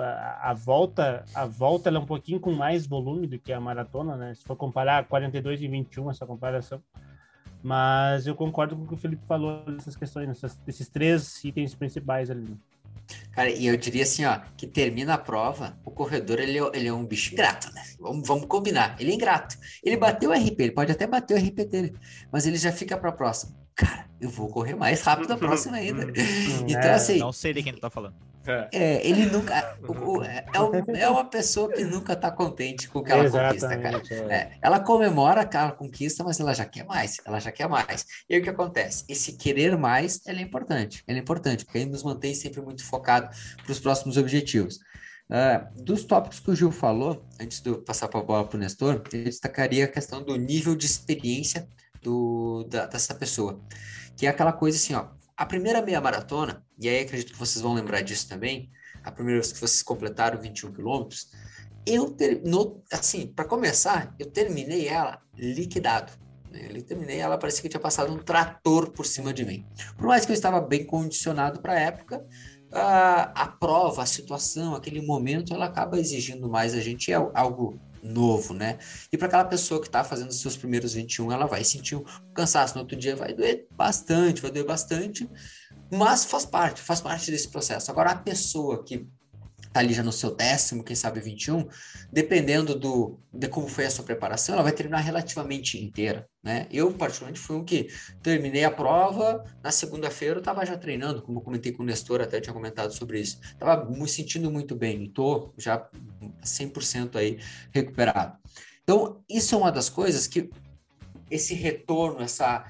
a, 0.00 0.50
a 0.50 0.52
volta, 0.52 1.24
a 1.32 1.46
volta 1.46 1.88
é 1.88 1.98
um 1.98 2.04
pouquinho 2.04 2.40
com 2.40 2.52
mais 2.52 2.86
volume 2.86 3.26
do 3.26 3.38
que 3.38 3.52
a 3.52 3.60
maratona, 3.60 4.16
né? 4.16 4.34
Se 4.34 4.42
for 4.42 4.56
comparar 4.56 5.06
42 5.06 5.62
e 5.62 5.68
21, 5.68 6.10
essa 6.10 6.26
comparação. 6.26 6.82
Mas 7.62 8.26
eu 8.26 8.34
concordo 8.34 8.76
com 8.76 8.82
o 8.82 8.86
que 8.86 8.94
o 8.94 8.96
Felipe 8.96 9.24
falou 9.26 9.62
nessas 9.66 9.96
questões, 9.96 10.28
nessas, 10.28 10.60
nesses 10.66 10.88
três 10.88 11.42
itens 11.44 11.74
principais 11.74 12.30
ali. 12.30 12.56
Cara, 13.32 13.50
e 13.50 13.66
eu 13.66 13.76
diria 13.76 14.02
assim, 14.02 14.24
ó, 14.24 14.40
que 14.56 14.66
termina 14.66 15.14
a 15.14 15.18
prova, 15.18 15.78
o 15.84 15.90
corredor, 15.90 16.40
ele, 16.40 16.58
é 16.58 16.70
ele 16.74 16.88
é 16.88 16.92
um 16.92 17.06
bicho 17.06 17.32
ingrato, 17.32 17.72
né? 17.72 17.82
Vamos, 17.98 18.26
vamos 18.26 18.46
combinar, 18.46 18.96
ele 18.98 19.12
é 19.12 19.14
ingrato. 19.14 19.56
Ele 19.82 19.96
bateu 19.96 20.30
o 20.30 20.32
RP, 20.32 20.60
ele 20.60 20.72
pode 20.72 20.92
até 20.92 21.06
bater 21.06 21.34
o 21.34 21.40
RP 21.40 21.64
dele, 21.64 21.94
mas 22.32 22.46
ele 22.46 22.56
já 22.56 22.72
fica 22.72 22.96
para 22.96 23.10
a 23.10 23.12
próxima. 23.12 23.56
Cara, 23.74 24.06
eu 24.20 24.28
vou 24.28 24.48
correr 24.48 24.74
mais 24.74 25.02
rápido 25.02 25.32
a 25.32 25.36
próxima 25.36 25.76
ainda. 25.76 26.02
então, 26.66 26.90
é, 26.90 26.94
assim. 26.94 27.18
Não 27.18 27.32
sei 27.32 27.52
de 27.52 27.62
quem 27.62 27.72
tu 27.72 27.80
tá 27.80 27.88
falando. 27.88 28.27
É, 28.48 28.68
é 28.72 29.06
ele 29.06 29.26
nunca. 29.26 29.78
O, 29.86 30.22
é, 30.22 30.44
é, 30.52 31.00
é, 31.02 31.08
uma 31.08 31.24
pessoa 31.24 31.70
que 31.70 31.84
nunca 31.84 32.16
tá 32.16 32.30
contente 32.30 32.88
com 32.88 33.00
o 33.00 33.04
que 33.04 33.12
ela 33.12 33.24
Exatamente, 33.24 33.60
conquista, 33.92 34.18
cara. 34.18 34.34
É. 34.34 34.36
é. 34.36 34.58
ela 34.62 34.80
comemora 34.80 35.42
aquela 35.42 35.72
conquista, 35.72 36.24
mas 36.24 36.40
ela 36.40 36.54
já 36.54 36.64
quer 36.64 36.84
mais. 36.84 37.16
Ela 37.24 37.38
já 37.38 37.52
quer 37.52 37.68
mais. 37.68 38.06
E 38.28 38.34
aí 38.34 38.40
o 38.40 38.42
que 38.42 38.50
acontece? 38.50 39.04
Esse 39.08 39.32
querer 39.32 39.76
mais 39.76 40.20
é 40.26 40.32
importante. 40.40 41.04
É 41.06 41.12
importante, 41.16 41.64
porque 41.64 41.78
ele 41.78 41.90
nos 41.90 42.02
mantém 42.02 42.34
sempre 42.34 42.60
muito 42.60 42.84
focado 42.84 43.28
para 43.62 43.72
os 43.72 43.78
próximos 43.78 44.16
objetivos. 44.16 44.80
Uh, 45.28 45.82
dos 45.82 46.04
tópicos 46.04 46.40
que 46.40 46.50
o 46.50 46.56
Gil 46.56 46.72
falou, 46.72 47.22
antes 47.38 47.60
de 47.60 47.68
eu 47.68 47.82
passar 47.82 48.06
a 48.06 48.22
bola 48.22 48.46
para 48.46 48.56
o 48.56 48.60
Nestor, 48.60 49.02
ele 49.12 49.24
destacaria 49.24 49.84
a 49.84 49.88
questão 49.88 50.22
do 50.22 50.34
nível 50.36 50.74
de 50.74 50.86
experiência 50.86 51.68
do, 52.02 52.64
da, 52.64 52.86
dessa 52.86 53.14
pessoa. 53.14 53.60
Que 54.16 54.26
é 54.26 54.30
aquela 54.30 54.52
coisa 54.52 54.78
assim, 54.78 54.94
ó. 54.94 55.06
A 55.36 55.44
primeira 55.44 55.82
meia 55.82 56.00
maratona, 56.00 56.64
e 56.78 56.88
aí 56.88 57.00
acredito 57.00 57.32
que 57.32 57.38
vocês 57.38 57.62
vão 57.62 57.74
lembrar 57.74 58.00
disso 58.02 58.28
também, 58.28 58.70
a 59.02 59.10
primeira 59.10 59.40
vez 59.40 59.52
que 59.52 59.58
vocês 59.58 59.82
completaram 59.82 60.40
21 60.40 60.72
quilômetros, 60.72 61.30
eu, 61.86 62.10
ter, 62.10 62.42
no, 62.44 62.82
assim, 62.92 63.26
para 63.26 63.44
começar, 63.44 64.14
eu 64.18 64.26
terminei 64.26 64.88
ela 64.88 65.20
liquidado. 65.36 66.12
Né? 66.50 66.68
Eu 66.74 66.82
terminei 66.82 67.18
ela, 67.18 67.38
parecia 67.38 67.62
que 67.62 67.68
tinha 67.68 67.80
passado 67.80 68.12
um 68.12 68.18
trator 68.18 68.90
por 68.90 69.06
cima 69.06 69.32
de 69.32 69.44
mim. 69.44 69.66
Por 69.96 70.06
mais 70.06 70.26
que 70.26 70.32
eu 70.32 70.34
estava 70.34 70.60
bem 70.60 70.84
condicionado 70.84 71.60
para 71.60 71.72
a 71.72 71.80
época, 71.80 72.26
a, 72.70 73.46
prova, 73.58 74.02
a 74.02 74.06
situação, 74.06 74.74
aquele 74.74 75.00
momento, 75.00 75.54
ela 75.54 75.66
acaba 75.66 75.98
exigindo 75.98 76.48
mais 76.48 76.74
a 76.74 76.80
gente, 76.80 77.10
é 77.10 77.14
algo 77.14 77.80
novo, 78.02 78.54
né? 78.54 78.78
E 79.12 79.16
para 79.16 79.26
aquela 79.26 79.44
pessoa 79.44 79.80
que 79.80 79.86
está 79.86 80.04
fazendo 80.04 80.30
os 80.30 80.40
seus 80.40 80.56
primeiros 80.56 80.94
21, 80.94 81.32
ela 81.32 81.46
vai 81.46 81.64
sentir 81.64 81.96
um 81.96 82.04
cansaço 82.34 82.74
no 82.74 82.82
outro 82.82 82.96
dia, 82.96 83.16
vai 83.16 83.32
doer 83.32 83.66
bastante, 83.70 84.40
vai 84.40 84.50
doer 84.50 84.64
bastante, 84.64 85.28
mas 85.90 86.24
faz 86.24 86.44
parte, 86.44 86.80
faz 86.80 87.00
parte 87.00 87.30
desse 87.30 87.48
processo. 87.48 87.90
Agora, 87.90 88.10
a 88.10 88.16
pessoa 88.16 88.84
que 88.84 89.08
tá 89.72 89.80
ali 89.80 89.92
já 89.92 90.02
no 90.02 90.12
seu 90.12 90.34
décimo, 90.34 90.82
quem 90.82 90.96
sabe 90.96 91.20
21, 91.20 91.68
dependendo 92.10 92.74
do, 92.74 93.18
de 93.32 93.48
como 93.48 93.68
foi 93.68 93.86
a 93.86 93.90
sua 93.90 94.04
preparação, 94.04 94.54
ela 94.54 94.62
vai 94.62 94.72
terminar 94.72 95.00
relativamente 95.00 95.82
inteira, 95.82 96.28
né? 96.42 96.66
Eu, 96.70 96.92
particularmente, 96.92 97.40
fui 97.40 97.56
um 97.56 97.64
que 97.64 97.88
terminei 98.22 98.64
a 98.64 98.70
prova, 98.70 99.44
na 99.62 99.70
segunda-feira 99.70 100.36
eu 100.36 100.40
estava 100.40 100.64
já 100.64 100.76
treinando, 100.76 101.22
como 101.22 101.38
eu 101.38 101.42
comentei 101.42 101.72
com 101.72 101.82
o 101.82 101.86
Nestor, 101.86 102.20
até 102.20 102.40
tinha 102.40 102.52
comentado 102.52 102.92
sobre 102.92 103.20
isso. 103.20 103.38
Tava 103.58 103.84
me 103.84 104.08
sentindo 104.08 104.50
muito 104.50 104.74
bem, 104.74 105.04
e 105.04 105.08
tô 105.08 105.52
já 105.56 105.88
100% 106.42 107.16
aí 107.16 107.38
recuperado. 107.70 108.38
Então, 108.82 109.22
isso 109.28 109.54
é 109.54 109.58
uma 109.58 109.70
das 109.70 109.90
coisas 109.90 110.26
que 110.26 110.48
esse 111.30 111.52
retorno, 111.54 112.22
essa 112.22 112.64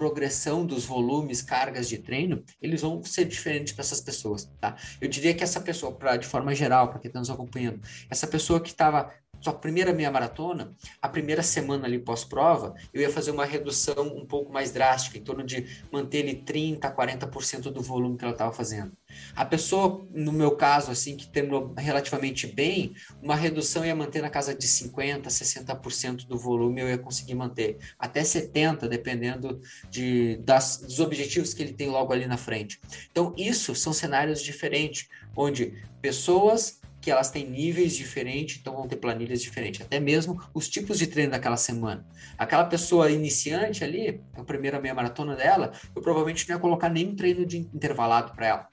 progressão 0.00 0.64
dos 0.64 0.86
volumes, 0.86 1.42
cargas 1.42 1.86
de 1.86 1.98
treino, 1.98 2.42
eles 2.58 2.80
vão 2.80 3.04
ser 3.04 3.26
diferentes 3.26 3.74
para 3.74 3.82
essas 3.82 4.00
pessoas, 4.00 4.50
tá? 4.58 4.74
Eu 4.98 5.10
diria 5.10 5.34
que 5.34 5.44
essa 5.44 5.60
pessoa, 5.60 5.92
pra, 5.92 6.16
de 6.16 6.26
forma 6.26 6.54
geral, 6.54 6.88
para 6.88 6.98
quem 6.98 7.10
está 7.10 7.18
nos 7.18 7.28
acompanhando, 7.28 7.82
essa 8.08 8.26
pessoa 8.26 8.62
que 8.62 8.70
estava 8.70 9.12
sua 9.40 9.52
primeira 9.52 9.92
meia 9.92 10.10
maratona, 10.10 10.74
a 11.00 11.08
primeira 11.08 11.42
semana 11.42 11.86
ali 11.86 11.98
pós-prova, 11.98 12.74
eu 12.92 13.00
ia 13.00 13.10
fazer 13.10 13.30
uma 13.30 13.44
redução 13.44 14.06
um 14.16 14.26
pouco 14.26 14.52
mais 14.52 14.70
drástica, 14.70 15.18
em 15.18 15.22
torno 15.22 15.44
de 15.44 15.66
manter 15.90 16.18
ele 16.18 16.34
30, 16.34 16.90
40% 16.90 17.62
do 17.70 17.80
volume 17.80 18.16
que 18.16 18.24
ela 18.24 18.32
estava 18.32 18.52
fazendo. 18.52 18.92
A 19.34 19.44
pessoa, 19.44 20.06
no 20.12 20.32
meu 20.32 20.52
caso, 20.52 20.90
assim, 20.90 21.16
que 21.16 21.26
terminou 21.26 21.72
relativamente 21.76 22.46
bem, 22.46 22.94
uma 23.22 23.34
redução 23.34 23.84
ia 23.84 23.94
manter 23.94 24.22
na 24.22 24.30
casa 24.30 24.54
de 24.54 24.68
50, 24.68 25.28
60% 25.28 26.26
do 26.26 26.38
volume 26.38 26.80
eu 26.80 26.88
ia 26.88 26.98
conseguir 26.98 27.34
manter, 27.34 27.78
até 27.98 28.22
70, 28.22 28.88
dependendo 28.88 29.60
de, 29.88 30.36
das, 30.38 30.78
dos 30.78 31.00
objetivos 31.00 31.54
que 31.54 31.62
ele 31.62 31.72
tem 31.72 31.88
logo 31.88 32.12
ali 32.12 32.26
na 32.26 32.36
frente. 32.36 32.80
Então, 33.10 33.34
isso 33.36 33.74
são 33.74 33.92
cenários 33.92 34.42
diferentes, 34.42 35.08
onde 35.34 35.74
pessoas 36.00 36.79
que 37.00 37.10
elas 37.10 37.30
têm 37.30 37.48
níveis 37.48 37.96
diferentes, 37.96 38.58
então 38.60 38.74
vão 38.74 38.86
ter 38.86 38.96
planilhas 38.96 39.40
diferentes, 39.40 39.80
até 39.80 39.98
mesmo 39.98 40.40
os 40.52 40.68
tipos 40.68 40.98
de 40.98 41.06
treino 41.06 41.32
daquela 41.32 41.56
semana. 41.56 42.06
Aquela 42.36 42.64
pessoa 42.64 43.10
iniciante 43.10 43.82
ali, 43.82 44.20
a 44.34 44.44
primeira 44.44 44.80
meia 44.80 44.94
maratona 44.94 45.34
dela, 45.34 45.72
eu 45.94 46.02
provavelmente 46.02 46.48
não 46.48 46.56
ia 46.56 46.60
colocar 46.60 46.88
nenhum 46.88 47.14
treino 47.14 47.46
de 47.46 47.58
intervalado 47.58 48.32
para 48.32 48.46
ela. 48.46 48.68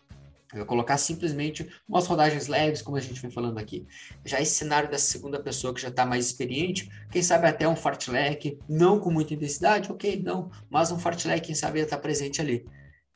Eu 0.54 0.60
vou 0.60 0.66
colocar 0.66 0.98
simplesmente 0.98 1.68
umas 1.88 2.08
rodagens 2.08 2.48
leves, 2.48 2.82
como 2.82 2.96
a 2.96 3.02
gente 3.02 3.22
vem 3.22 3.30
falando 3.30 3.58
aqui. 3.58 3.86
Já 4.24 4.40
esse 4.40 4.56
cenário 4.56 4.90
da 4.90 4.98
segunda 4.98 5.42
pessoa 5.42 5.74
que 5.74 5.82
já 5.82 5.90
está 5.90 6.06
mais 6.06 6.26
experiente, 6.26 6.90
quem 7.12 7.22
sabe 7.22 7.48
até 7.48 7.68
um 7.68 7.76
fartlek, 7.76 8.58
não 8.68 8.98
com 8.98 9.12
muita 9.12 9.34
intensidade, 9.34 9.92
ok, 9.92 10.22
não, 10.24 10.50
mas 10.70 10.90
um 10.90 10.98
fartlek, 10.98 11.48
quem 11.48 11.56
sabe, 11.56 11.82
está 11.82 11.98
presente 11.98 12.40
ali. 12.40 12.66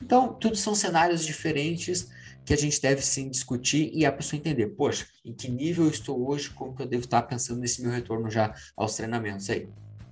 Então, 0.04 0.34
tudo 0.34 0.58
são 0.58 0.76
cenários 0.76 1.24
diferentes 1.24 2.10
que 2.46 2.54
a 2.54 2.58
gente 2.58 2.82
deve 2.82 3.02
sim 3.02 3.30
discutir 3.30 3.92
e 3.94 4.06
a 4.06 4.12
pessoa 4.12 4.40
entender, 4.40 4.68
poxa, 4.68 5.08
em 5.24 5.34
que 5.34 5.50
nível 5.50 5.86
eu 5.86 5.92
estou 5.92 6.28
hoje, 6.30 6.50
como 6.50 6.76
que 6.76 6.82
eu 6.82 6.88
devo 6.88 7.04
estar 7.04 7.22
pensando 7.24 7.60
nesse 7.60 7.82
meu 7.82 7.92
retorno 7.92 8.30
já 8.30 8.54
aos 8.76 8.96
treinamentos 8.96 9.50
aí. 9.50 9.70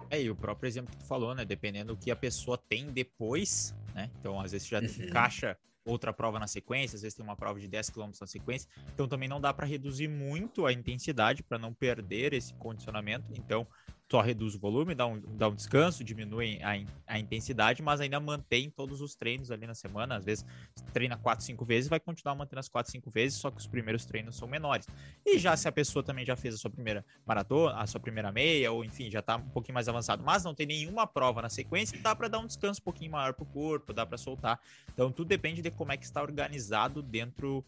É, 0.10 0.22
e 0.22 0.30
o 0.30 0.36
próprio 0.36 0.68
exemplo 0.68 0.92
que 0.92 0.98
tu 0.98 1.06
falou, 1.06 1.36
né? 1.36 1.46
Dependendo 1.46 1.94
do 1.94 2.00
que 2.00 2.10
a 2.10 2.16
pessoa 2.16 2.58
tem 2.58 2.88
depois, 2.88 3.76
né? 3.94 4.10
Então, 4.20 4.40
às 4.40 4.52
vezes 4.52 4.68
já 4.68 4.80
uhum. 4.80 4.86
encaixa 4.86 5.58
outra 5.86 6.14
prova 6.14 6.40
na 6.40 6.48
sequência, 6.48 6.96
às 6.96 7.02
vezes 7.02 7.16
tem 7.16 7.24
uma 7.24 7.36
prova 7.36 7.60
de 7.60 7.68
10 7.68 7.90
km 7.90 8.12
na 8.20 8.28
sequência, 8.28 8.70
então 8.94 9.08
também 9.08 9.28
não 9.28 9.42
dá 9.42 9.54
para 9.54 9.66
reduzir 9.66 10.08
muito 10.08 10.66
a 10.66 10.74
intensidade 10.74 11.42
para 11.42 11.58
não 11.58 11.74
perder 11.74 12.34
esse 12.34 12.54
condicionamento. 12.56 13.26
Então, 13.32 13.66
só 14.10 14.22
reduz 14.22 14.56
o 14.56 14.60
volume, 14.60 14.96
dá 14.96 15.06
um, 15.06 15.20
dá 15.20 15.48
um 15.48 15.56
descanso, 15.56 16.04
diminui 16.04 16.60
a, 16.64 17.14
a 17.14 17.20
intensidade, 17.20 17.82
mas 17.82 18.02
ainda 18.02 18.20
mantém 18.20 18.70
todos 18.70 19.02
os 19.02 19.16
treinos 19.16 19.52
ali 19.52 19.68
na 19.68 19.76
semana. 19.76 20.16
Às 20.16 20.26
vezes 20.26 20.46
treina 20.92 21.16
4, 21.16 21.46
5 21.46 21.64
vezes, 21.64 21.90
vai 21.90 22.00
continuar 22.00 22.36
mantendo 22.36 22.60
as 22.60 22.68
4, 22.68 22.92
5 22.92 23.12
vezes, 23.12 23.38
só 23.38 23.52
que 23.52 23.58
os 23.58 23.68
primeiros 23.68 24.06
treinos 24.06 24.36
são 24.36 24.48
menores. 24.48 24.88
E 25.26 25.38
já 25.38 25.56
se 25.56 25.68
a 25.68 25.72
pessoa 25.72 26.02
também 26.02 26.26
já 26.26 26.36
fez 26.36 26.56
a 26.56 26.58
sua 26.58 26.72
primeira 26.72 27.06
maratona, 27.26 27.76
a 27.76 27.86
sua 27.86 28.00
primeira 28.00 28.32
meia, 28.32 28.72
ou 28.72 28.84
enfim, 28.84 29.12
já 29.12 29.22
tá 29.22 29.36
um 29.36 29.50
pouquinho 29.50 29.76
mais 29.76 29.88
avançado, 29.88 30.24
mas 30.24 30.44
não 30.44 30.56
tem 30.56 30.66
nenhuma 30.66 31.06
prova 31.06 31.42
na 31.42 31.50
sequência, 31.50 32.00
dá 32.02 32.16
para 32.16 32.28
dar 32.28 32.40
um 32.40 32.48
descanso 32.48 32.82
um 32.82 32.84
pouquinho 32.84 33.12
maior 33.12 33.34
pro 33.34 33.46
corpo, 33.46 33.94
dá 33.94 34.06
para 34.06 34.18
soltar. 34.18 34.60
Então 34.92 35.12
tudo 35.12 35.28
depende 35.28 35.62
de 35.62 35.70
como 35.70 35.92
é 35.92 35.98
que 35.98 36.06
está 36.06 36.22
organizado 36.22 37.04
dentro 37.04 37.64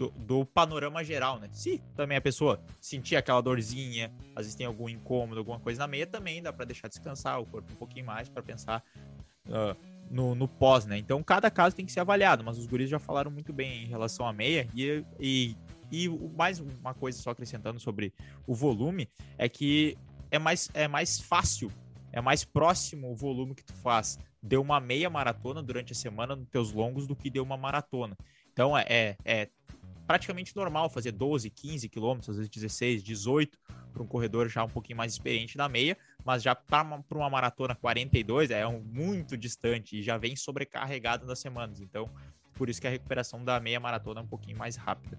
do, 0.00 0.08
do, 0.16 0.46
panorama 0.46 1.04
geral, 1.04 1.38
né? 1.38 1.50
Se 1.52 1.78
também 1.94 2.16
a 2.16 2.22
pessoa 2.22 2.58
sentir 2.80 3.16
aquela 3.16 3.42
dorzinha, 3.42 4.10
às 4.34 4.46
vezes 4.46 4.54
tem 4.54 4.64
algum 4.64 4.88
incômodo, 4.88 5.38
alguma 5.38 5.60
coisa 5.60 5.80
na 5.80 5.86
meia, 5.86 6.06
também 6.06 6.42
dá 6.42 6.50
para 6.50 6.64
deixar 6.64 6.88
descansar 6.88 7.38
o 7.38 7.44
corpo 7.44 7.70
um 7.70 7.76
pouquinho 7.76 8.06
mais 8.06 8.26
para 8.26 8.42
pensar 8.42 8.82
uh, 9.46 9.76
no, 10.10 10.34
no, 10.34 10.48
pós, 10.48 10.86
né? 10.86 10.96
Então 10.96 11.22
cada 11.22 11.50
caso 11.50 11.76
tem 11.76 11.84
que 11.84 11.92
ser 11.92 12.00
avaliado, 12.00 12.42
mas 12.42 12.56
os 12.56 12.66
guris 12.66 12.88
já 12.88 12.98
falaram 12.98 13.30
muito 13.30 13.52
bem 13.52 13.84
em 13.84 13.86
relação 13.88 14.26
à 14.26 14.32
meia 14.32 14.66
e, 14.74 15.04
e, 15.20 15.54
e 15.92 16.08
mais 16.34 16.60
uma 16.60 16.94
coisa 16.94 17.20
só 17.20 17.32
acrescentando 17.32 17.78
sobre 17.78 18.14
o 18.46 18.54
volume 18.54 19.06
é 19.36 19.50
que 19.50 19.98
é 20.30 20.38
mais, 20.38 20.70
é 20.72 20.88
mais 20.88 21.20
fácil, 21.20 21.70
é 22.10 22.22
mais 22.22 22.42
próximo 22.42 23.12
o 23.12 23.14
volume 23.14 23.54
que 23.54 23.64
tu 23.64 23.74
faz 23.74 24.18
de 24.42 24.56
uma 24.56 24.80
meia 24.80 25.10
maratona 25.10 25.62
durante 25.62 25.92
a 25.92 25.94
semana 25.94 26.34
nos 26.34 26.48
teus 26.48 26.72
longos 26.72 27.06
do 27.06 27.14
que 27.14 27.28
de 27.28 27.38
uma 27.38 27.58
maratona. 27.58 28.16
Então 28.50 28.76
é, 28.76 28.86
é, 28.88 29.16
é 29.24 29.48
praticamente 30.10 30.56
normal 30.56 30.90
fazer 30.90 31.12
12, 31.12 31.48
15 31.50 31.88
quilômetros, 31.88 32.30
às 32.30 32.36
vezes 32.36 32.50
16, 32.50 33.00
18, 33.00 33.56
para 33.92 34.02
um 34.02 34.06
corredor 34.06 34.48
já 34.48 34.64
um 34.64 34.68
pouquinho 34.68 34.96
mais 34.96 35.12
experiente 35.12 35.56
da 35.56 35.68
meia, 35.68 35.96
mas 36.24 36.42
já 36.42 36.52
para 36.52 36.82
uma, 36.82 37.04
uma, 37.08 37.30
maratona 37.30 37.76
42 37.76 38.50
é 38.50 38.66
um, 38.66 38.80
muito 38.80 39.36
distante 39.36 39.96
e 39.96 40.02
já 40.02 40.18
vem 40.18 40.34
sobrecarregado 40.34 41.24
nas 41.26 41.38
semanas. 41.38 41.80
Então, 41.80 42.10
por 42.54 42.68
isso 42.68 42.80
que 42.80 42.88
a 42.88 42.90
recuperação 42.90 43.44
da 43.44 43.60
meia 43.60 43.78
maratona 43.78 44.18
é 44.18 44.24
um 44.24 44.26
pouquinho 44.26 44.58
mais 44.58 44.74
rápida. 44.74 45.16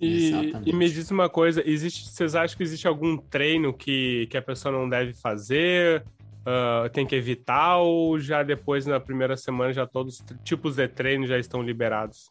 E, 0.00 0.32
e, 0.66 0.72
me 0.72 0.90
diz 0.90 1.08
uma 1.12 1.28
coisa, 1.28 1.62
existe, 1.64 2.08
vocês 2.08 2.34
acham 2.34 2.56
que 2.56 2.64
existe 2.64 2.88
algum 2.88 3.16
treino 3.16 3.72
que, 3.72 4.26
que 4.26 4.36
a 4.36 4.42
pessoa 4.42 4.72
não 4.72 4.88
deve 4.88 5.12
fazer? 5.12 6.04
Uh, 6.40 6.88
tem 6.88 7.06
que 7.06 7.14
evitar 7.14 7.76
ou 7.76 8.18
já 8.18 8.42
depois 8.42 8.86
na 8.86 8.98
primeira 8.98 9.36
semana 9.36 9.72
já 9.72 9.86
todos 9.86 10.18
os 10.18 10.24
tipos 10.42 10.74
de 10.74 10.88
treino 10.88 11.28
já 11.28 11.38
estão 11.38 11.62
liberados? 11.62 12.28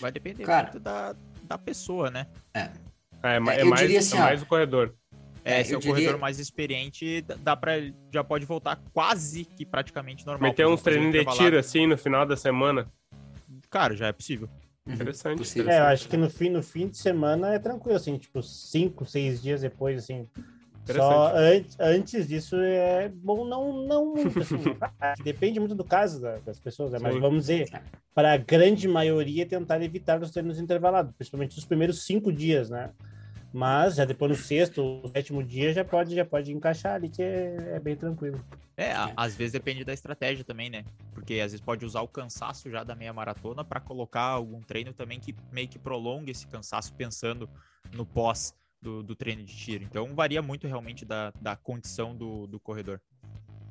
Vai 0.00 0.10
depender 0.10 0.44
Cara, 0.44 0.64
muito 0.64 0.80
da, 0.80 1.14
da 1.42 1.58
pessoa, 1.58 2.10
né? 2.10 2.26
É. 2.54 2.70
É, 3.22 3.34
é, 3.34 3.36
é 3.36 3.64
mais, 3.64 3.96
assim, 3.96 4.16
é 4.16 4.20
mais 4.20 4.42
o 4.42 4.46
corredor. 4.46 4.94
É, 5.44 5.60
é 5.60 5.64
se 5.64 5.74
é 5.74 5.76
o 5.76 5.80
diria... 5.80 5.94
corredor 5.94 6.18
mais 6.18 6.38
experiente, 6.38 7.22
dá 7.40 7.56
para 7.56 7.72
já 8.12 8.22
pode 8.22 8.44
voltar 8.44 8.80
quase 8.92 9.44
que 9.44 9.64
praticamente 9.64 10.26
normal. 10.26 10.50
Meter 10.50 10.66
uns 10.66 10.82
treinos 10.82 11.12
de 11.12 11.24
tiro 11.36 11.58
assim 11.58 11.86
no 11.86 11.96
final 11.96 12.26
da 12.26 12.36
semana. 12.36 12.86
Cara, 13.68 13.94
já 13.96 14.06
é 14.06 14.12
possível. 14.12 14.48
Uhum. 14.86 14.94
Interessante. 14.94 15.40
interessante. 15.40 15.70
É, 15.70 15.80
eu 15.80 15.84
acho 15.84 16.08
que 16.08 16.16
no 16.16 16.28
fim, 16.28 16.48
no 16.48 16.62
fim 16.62 16.88
de 16.88 16.96
semana 16.96 17.54
é 17.54 17.58
tranquilo, 17.58 17.96
assim, 17.96 18.16
tipo, 18.18 18.42
cinco, 18.42 19.04
seis 19.04 19.42
dias 19.42 19.60
depois, 19.60 20.04
assim, 20.04 20.26
só 20.94 21.36
an 21.36 21.62
antes 21.78 22.28
disso 22.28 22.56
é 22.56 23.08
bom 23.08 23.44
não, 23.44 23.86
não 23.86 24.14
muito, 24.14 24.38
assim, 24.40 24.56
depende 25.24 25.58
muito 25.58 25.74
do 25.74 25.84
caso 25.84 26.20
da, 26.20 26.38
das 26.38 26.58
pessoas, 26.58 26.92
né? 26.92 26.98
mas 27.00 27.14
Sim. 27.14 27.20
vamos 27.20 27.40
dizer, 27.46 27.68
para 28.14 28.32
a 28.32 28.36
grande 28.36 28.86
maioria 28.88 29.46
tentar 29.46 29.82
evitar 29.82 30.20
os 30.22 30.30
treinos 30.30 30.58
intervalados, 30.58 31.12
principalmente 31.16 31.58
os 31.58 31.64
primeiros 31.64 32.04
cinco 32.04 32.32
dias, 32.32 32.70
né? 32.70 32.90
Mas 33.52 33.96
já 33.96 34.04
depois 34.04 34.30
no 34.30 34.36
sexto, 34.36 35.02
sétimo 35.12 35.42
dia 35.42 35.72
já 35.72 35.84
pode, 35.84 36.14
já 36.14 36.24
pode 36.24 36.52
encaixar 36.52 36.94
ali, 36.94 37.08
que 37.08 37.22
é, 37.22 37.72
é 37.74 37.80
bem 37.80 37.96
tranquilo. 37.96 38.40
É, 38.76 38.92
às 39.16 39.34
vezes 39.34 39.52
depende 39.52 39.84
da 39.84 39.92
estratégia 39.92 40.44
também, 40.44 40.70
né? 40.70 40.84
Porque 41.12 41.34
às 41.34 41.52
vezes 41.52 41.60
pode 41.60 41.84
usar 41.84 42.00
o 42.00 42.08
cansaço 42.08 42.70
já 42.70 42.82
da 42.82 42.94
meia 42.94 43.12
maratona 43.12 43.64
para 43.64 43.80
colocar 43.80 44.22
algum 44.22 44.60
treino 44.60 44.92
também 44.92 45.20
que 45.20 45.34
meio 45.52 45.68
que 45.68 45.78
prolongue 45.78 46.30
esse 46.30 46.46
cansaço 46.46 46.94
pensando 46.94 47.48
no 47.92 48.06
pós 48.06 48.54
do, 48.80 49.02
do 49.02 49.14
treino 49.14 49.44
de 49.44 49.54
tiro. 49.54 49.84
Então 49.84 50.14
varia 50.14 50.42
muito 50.42 50.66
realmente 50.66 51.04
da, 51.04 51.32
da 51.40 51.56
condição 51.56 52.16
do, 52.16 52.46
do 52.46 52.58
corredor. 52.58 53.00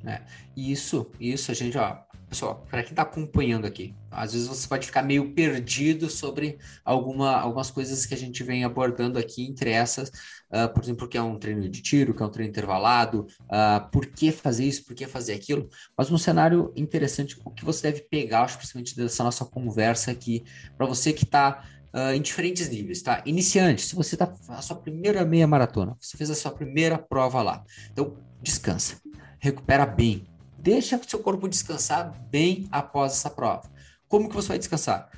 É, 0.05 0.21
isso, 0.55 1.11
isso 1.19 1.51
a 1.51 1.53
gente, 1.53 1.77
ó, 1.77 1.97
pessoal, 2.29 2.65
para 2.69 2.81
quem 2.83 2.91
está 2.91 3.01
acompanhando 3.01 3.65
aqui, 3.65 3.93
às 4.09 4.31
vezes 4.31 4.47
você 4.47 4.65
pode 4.65 4.85
ficar 4.85 5.03
meio 5.03 5.33
perdido 5.33 6.09
sobre 6.09 6.57
alguma, 6.85 7.35
algumas 7.35 7.69
coisas 7.69 8.05
que 8.05 8.13
a 8.13 8.17
gente 8.17 8.41
vem 8.41 8.63
abordando 8.63 9.19
aqui, 9.19 9.45
entre 9.45 9.71
essas, 9.71 10.09
uh, 10.51 10.73
por 10.73 10.81
exemplo, 10.81 11.05
que 11.05 11.17
é 11.17 11.21
um 11.21 11.37
treino 11.37 11.67
de 11.67 11.81
tiro, 11.81 12.13
que 12.13 12.23
é 12.23 12.25
um 12.25 12.29
treino 12.29 12.49
intervalado, 12.49 13.27
uh, 13.41 13.89
por 13.91 14.05
que 14.05 14.31
fazer 14.31 14.63
isso, 14.63 14.85
por 14.85 14.95
que 14.95 15.05
fazer 15.05 15.33
aquilo, 15.33 15.67
mas 15.97 16.09
um 16.09 16.17
cenário 16.17 16.71
interessante, 16.77 17.37
o 17.43 17.51
que 17.51 17.65
você 17.65 17.91
deve 17.91 18.03
pegar, 18.03 18.43
acho, 18.43 18.57
principalmente 18.57 18.95
dessa 18.95 19.23
nossa 19.23 19.43
conversa 19.43 20.11
aqui, 20.11 20.45
para 20.77 20.85
você 20.85 21.11
que 21.11 21.25
está 21.25 21.65
uh, 21.93 22.13
em 22.13 22.21
diferentes 22.21 22.69
níveis, 22.69 23.01
tá? 23.01 23.21
Iniciante, 23.25 23.81
se 23.85 23.95
você 23.95 24.15
está 24.15 24.33
a 24.49 24.61
sua 24.61 24.75
primeira 24.77 25.25
meia 25.25 25.47
maratona, 25.47 25.95
você 25.99 26.17
fez 26.17 26.29
a 26.29 26.35
sua 26.35 26.51
primeira 26.51 26.97
prova 26.97 27.41
lá, 27.41 27.63
então 27.91 28.17
descansa, 28.41 28.97
recupera 29.39 29.85
bem, 29.85 30.27
deixa 30.57 30.97
o 30.97 31.09
seu 31.09 31.19
corpo 31.19 31.47
descansar 31.47 32.13
bem 32.29 32.67
após 32.71 33.13
essa 33.13 33.29
prova. 33.29 33.69
Como 34.07 34.27
que 34.29 34.35
você 34.35 34.49
vai 34.49 34.57
descansar? 34.57 35.09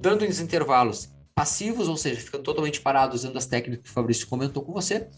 Dando 0.00 0.24
os 0.24 0.40
intervalos 0.40 1.08
passivos, 1.36 1.86
ou 1.86 1.98
seja, 1.98 2.18
ficando 2.18 2.42
totalmente 2.42 2.80
parado 2.80 3.14
usando 3.14 3.36
as 3.36 3.44
técnicas 3.44 3.84
que 3.84 3.90
o 3.90 3.92
Fabrício 3.92 4.26
comentou 4.26 4.62
com 4.62 4.72
você, 4.72 5.08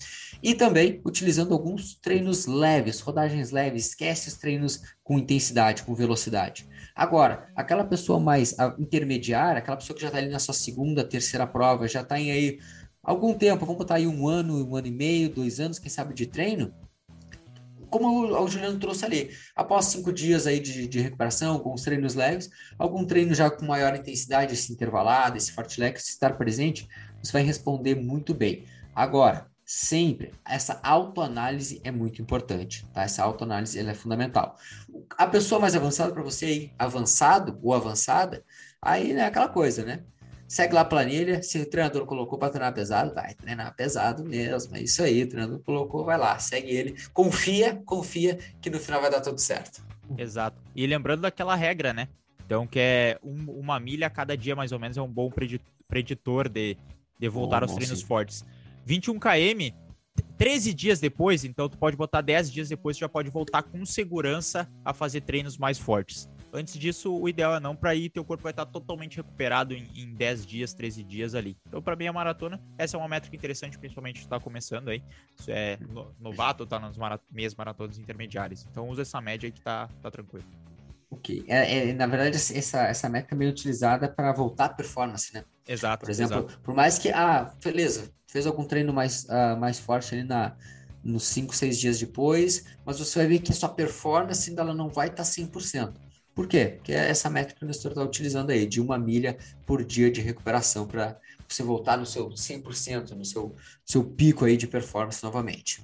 e 0.42 0.52
também 0.52 1.00
utilizando 1.04 1.52
alguns 1.54 1.94
treinos 1.94 2.44
leves, 2.44 2.98
rodagens 2.98 3.52
leves, 3.52 3.86
esquece 3.86 4.28
os 4.28 4.34
treinos 4.34 4.82
com 5.04 5.16
intensidade, 5.16 5.84
com 5.84 5.94
velocidade. 5.94 6.68
Agora, 6.98 7.48
aquela 7.54 7.84
pessoa 7.84 8.18
mais 8.18 8.56
intermediária, 8.76 9.60
aquela 9.60 9.76
pessoa 9.76 9.94
que 9.94 10.02
já 10.02 10.08
está 10.08 10.18
ali 10.18 10.28
na 10.28 10.40
sua 10.40 10.52
segunda, 10.52 11.04
terceira 11.04 11.46
prova, 11.46 11.86
já 11.86 12.00
está 12.00 12.18
em 12.18 12.32
aí 12.32 12.58
algum 13.00 13.34
tempo, 13.34 13.64
vamos 13.64 13.78
botar 13.78 13.94
aí 13.94 14.06
um 14.08 14.26
ano, 14.26 14.68
um 14.68 14.74
ano 14.74 14.88
e 14.88 14.90
meio, 14.90 15.32
dois 15.32 15.60
anos, 15.60 15.78
quem 15.78 15.88
sabe, 15.88 16.12
de 16.12 16.26
treino, 16.26 16.74
como 17.88 18.08
o, 18.08 18.42
o 18.42 18.48
Juliano 18.48 18.80
trouxe 18.80 19.04
ali, 19.04 19.30
após 19.54 19.84
cinco 19.84 20.12
dias 20.12 20.44
aí 20.48 20.58
de, 20.58 20.88
de, 20.88 20.98
recuperação, 20.98 21.60
com 21.60 21.72
os 21.72 21.82
treinos 21.82 22.16
leves, 22.16 22.50
algum 22.76 23.04
treino 23.04 23.32
já 23.32 23.48
com 23.48 23.64
maior 23.64 23.94
intensidade, 23.94 24.54
esse 24.54 24.72
intervalado, 24.72 25.36
esse 25.36 25.52
fartlek, 25.52 26.02
se 26.02 26.10
estar 26.10 26.36
presente, 26.36 26.88
você 27.22 27.30
vai 27.30 27.42
responder 27.42 27.94
muito 27.94 28.34
bem. 28.34 28.64
Agora, 28.92 29.46
sempre 29.70 30.32
essa 30.46 30.80
autoanálise 30.82 31.78
é 31.84 31.90
muito 31.90 32.22
importante, 32.22 32.86
tá? 32.94 33.02
Essa 33.02 33.22
autoanálise 33.22 33.78
ela 33.78 33.90
é 33.90 33.94
fundamental. 33.94 34.56
A 35.10 35.26
pessoa 35.26 35.60
mais 35.60 35.76
avançada 35.76 36.10
para 36.10 36.22
você 36.22 36.46
aí, 36.46 36.72
avançado 36.78 37.58
ou 37.62 37.74
avançada, 37.74 38.42
aí 38.80 39.12
é 39.12 39.26
aquela 39.26 39.46
coisa, 39.46 39.84
né? 39.84 40.04
Segue 40.46 40.72
lá 40.72 40.80
a 40.80 40.84
planilha, 40.86 41.42
se 41.42 41.60
o 41.60 41.68
treinador 41.68 42.06
colocou 42.06 42.38
para 42.38 42.48
treinar 42.48 42.72
pesado, 42.72 43.14
vai 43.14 43.34
treinar 43.34 43.76
pesado 43.76 44.24
mesmo, 44.24 44.74
é 44.74 44.80
isso 44.80 45.02
aí, 45.02 45.24
o 45.24 45.28
treinador 45.28 45.58
colocou, 45.58 46.02
vai 46.02 46.16
lá, 46.16 46.38
segue 46.38 46.70
ele, 46.70 46.96
confia, 47.12 47.76
confia 47.84 48.38
que 48.62 48.70
no 48.70 48.80
final 48.80 49.02
vai 49.02 49.10
dar 49.10 49.20
tudo 49.20 49.38
certo. 49.38 49.84
Exato. 50.16 50.56
E 50.74 50.86
lembrando 50.86 51.20
daquela 51.20 51.54
regra, 51.54 51.92
né? 51.92 52.08
Então, 52.46 52.66
que 52.66 52.78
é 52.78 53.18
um, 53.22 53.50
uma 53.50 53.78
milha 53.78 54.06
a 54.06 54.10
cada 54.10 54.34
dia, 54.34 54.56
mais 54.56 54.72
ou 54.72 54.78
menos, 54.78 54.96
é 54.96 55.02
um 55.02 55.12
bom 55.12 55.30
preditor 55.86 56.48
de, 56.48 56.78
de 57.18 57.28
voltar 57.28 57.58
bom, 57.58 57.64
aos 57.64 57.72
bom, 57.72 57.76
treinos 57.76 57.98
sim. 57.98 58.06
fortes. 58.06 58.42
21 58.88 59.18
km, 59.18 59.76
13 60.38 60.72
dias 60.72 60.98
depois, 60.98 61.44
então 61.44 61.68
tu 61.68 61.76
pode 61.76 61.94
botar 61.94 62.22
10 62.22 62.50
dias 62.50 62.70
depois, 62.70 62.96
tu 62.96 63.00
já 63.00 63.08
pode 63.08 63.28
voltar 63.28 63.62
com 63.62 63.84
segurança 63.84 64.66
a 64.82 64.94
fazer 64.94 65.20
treinos 65.20 65.58
mais 65.58 65.78
fortes. 65.78 66.26
Antes 66.50 66.72
disso, 66.78 67.14
o 67.14 67.28
ideal 67.28 67.54
é 67.54 67.60
não 67.60 67.76
para 67.76 67.94
ir, 67.94 68.08
teu 68.08 68.24
corpo 68.24 68.44
vai 68.44 68.52
estar 68.52 68.64
totalmente 68.64 69.18
recuperado 69.18 69.74
em, 69.74 69.86
em 69.94 70.14
10 70.14 70.46
dias, 70.46 70.72
13 70.72 71.04
dias 71.04 71.34
ali. 71.34 71.54
Então, 71.66 71.82
para 71.82 72.08
a 72.08 72.12
maratona, 72.14 72.58
essa 72.78 72.96
é 72.96 72.98
uma 72.98 73.06
métrica 73.06 73.36
interessante, 73.36 73.78
principalmente 73.78 74.20
se 74.20 74.28
tá 74.28 74.40
começando 74.40 74.88
aí. 74.88 75.02
É 75.46 75.78
novato, 76.18 76.64
tá 76.64 76.80
nas 76.80 76.96
marat 76.96 77.20
meias 77.30 77.54
maratonas 77.54 77.98
intermediárias. 77.98 78.66
Então, 78.70 78.88
usa 78.88 79.02
essa 79.02 79.20
média 79.20 79.48
aí 79.48 79.52
que 79.52 79.60
tá, 79.60 79.90
tá 80.00 80.10
tranquilo. 80.10 80.46
Ok. 81.10 81.44
É, 81.46 81.90
é, 81.90 81.92
na 81.92 82.06
verdade, 82.06 82.36
essa, 82.36 82.84
essa 82.84 83.08
métrica 83.10 83.34
é 83.34 83.38
meio 83.38 83.50
utilizada 83.50 84.08
para 84.08 84.32
voltar 84.32 84.64
à 84.64 84.68
performance, 84.70 85.34
né? 85.34 85.44
Exato. 85.68 86.00
Por 86.00 86.10
exemplo, 86.10 86.38
exato. 86.38 86.60
por 86.62 86.74
mais 86.74 86.98
que, 86.98 87.10
ah, 87.10 87.52
beleza, 87.62 88.10
fez 88.26 88.46
algum 88.46 88.64
treino 88.64 88.92
mais, 88.92 89.24
uh, 89.24 89.56
mais 89.58 89.78
forte 89.78 90.14
ali 90.14 90.24
na, 90.24 90.56
nos 91.04 91.24
5, 91.24 91.54
6 91.54 91.78
dias 91.78 92.00
depois, 92.00 92.64
mas 92.84 92.98
você 92.98 93.18
vai 93.18 93.28
ver 93.28 93.38
que 93.40 93.52
a 93.52 93.54
sua 93.54 93.68
performance 93.68 94.48
ainda 94.48 94.62
ela 94.62 94.74
não 94.74 94.88
vai 94.88 95.08
estar 95.08 95.22
tá 95.22 95.28
100%. 95.28 95.92
Por 96.34 96.46
quê? 96.46 96.74
Porque 96.76 96.92
é 96.92 97.10
essa 97.10 97.28
métrica 97.28 97.58
que 97.58 97.64
o 97.64 97.68
gestor 97.68 97.90
está 97.90 98.02
utilizando 98.02 98.50
aí, 98.50 98.66
de 98.66 98.80
uma 98.80 98.96
milha 98.96 99.36
por 99.66 99.84
dia 99.84 100.10
de 100.10 100.20
recuperação 100.20 100.86
para 100.86 101.18
você 101.48 101.62
voltar 101.62 101.98
no 101.98 102.06
seu 102.06 102.28
100%, 102.30 103.10
no 103.10 103.24
seu, 103.24 103.56
seu 103.84 104.04
pico 104.04 104.44
aí 104.44 104.56
de 104.56 104.66
performance 104.66 105.22
novamente. 105.22 105.82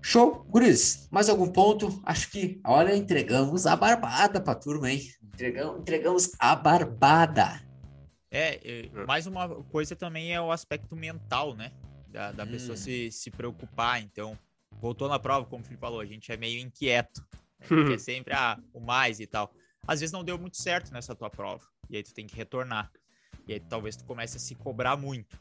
Show, 0.00 0.46
Guris, 0.48 1.08
mais 1.10 1.28
algum 1.28 1.48
ponto? 1.48 2.00
Acho 2.04 2.30
que, 2.30 2.60
olha, 2.64 2.94
entregamos 2.94 3.66
a 3.66 3.74
barbada 3.74 4.40
para 4.40 4.52
a 4.52 4.56
turma, 4.56 4.92
hein? 4.92 5.02
Entregamos, 5.34 5.80
entregamos 5.80 6.30
a 6.38 6.54
barbada. 6.54 7.65
É, 8.30 8.88
mais 9.06 9.26
uma 9.26 9.48
coisa 9.64 9.94
também 9.94 10.34
é 10.34 10.40
o 10.40 10.50
aspecto 10.50 10.96
mental, 10.96 11.54
né? 11.54 11.72
Da, 12.08 12.32
da 12.32 12.44
hum. 12.44 12.48
pessoa 12.48 12.76
se, 12.76 13.10
se 13.10 13.30
preocupar. 13.30 14.02
Então, 14.02 14.38
voltou 14.72 15.08
na 15.08 15.18
prova, 15.18 15.46
como 15.46 15.62
o 15.62 15.64
Felipe 15.64 15.80
falou, 15.80 16.00
a 16.00 16.06
gente 16.06 16.30
é 16.32 16.36
meio 16.36 16.60
inquieto. 16.60 17.24
Né? 17.60 17.66
é 17.94 17.98
sempre 17.98 18.34
ah, 18.34 18.58
o 18.72 18.80
mais 18.80 19.20
e 19.20 19.26
tal. 19.26 19.52
Às 19.86 20.00
vezes 20.00 20.12
não 20.12 20.24
deu 20.24 20.38
muito 20.38 20.56
certo 20.56 20.92
nessa 20.92 21.14
tua 21.14 21.30
prova. 21.30 21.64
E 21.88 21.96
aí 21.96 22.02
tu 22.02 22.12
tem 22.12 22.26
que 22.26 22.36
retornar. 22.36 22.90
E 23.46 23.54
aí 23.54 23.60
talvez 23.60 23.96
tu 23.96 24.04
comece 24.04 24.36
a 24.36 24.40
se 24.40 24.54
cobrar 24.54 24.96
muito. 24.96 25.40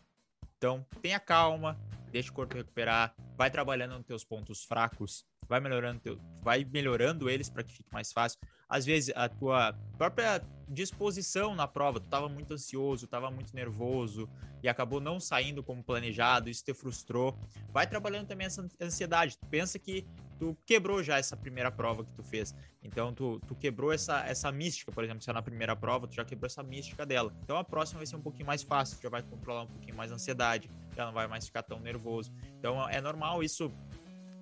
Então, 0.58 0.86
tenha 1.02 1.20
calma, 1.20 1.78
deixa 2.12 2.32
o 2.32 2.34
corpo 2.34 2.56
recuperar, 2.56 3.14
vai 3.36 3.50
trabalhando 3.50 3.98
nos 3.98 4.06
teus 4.06 4.24
pontos 4.24 4.64
fracos, 4.64 5.26
vai 5.48 5.60
melhorando, 5.60 6.00
teu, 6.00 6.20
vai 6.42 6.66
melhorando 6.66 7.30
eles 7.30 7.50
para 7.50 7.64
que 7.64 7.74
fique 7.74 7.90
mais 7.92 8.12
fácil 8.12 8.40
às 8.68 8.86
vezes 8.86 9.14
a 9.16 9.30
tua 9.30 9.74
própria 9.98 10.42
disposição 10.68 11.54
na 11.54 11.68
prova, 11.68 12.00
tu 12.00 12.06
estava 12.06 12.28
muito 12.28 12.54
ansioso, 12.54 13.06
estava 13.06 13.30
muito 13.30 13.56
nervoso 13.56 14.28
e 14.64 14.68
acabou 14.68 15.00
não 15.00 15.20
saindo 15.20 15.64
como 15.64 15.84
planejado, 15.84 16.50
isso 16.50 16.64
te 16.64 16.74
frustrou. 16.74 17.38
Vai 17.72 17.86
trabalhando 17.86 18.28
também 18.28 18.48
essa 18.48 18.68
ansiedade. 18.82 19.38
Tu 19.38 19.46
pensa 19.46 19.78
que 19.78 20.08
tu 20.40 20.58
quebrou 20.66 21.04
já 21.04 21.20
essa 21.20 21.38
primeira 21.38 21.72
prova 21.72 22.04
que 22.04 22.12
tu 22.14 22.24
fez. 22.24 22.56
Então 22.84 23.14
tu, 23.14 23.40
tu 23.48 23.54
quebrou 23.54 23.94
essa, 23.94 24.26
essa 24.26 24.52
mística, 24.52 24.92
por 24.92 25.04
exemplo, 25.04 25.22
se 25.22 25.30
é 25.30 25.34
na 25.34 25.42
primeira 25.42 25.76
prova, 25.76 26.08
tu 26.08 26.16
já 26.16 26.26
quebrou 26.26 26.48
essa 26.48 26.64
mística 26.64 27.06
dela. 27.06 27.32
Então 27.44 27.58
a 27.58 27.64
próxima 27.64 28.00
vai 28.00 28.08
ser 28.08 28.16
um 28.16 28.22
pouquinho 28.22 28.48
mais 28.48 28.64
fácil, 28.64 28.98
tu 28.98 29.04
já 29.04 29.10
vai 29.10 29.22
controlar 29.22 29.64
um 29.64 29.68
pouquinho 29.68 29.96
mais 29.96 30.12
a 30.12 30.16
ansiedade, 30.16 30.72
já 30.96 31.06
não 31.06 31.14
vai 31.14 31.28
mais 31.28 31.46
ficar 31.46 31.62
tão 31.62 31.80
nervoso. 31.80 32.34
Então 32.58 32.90
é 32.90 33.00
normal 33.00 33.44
isso 33.44 33.72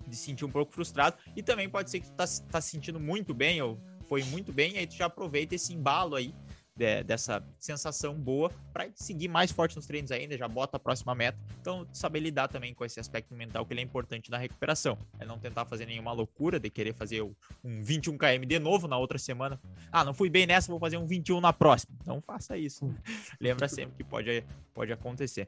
de 0.08 0.16
sentir 0.16 0.46
um 0.46 0.52
pouco 0.52 0.74
frustrado 0.74 1.18
e 1.36 1.44
também 1.44 1.70
pode 1.70 1.90
ser 1.90 2.00
que 2.00 2.08
tu 2.08 2.14
tá, 2.14 2.26
tá 2.52 2.62
se 2.62 2.70
sentindo 2.70 3.00
muito 3.00 3.34
bem 3.34 3.62
ou 3.62 3.80
foi 4.08 4.24
muito 4.26 4.52
bem, 4.52 4.78
aí 4.78 4.86
tu 4.86 4.96
já 4.96 5.06
aproveita 5.06 5.56
esse 5.56 5.74
embalo 5.74 6.16
aí 6.16 6.34
de, 6.76 7.04
dessa 7.04 7.44
sensação 7.60 8.16
boa 8.16 8.52
para 8.72 8.90
seguir 8.96 9.28
mais 9.28 9.52
forte 9.52 9.76
nos 9.76 9.86
treinos 9.86 10.12
ainda, 10.12 10.38
já 10.38 10.48
bota 10.48 10.78
a 10.78 10.80
próxima 10.80 11.14
meta. 11.14 11.38
Então, 11.62 11.88
saber 11.94 12.20
lidar 12.20 12.48
também 12.48 12.74
com 12.74 12.84
esse 12.84 13.00
aspecto 13.00 13.34
mental 13.34 13.66
que 13.66 13.74
ele 13.74 13.82
é 13.82 13.84
importante 13.84 14.32
na 14.32 14.38
recuperação. 14.38 14.98
É 15.20 15.26
não 15.26 15.38
tentar 15.38 15.66
fazer 15.66 15.86
nenhuma 15.86 16.12
loucura 16.12 16.60
de 16.60 16.70
querer 16.70 16.94
fazer 16.94 17.22
um 17.22 17.84
21 17.84 18.18
km 18.18 18.46
de 18.48 18.60
novo 18.60 18.88
na 18.88 18.98
outra 18.98 19.18
semana. 19.18 19.60
Ah, 19.92 20.04
não 20.04 20.14
fui 20.14 20.30
bem 20.30 20.46
nessa, 20.46 20.72
vou 20.72 20.80
fazer 20.80 20.98
um 20.98 21.06
21 21.06 21.40
na 21.40 21.54
próxima. 21.54 21.96
Não 22.06 22.22
faça 22.22 22.58
isso. 22.58 22.94
Lembra 23.40 23.68
sempre 23.68 23.96
que 23.98 24.04
pode, 24.04 24.44
pode 24.74 24.92
acontecer. 24.92 25.48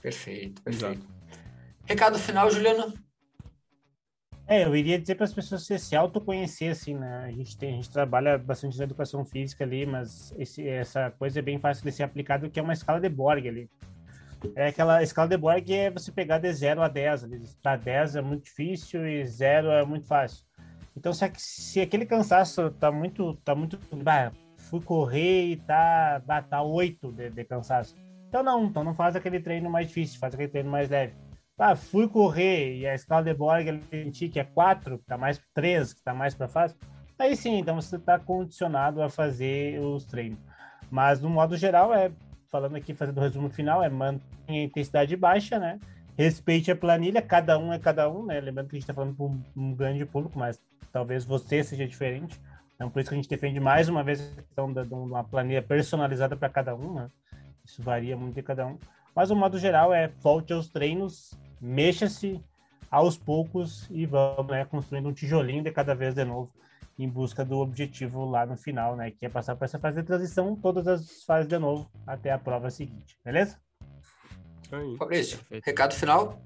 Perfeito, 0.00 0.62
perfeito. 0.62 0.94
Exato. 0.94 1.18
Recado 1.84 2.18
final, 2.18 2.50
Juliano? 2.50 2.92
É, 4.50 4.64
eu 4.64 4.74
iria 4.74 4.98
dizer 4.98 5.14
para 5.14 5.24
as 5.24 5.34
pessoas 5.34 5.62
se, 5.66 5.94
autoconhecer, 5.94 6.70
assim, 6.70 6.94
né? 6.94 7.26
A 7.26 7.30
gente, 7.30 7.54
tem, 7.58 7.74
a 7.74 7.76
gente 7.76 7.90
trabalha 7.90 8.38
bastante 8.38 8.78
na 8.78 8.84
educação 8.84 9.22
física 9.22 9.62
ali, 9.62 9.84
mas 9.84 10.34
esse, 10.38 10.66
essa 10.66 11.10
coisa 11.10 11.38
é 11.38 11.42
bem 11.42 11.58
fácil 11.58 11.84
de 11.84 11.92
ser 11.92 12.02
aplicada, 12.02 12.48
que 12.48 12.58
é 12.58 12.62
uma 12.62 12.72
escala 12.72 12.98
de 12.98 13.10
Borg 13.10 13.46
ali. 13.46 13.68
É 14.56 14.68
aquela 14.68 15.02
escala 15.02 15.28
de 15.28 15.36
Borg 15.36 15.70
é 15.70 15.90
você 15.90 16.10
pegar 16.10 16.38
de 16.38 16.50
0 16.50 16.80
a 16.80 16.88
10. 16.88 17.26
Para 17.62 17.76
10 17.76 18.16
é 18.16 18.22
muito 18.22 18.44
difícil 18.44 19.06
e 19.06 19.22
0 19.22 19.68
é 19.68 19.84
muito 19.84 20.06
fácil. 20.06 20.46
Então, 20.96 21.12
se, 21.12 21.30
se 21.36 21.80
aquele 21.82 22.06
cansaço 22.06 22.70
tá 22.70 22.90
muito. 22.90 23.34
Tá 23.44 23.54
muito 23.54 23.78
bah, 24.02 24.32
fui 24.56 24.80
correr 24.80 25.48
e 25.48 25.56
tá, 25.56 26.22
bah, 26.24 26.40
tá 26.40 26.62
8 26.62 27.12
de, 27.12 27.28
de 27.28 27.44
cansaço. 27.44 27.94
Então, 28.28 28.42
não. 28.42 28.64
Então, 28.64 28.82
não 28.82 28.94
faz 28.94 29.14
aquele 29.14 29.40
treino 29.40 29.68
mais 29.68 29.88
difícil, 29.88 30.18
faz 30.18 30.32
aquele 30.32 30.48
treino 30.48 30.70
mais 30.70 30.88
leve 30.88 31.12
ah, 31.58 31.74
fui 31.74 32.08
correr 32.08 32.76
e 32.76 32.86
a 32.86 32.94
escala 32.94 33.22
de 33.24 33.34
Borg 33.34 33.80
que 34.12 34.38
é 34.38 34.44
4, 34.44 34.98
que 34.98 35.04
tá 35.04 35.18
mais 35.18 35.42
3, 35.52 35.92
que 35.92 36.02
tá 36.02 36.14
mais 36.14 36.34
para 36.34 36.48
fácil, 36.48 36.78
aí 37.18 37.34
sim, 37.36 37.58
então 37.58 37.74
você 37.74 37.96
está 37.96 38.18
condicionado 38.18 39.02
a 39.02 39.10
fazer 39.10 39.80
os 39.80 40.04
treinos. 40.04 40.38
Mas 40.90 41.20
no 41.20 41.28
modo 41.28 41.56
geral 41.56 41.92
é, 41.92 42.12
falando 42.48 42.76
aqui, 42.76 42.94
fazendo 42.94 43.18
o 43.18 43.20
resumo 43.20 43.50
final, 43.50 43.82
é 43.82 43.88
mantenha 43.88 44.62
a 44.62 44.64
intensidade 44.64 45.14
baixa, 45.16 45.58
né? 45.58 45.78
Respeite 46.16 46.70
a 46.70 46.76
planilha, 46.76 47.22
cada 47.22 47.58
um 47.58 47.72
é 47.72 47.78
cada 47.78 48.10
um, 48.10 48.24
né? 48.24 48.40
Lembrando 48.40 48.68
que 48.68 48.76
a 48.76 48.78
gente 48.78 48.84
está 48.84 48.94
falando 48.94 49.14
para 49.14 49.26
um, 49.26 49.42
um, 49.56 49.74
grande 49.74 50.04
público, 50.04 50.38
mas 50.38 50.60
talvez 50.92 51.24
você 51.24 51.62
seja 51.62 51.86
diferente. 51.86 52.40
Então, 52.74 52.90
por 52.90 53.00
isso 53.00 53.10
que 53.10 53.14
a 53.14 53.18
gente 53.18 53.28
defende 53.28 53.60
mais 53.60 53.88
uma 53.88 54.02
vez 54.02 54.20
a 54.20 54.42
questão 54.42 54.72
de 54.72 54.80
uma 54.94 55.22
planilha 55.24 55.62
personalizada 55.62 56.36
para 56.36 56.48
cada 56.48 56.74
um, 56.74 56.94
né? 56.94 57.10
Isso 57.64 57.82
varia 57.82 58.16
muito 58.16 58.34
de 58.34 58.42
cada 58.42 58.66
um. 58.66 58.78
Mas 59.14 59.30
o 59.30 59.36
modo 59.36 59.58
geral 59.58 59.92
é 59.92 60.08
volte 60.08 60.52
aos 60.52 60.68
treinos 60.68 61.38
mexa-se 61.60 62.40
aos 62.90 63.16
poucos 63.16 63.86
e 63.90 64.06
vamos 64.06 64.50
né, 64.50 64.64
construindo 64.64 65.08
um 65.08 65.12
tijolinho 65.12 65.62
de 65.62 65.70
cada 65.70 65.94
vez 65.94 66.14
de 66.14 66.24
novo 66.24 66.50
em 66.98 67.08
busca 67.08 67.44
do 67.44 67.58
objetivo 67.58 68.28
lá 68.28 68.44
no 68.44 68.56
final, 68.56 68.96
né? 68.96 69.12
Que 69.12 69.26
é 69.26 69.28
passar 69.28 69.54
por 69.54 69.64
essa 69.64 69.78
fase 69.78 69.98
de 69.98 70.02
transição, 70.02 70.56
todas 70.56 70.88
as 70.88 71.22
fases 71.22 71.48
de 71.48 71.56
novo 71.56 71.88
até 72.06 72.32
a 72.32 72.38
prova 72.38 72.70
seguinte, 72.70 73.16
beleza? 73.24 73.56
Aí. 74.72 74.96
Fabrício, 74.96 75.38
recado 75.64 75.94
final? 75.94 76.42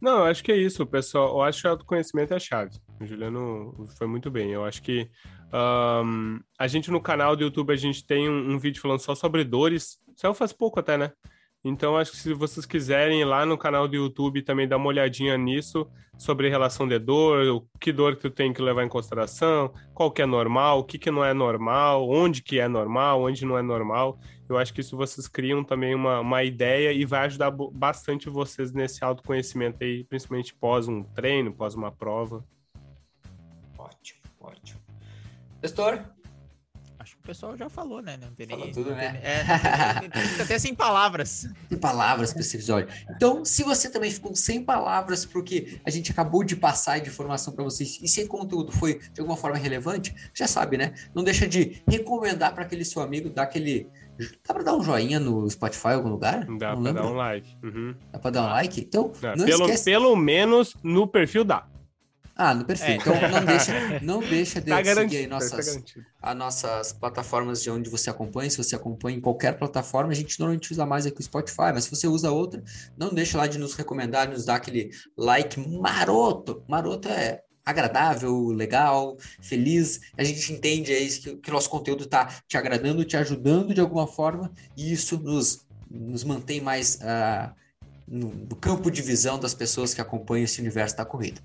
Não, 0.00 0.18
eu 0.18 0.24
acho 0.24 0.42
que 0.42 0.50
é 0.50 0.56
isso, 0.56 0.84
pessoal. 0.86 1.28
Eu 1.28 1.42
acho 1.42 1.60
que 1.60 1.68
o 1.68 1.70
autoconhecimento 1.70 2.32
é 2.32 2.36
a 2.36 2.40
chave. 2.40 2.72
O 3.00 3.06
Juliano 3.06 3.86
foi 3.96 4.06
muito 4.06 4.30
bem. 4.30 4.50
Eu 4.50 4.64
acho 4.64 4.82
que 4.82 5.08
um, 5.52 6.40
a 6.58 6.66
gente 6.66 6.90
no 6.90 7.00
canal 7.00 7.36
do 7.36 7.44
YouTube 7.44 7.72
a 7.72 7.76
gente 7.76 8.04
tem 8.04 8.28
um, 8.28 8.54
um 8.54 8.58
vídeo 8.58 8.80
falando 8.80 8.98
só 8.98 9.14
sobre 9.14 9.44
dores. 9.44 9.98
Saiu 10.16 10.34
faz 10.34 10.52
pouco 10.52 10.80
até, 10.80 10.96
né? 10.96 11.12
Então, 11.64 11.96
acho 11.96 12.10
que 12.10 12.16
se 12.16 12.34
vocês 12.34 12.66
quiserem 12.66 13.24
lá 13.24 13.46
no 13.46 13.56
canal 13.56 13.86
do 13.86 13.94
YouTube 13.94 14.42
também 14.42 14.66
dar 14.66 14.78
uma 14.78 14.88
olhadinha 14.88 15.38
nisso, 15.38 15.88
sobre 16.18 16.48
relação 16.48 16.86
de 16.86 16.98
dor, 16.98 17.46
o 17.48 17.78
que 17.80 17.92
dor 17.92 18.16
que 18.16 18.22
tu 18.22 18.30
tem 18.30 18.52
que 18.52 18.62
levar 18.62 18.84
em 18.84 18.88
consideração, 18.88 19.72
qual 19.94 20.10
que 20.10 20.22
é 20.22 20.26
normal, 20.26 20.80
o 20.80 20.84
que, 20.84 20.98
que 20.98 21.10
não 21.10 21.24
é 21.24 21.32
normal, 21.32 22.08
onde 22.08 22.42
que 22.42 22.58
é 22.60 22.68
normal, 22.68 23.22
onde 23.22 23.44
não 23.44 23.58
é 23.58 23.62
normal. 23.62 24.18
Eu 24.48 24.58
acho 24.58 24.72
que 24.72 24.80
isso 24.80 24.96
vocês 24.96 25.26
criam 25.26 25.64
também 25.64 25.94
uma, 25.94 26.20
uma 26.20 26.44
ideia 26.44 26.92
e 26.92 27.04
vai 27.04 27.26
ajudar 27.26 27.50
bastante 27.50 28.28
vocês 28.28 28.72
nesse 28.72 29.02
autoconhecimento 29.02 29.82
aí, 29.82 30.04
principalmente 30.04 30.54
pós 30.54 30.86
um 30.86 31.02
treino, 31.02 31.52
pós 31.52 31.74
uma 31.74 31.90
prova. 31.90 32.44
Ótimo, 33.78 34.20
ótimo. 34.40 34.80
Gestor, 35.60 36.04
o 37.22 37.26
pessoal 37.26 37.56
já 37.56 37.68
falou, 37.68 38.02
né? 38.02 38.18
Não 38.20 38.34
tem 38.34 38.46
nem. 38.48 38.72
Tudo, 38.72 38.90
né? 38.90 39.20
É, 39.22 39.44
até 40.42 40.58
sem 40.58 40.74
palavras. 40.74 41.48
Sem 41.68 41.78
palavras 41.78 42.32
para 42.32 42.40
esse 42.40 42.56
episódio. 42.56 42.88
Então, 43.10 43.44
se 43.44 43.62
você 43.62 43.88
também 43.88 44.10
ficou 44.10 44.34
sem 44.34 44.62
palavras 44.62 45.24
porque 45.24 45.78
a 45.84 45.90
gente 45.90 46.10
acabou 46.10 46.42
de 46.42 46.56
passar 46.56 47.00
de 47.00 47.08
informação 47.08 47.54
para 47.54 47.62
vocês 47.62 48.00
e 48.02 48.08
sem 48.08 48.26
conteúdo 48.26 48.72
foi 48.72 48.98
de 48.98 49.20
alguma 49.20 49.36
forma 49.36 49.56
relevante, 49.56 50.12
já 50.34 50.48
sabe, 50.48 50.76
né? 50.76 50.94
Não 51.14 51.22
deixa 51.22 51.46
de 51.46 51.80
recomendar 51.88 52.52
para 52.54 52.64
aquele 52.64 52.84
seu 52.84 53.00
amigo, 53.00 53.30
dar 53.30 53.44
aquele. 53.44 53.88
Dá 54.46 54.52
para 54.52 54.64
dar 54.64 54.74
um 54.74 54.82
joinha 54.82 55.20
no 55.20 55.48
Spotify 55.48 55.88
em 55.88 55.94
algum 55.94 56.08
lugar? 56.08 56.44
Dá 56.58 56.74
para 56.76 56.92
dar 56.92 57.06
um 57.06 57.14
like. 57.14 57.56
Uhum. 57.62 57.94
Dá 58.10 58.18
para 58.18 58.30
dar 58.32 58.42
um 58.42 58.48
like? 58.48 58.80
Então, 58.80 59.12
não, 59.22 59.36
não 59.36 59.44
pelo, 59.44 59.64
esquece... 59.64 59.84
pelo 59.84 60.16
menos 60.16 60.76
no 60.82 61.06
perfil 61.06 61.44
dá. 61.44 61.68
Ah, 62.42 62.54
no 62.54 62.64
perfil. 62.64 62.86
É. 62.86 62.94
Então 62.96 63.14
não 63.14 63.44
deixa, 63.44 63.72
não 64.02 64.20
deixa 64.20 64.60
de 64.60 64.68
tá 64.68 64.84
seguir 64.84 65.16
aí 65.18 65.26
nossas, 65.28 65.76
tá 65.76 65.82
as 66.20 66.36
nossas 66.36 66.92
plataformas 66.92 67.62
de 67.62 67.70
onde 67.70 67.88
você 67.88 68.10
acompanha. 68.10 68.50
Se 68.50 68.56
você 68.56 68.74
acompanha 68.74 69.16
em 69.16 69.20
qualquer 69.20 69.56
plataforma, 69.56 70.10
a 70.10 70.14
gente 70.14 70.40
normalmente 70.40 70.72
usa 70.72 70.84
mais 70.84 71.06
aqui 71.06 71.20
o 71.20 71.22
Spotify, 71.22 71.70
mas 71.72 71.84
se 71.84 71.90
você 71.90 72.08
usa 72.08 72.32
outra, 72.32 72.60
não 72.98 73.14
deixa 73.14 73.38
lá 73.38 73.46
de 73.46 73.58
nos 73.58 73.74
recomendar, 73.74 74.28
nos 74.28 74.44
dar 74.44 74.56
aquele 74.56 74.90
like 75.16 75.60
maroto. 75.60 76.64
Maroto 76.66 77.08
é 77.08 77.42
agradável, 77.64 78.48
legal, 78.48 79.16
feliz. 79.40 80.00
A 80.18 80.24
gente 80.24 80.52
entende 80.52 80.92
aí 80.92 81.08
que, 81.08 81.36
que 81.36 81.48
o 81.48 81.52
nosso 81.52 81.70
conteúdo 81.70 82.02
está 82.02 82.26
te 82.48 82.56
agradando, 82.56 83.04
te 83.04 83.16
ajudando 83.16 83.72
de 83.72 83.80
alguma 83.80 84.08
forma, 84.08 84.50
e 84.76 84.92
isso 84.92 85.16
nos, 85.16 85.64
nos 85.88 86.24
mantém 86.24 86.60
mais 86.60 86.96
uh, 86.96 87.54
no, 88.12 88.28
no 88.28 88.56
campo 88.56 88.90
de 88.90 89.00
visão 89.00 89.38
das 89.38 89.54
pessoas 89.54 89.94
que 89.94 90.00
acompanham 90.00 90.44
esse 90.44 90.60
universo 90.60 90.96
da 90.96 91.04
corrida. 91.04 91.40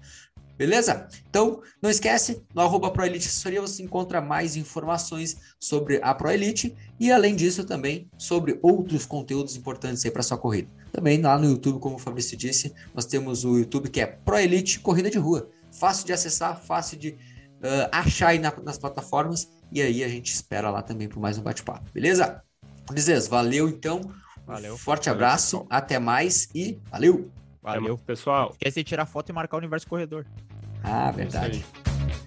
Beleza? 0.58 1.08
Então, 1.30 1.62
não 1.82 1.90
esquece, 1.90 2.44
no 2.54 2.62
arroba 2.62 2.90
ProElite 2.90 3.28
Assessoria 3.28 3.62
você 3.62 3.84
encontra 3.84 4.20
mais 4.20 4.56
informações 4.56 5.38
sobre 5.60 6.00
a 6.02 6.16
ProElite 6.16 6.76
e, 7.00 7.12
além 7.12 7.36
disso, 7.36 7.64
também 7.64 8.10
sobre 8.18 8.58
outros 8.64 9.06
conteúdos 9.06 9.56
importantes 9.56 10.04
aí 10.04 10.10
para 10.10 10.24
sua 10.24 10.38
corrida. 10.38 10.68
Também 10.92 11.22
lá 11.22 11.38
no 11.38 11.46
YouTube, 11.46 11.80
como 11.80 11.98
o 11.98 12.00
Fabrício 12.00 12.36
disse, 12.36 12.74
nós 12.94 13.06
temos 13.06 13.46
o 13.46 13.58
YouTube 13.58 13.90
que 13.90 14.02
é 14.02 14.08
ProElite 14.08 14.80
Corrida 14.80 15.12
de 15.12 15.20
Rua. 15.20 15.48
Fácil 15.72 16.08
de 16.08 16.14
acessar, 16.14 16.60
fácil 16.60 16.98
de 16.98 17.10
uh, 17.10 17.90
achar 17.92 18.30
aí 18.30 18.40
na, 18.40 18.52
nas 18.64 18.80
plataformas 18.80 19.48
e 19.72 19.82
aí 19.82 20.04
a 20.04 20.08
gente 20.08 20.34
espera 20.34 20.72
lá 20.72 20.82
também 20.82 21.08
por 21.08 21.20
mais 21.20 21.38
um 21.38 21.44
bate-papo, 21.44 21.92
beleza? 21.94 22.42
Dizes, 22.92 23.28
valeu 23.28 23.68
então. 23.68 24.02
Valeu. 24.46 24.78
Forte 24.78 25.06
valeu, 25.10 25.18
abraço, 25.18 25.58
pessoal. 25.60 25.68
até 25.70 26.00
mais 26.00 26.50
e 26.56 26.80
valeu! 26.90 27.30
Valeu, 27.62 27.98
pessoal. 27.98 28.52
Esquece 28.52 28.80
de 28.80 28.84
tirar 28.86 29.06
foto 29.06 29.30
e 29.30 29.34
marcar 29.34 29.58
o 29.58 29.60
Universo 29.60 29.86
Corredor. 29.88 30.26
Ah, 30.90 31.10
é 31.10 31.12
verdade. 31.12 31.66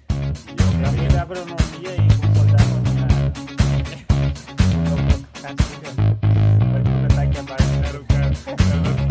Pra 0.06 0.92
mim, 0.92 1.08
da 1.08 1.22
agronomia 1.22 1.96
e 1.96 2.08
concordar 2.20 2.62
com 2.68 2.76
a. 2.76 3.10
Vai 6.74 7.24
comentar. 7.24 9.09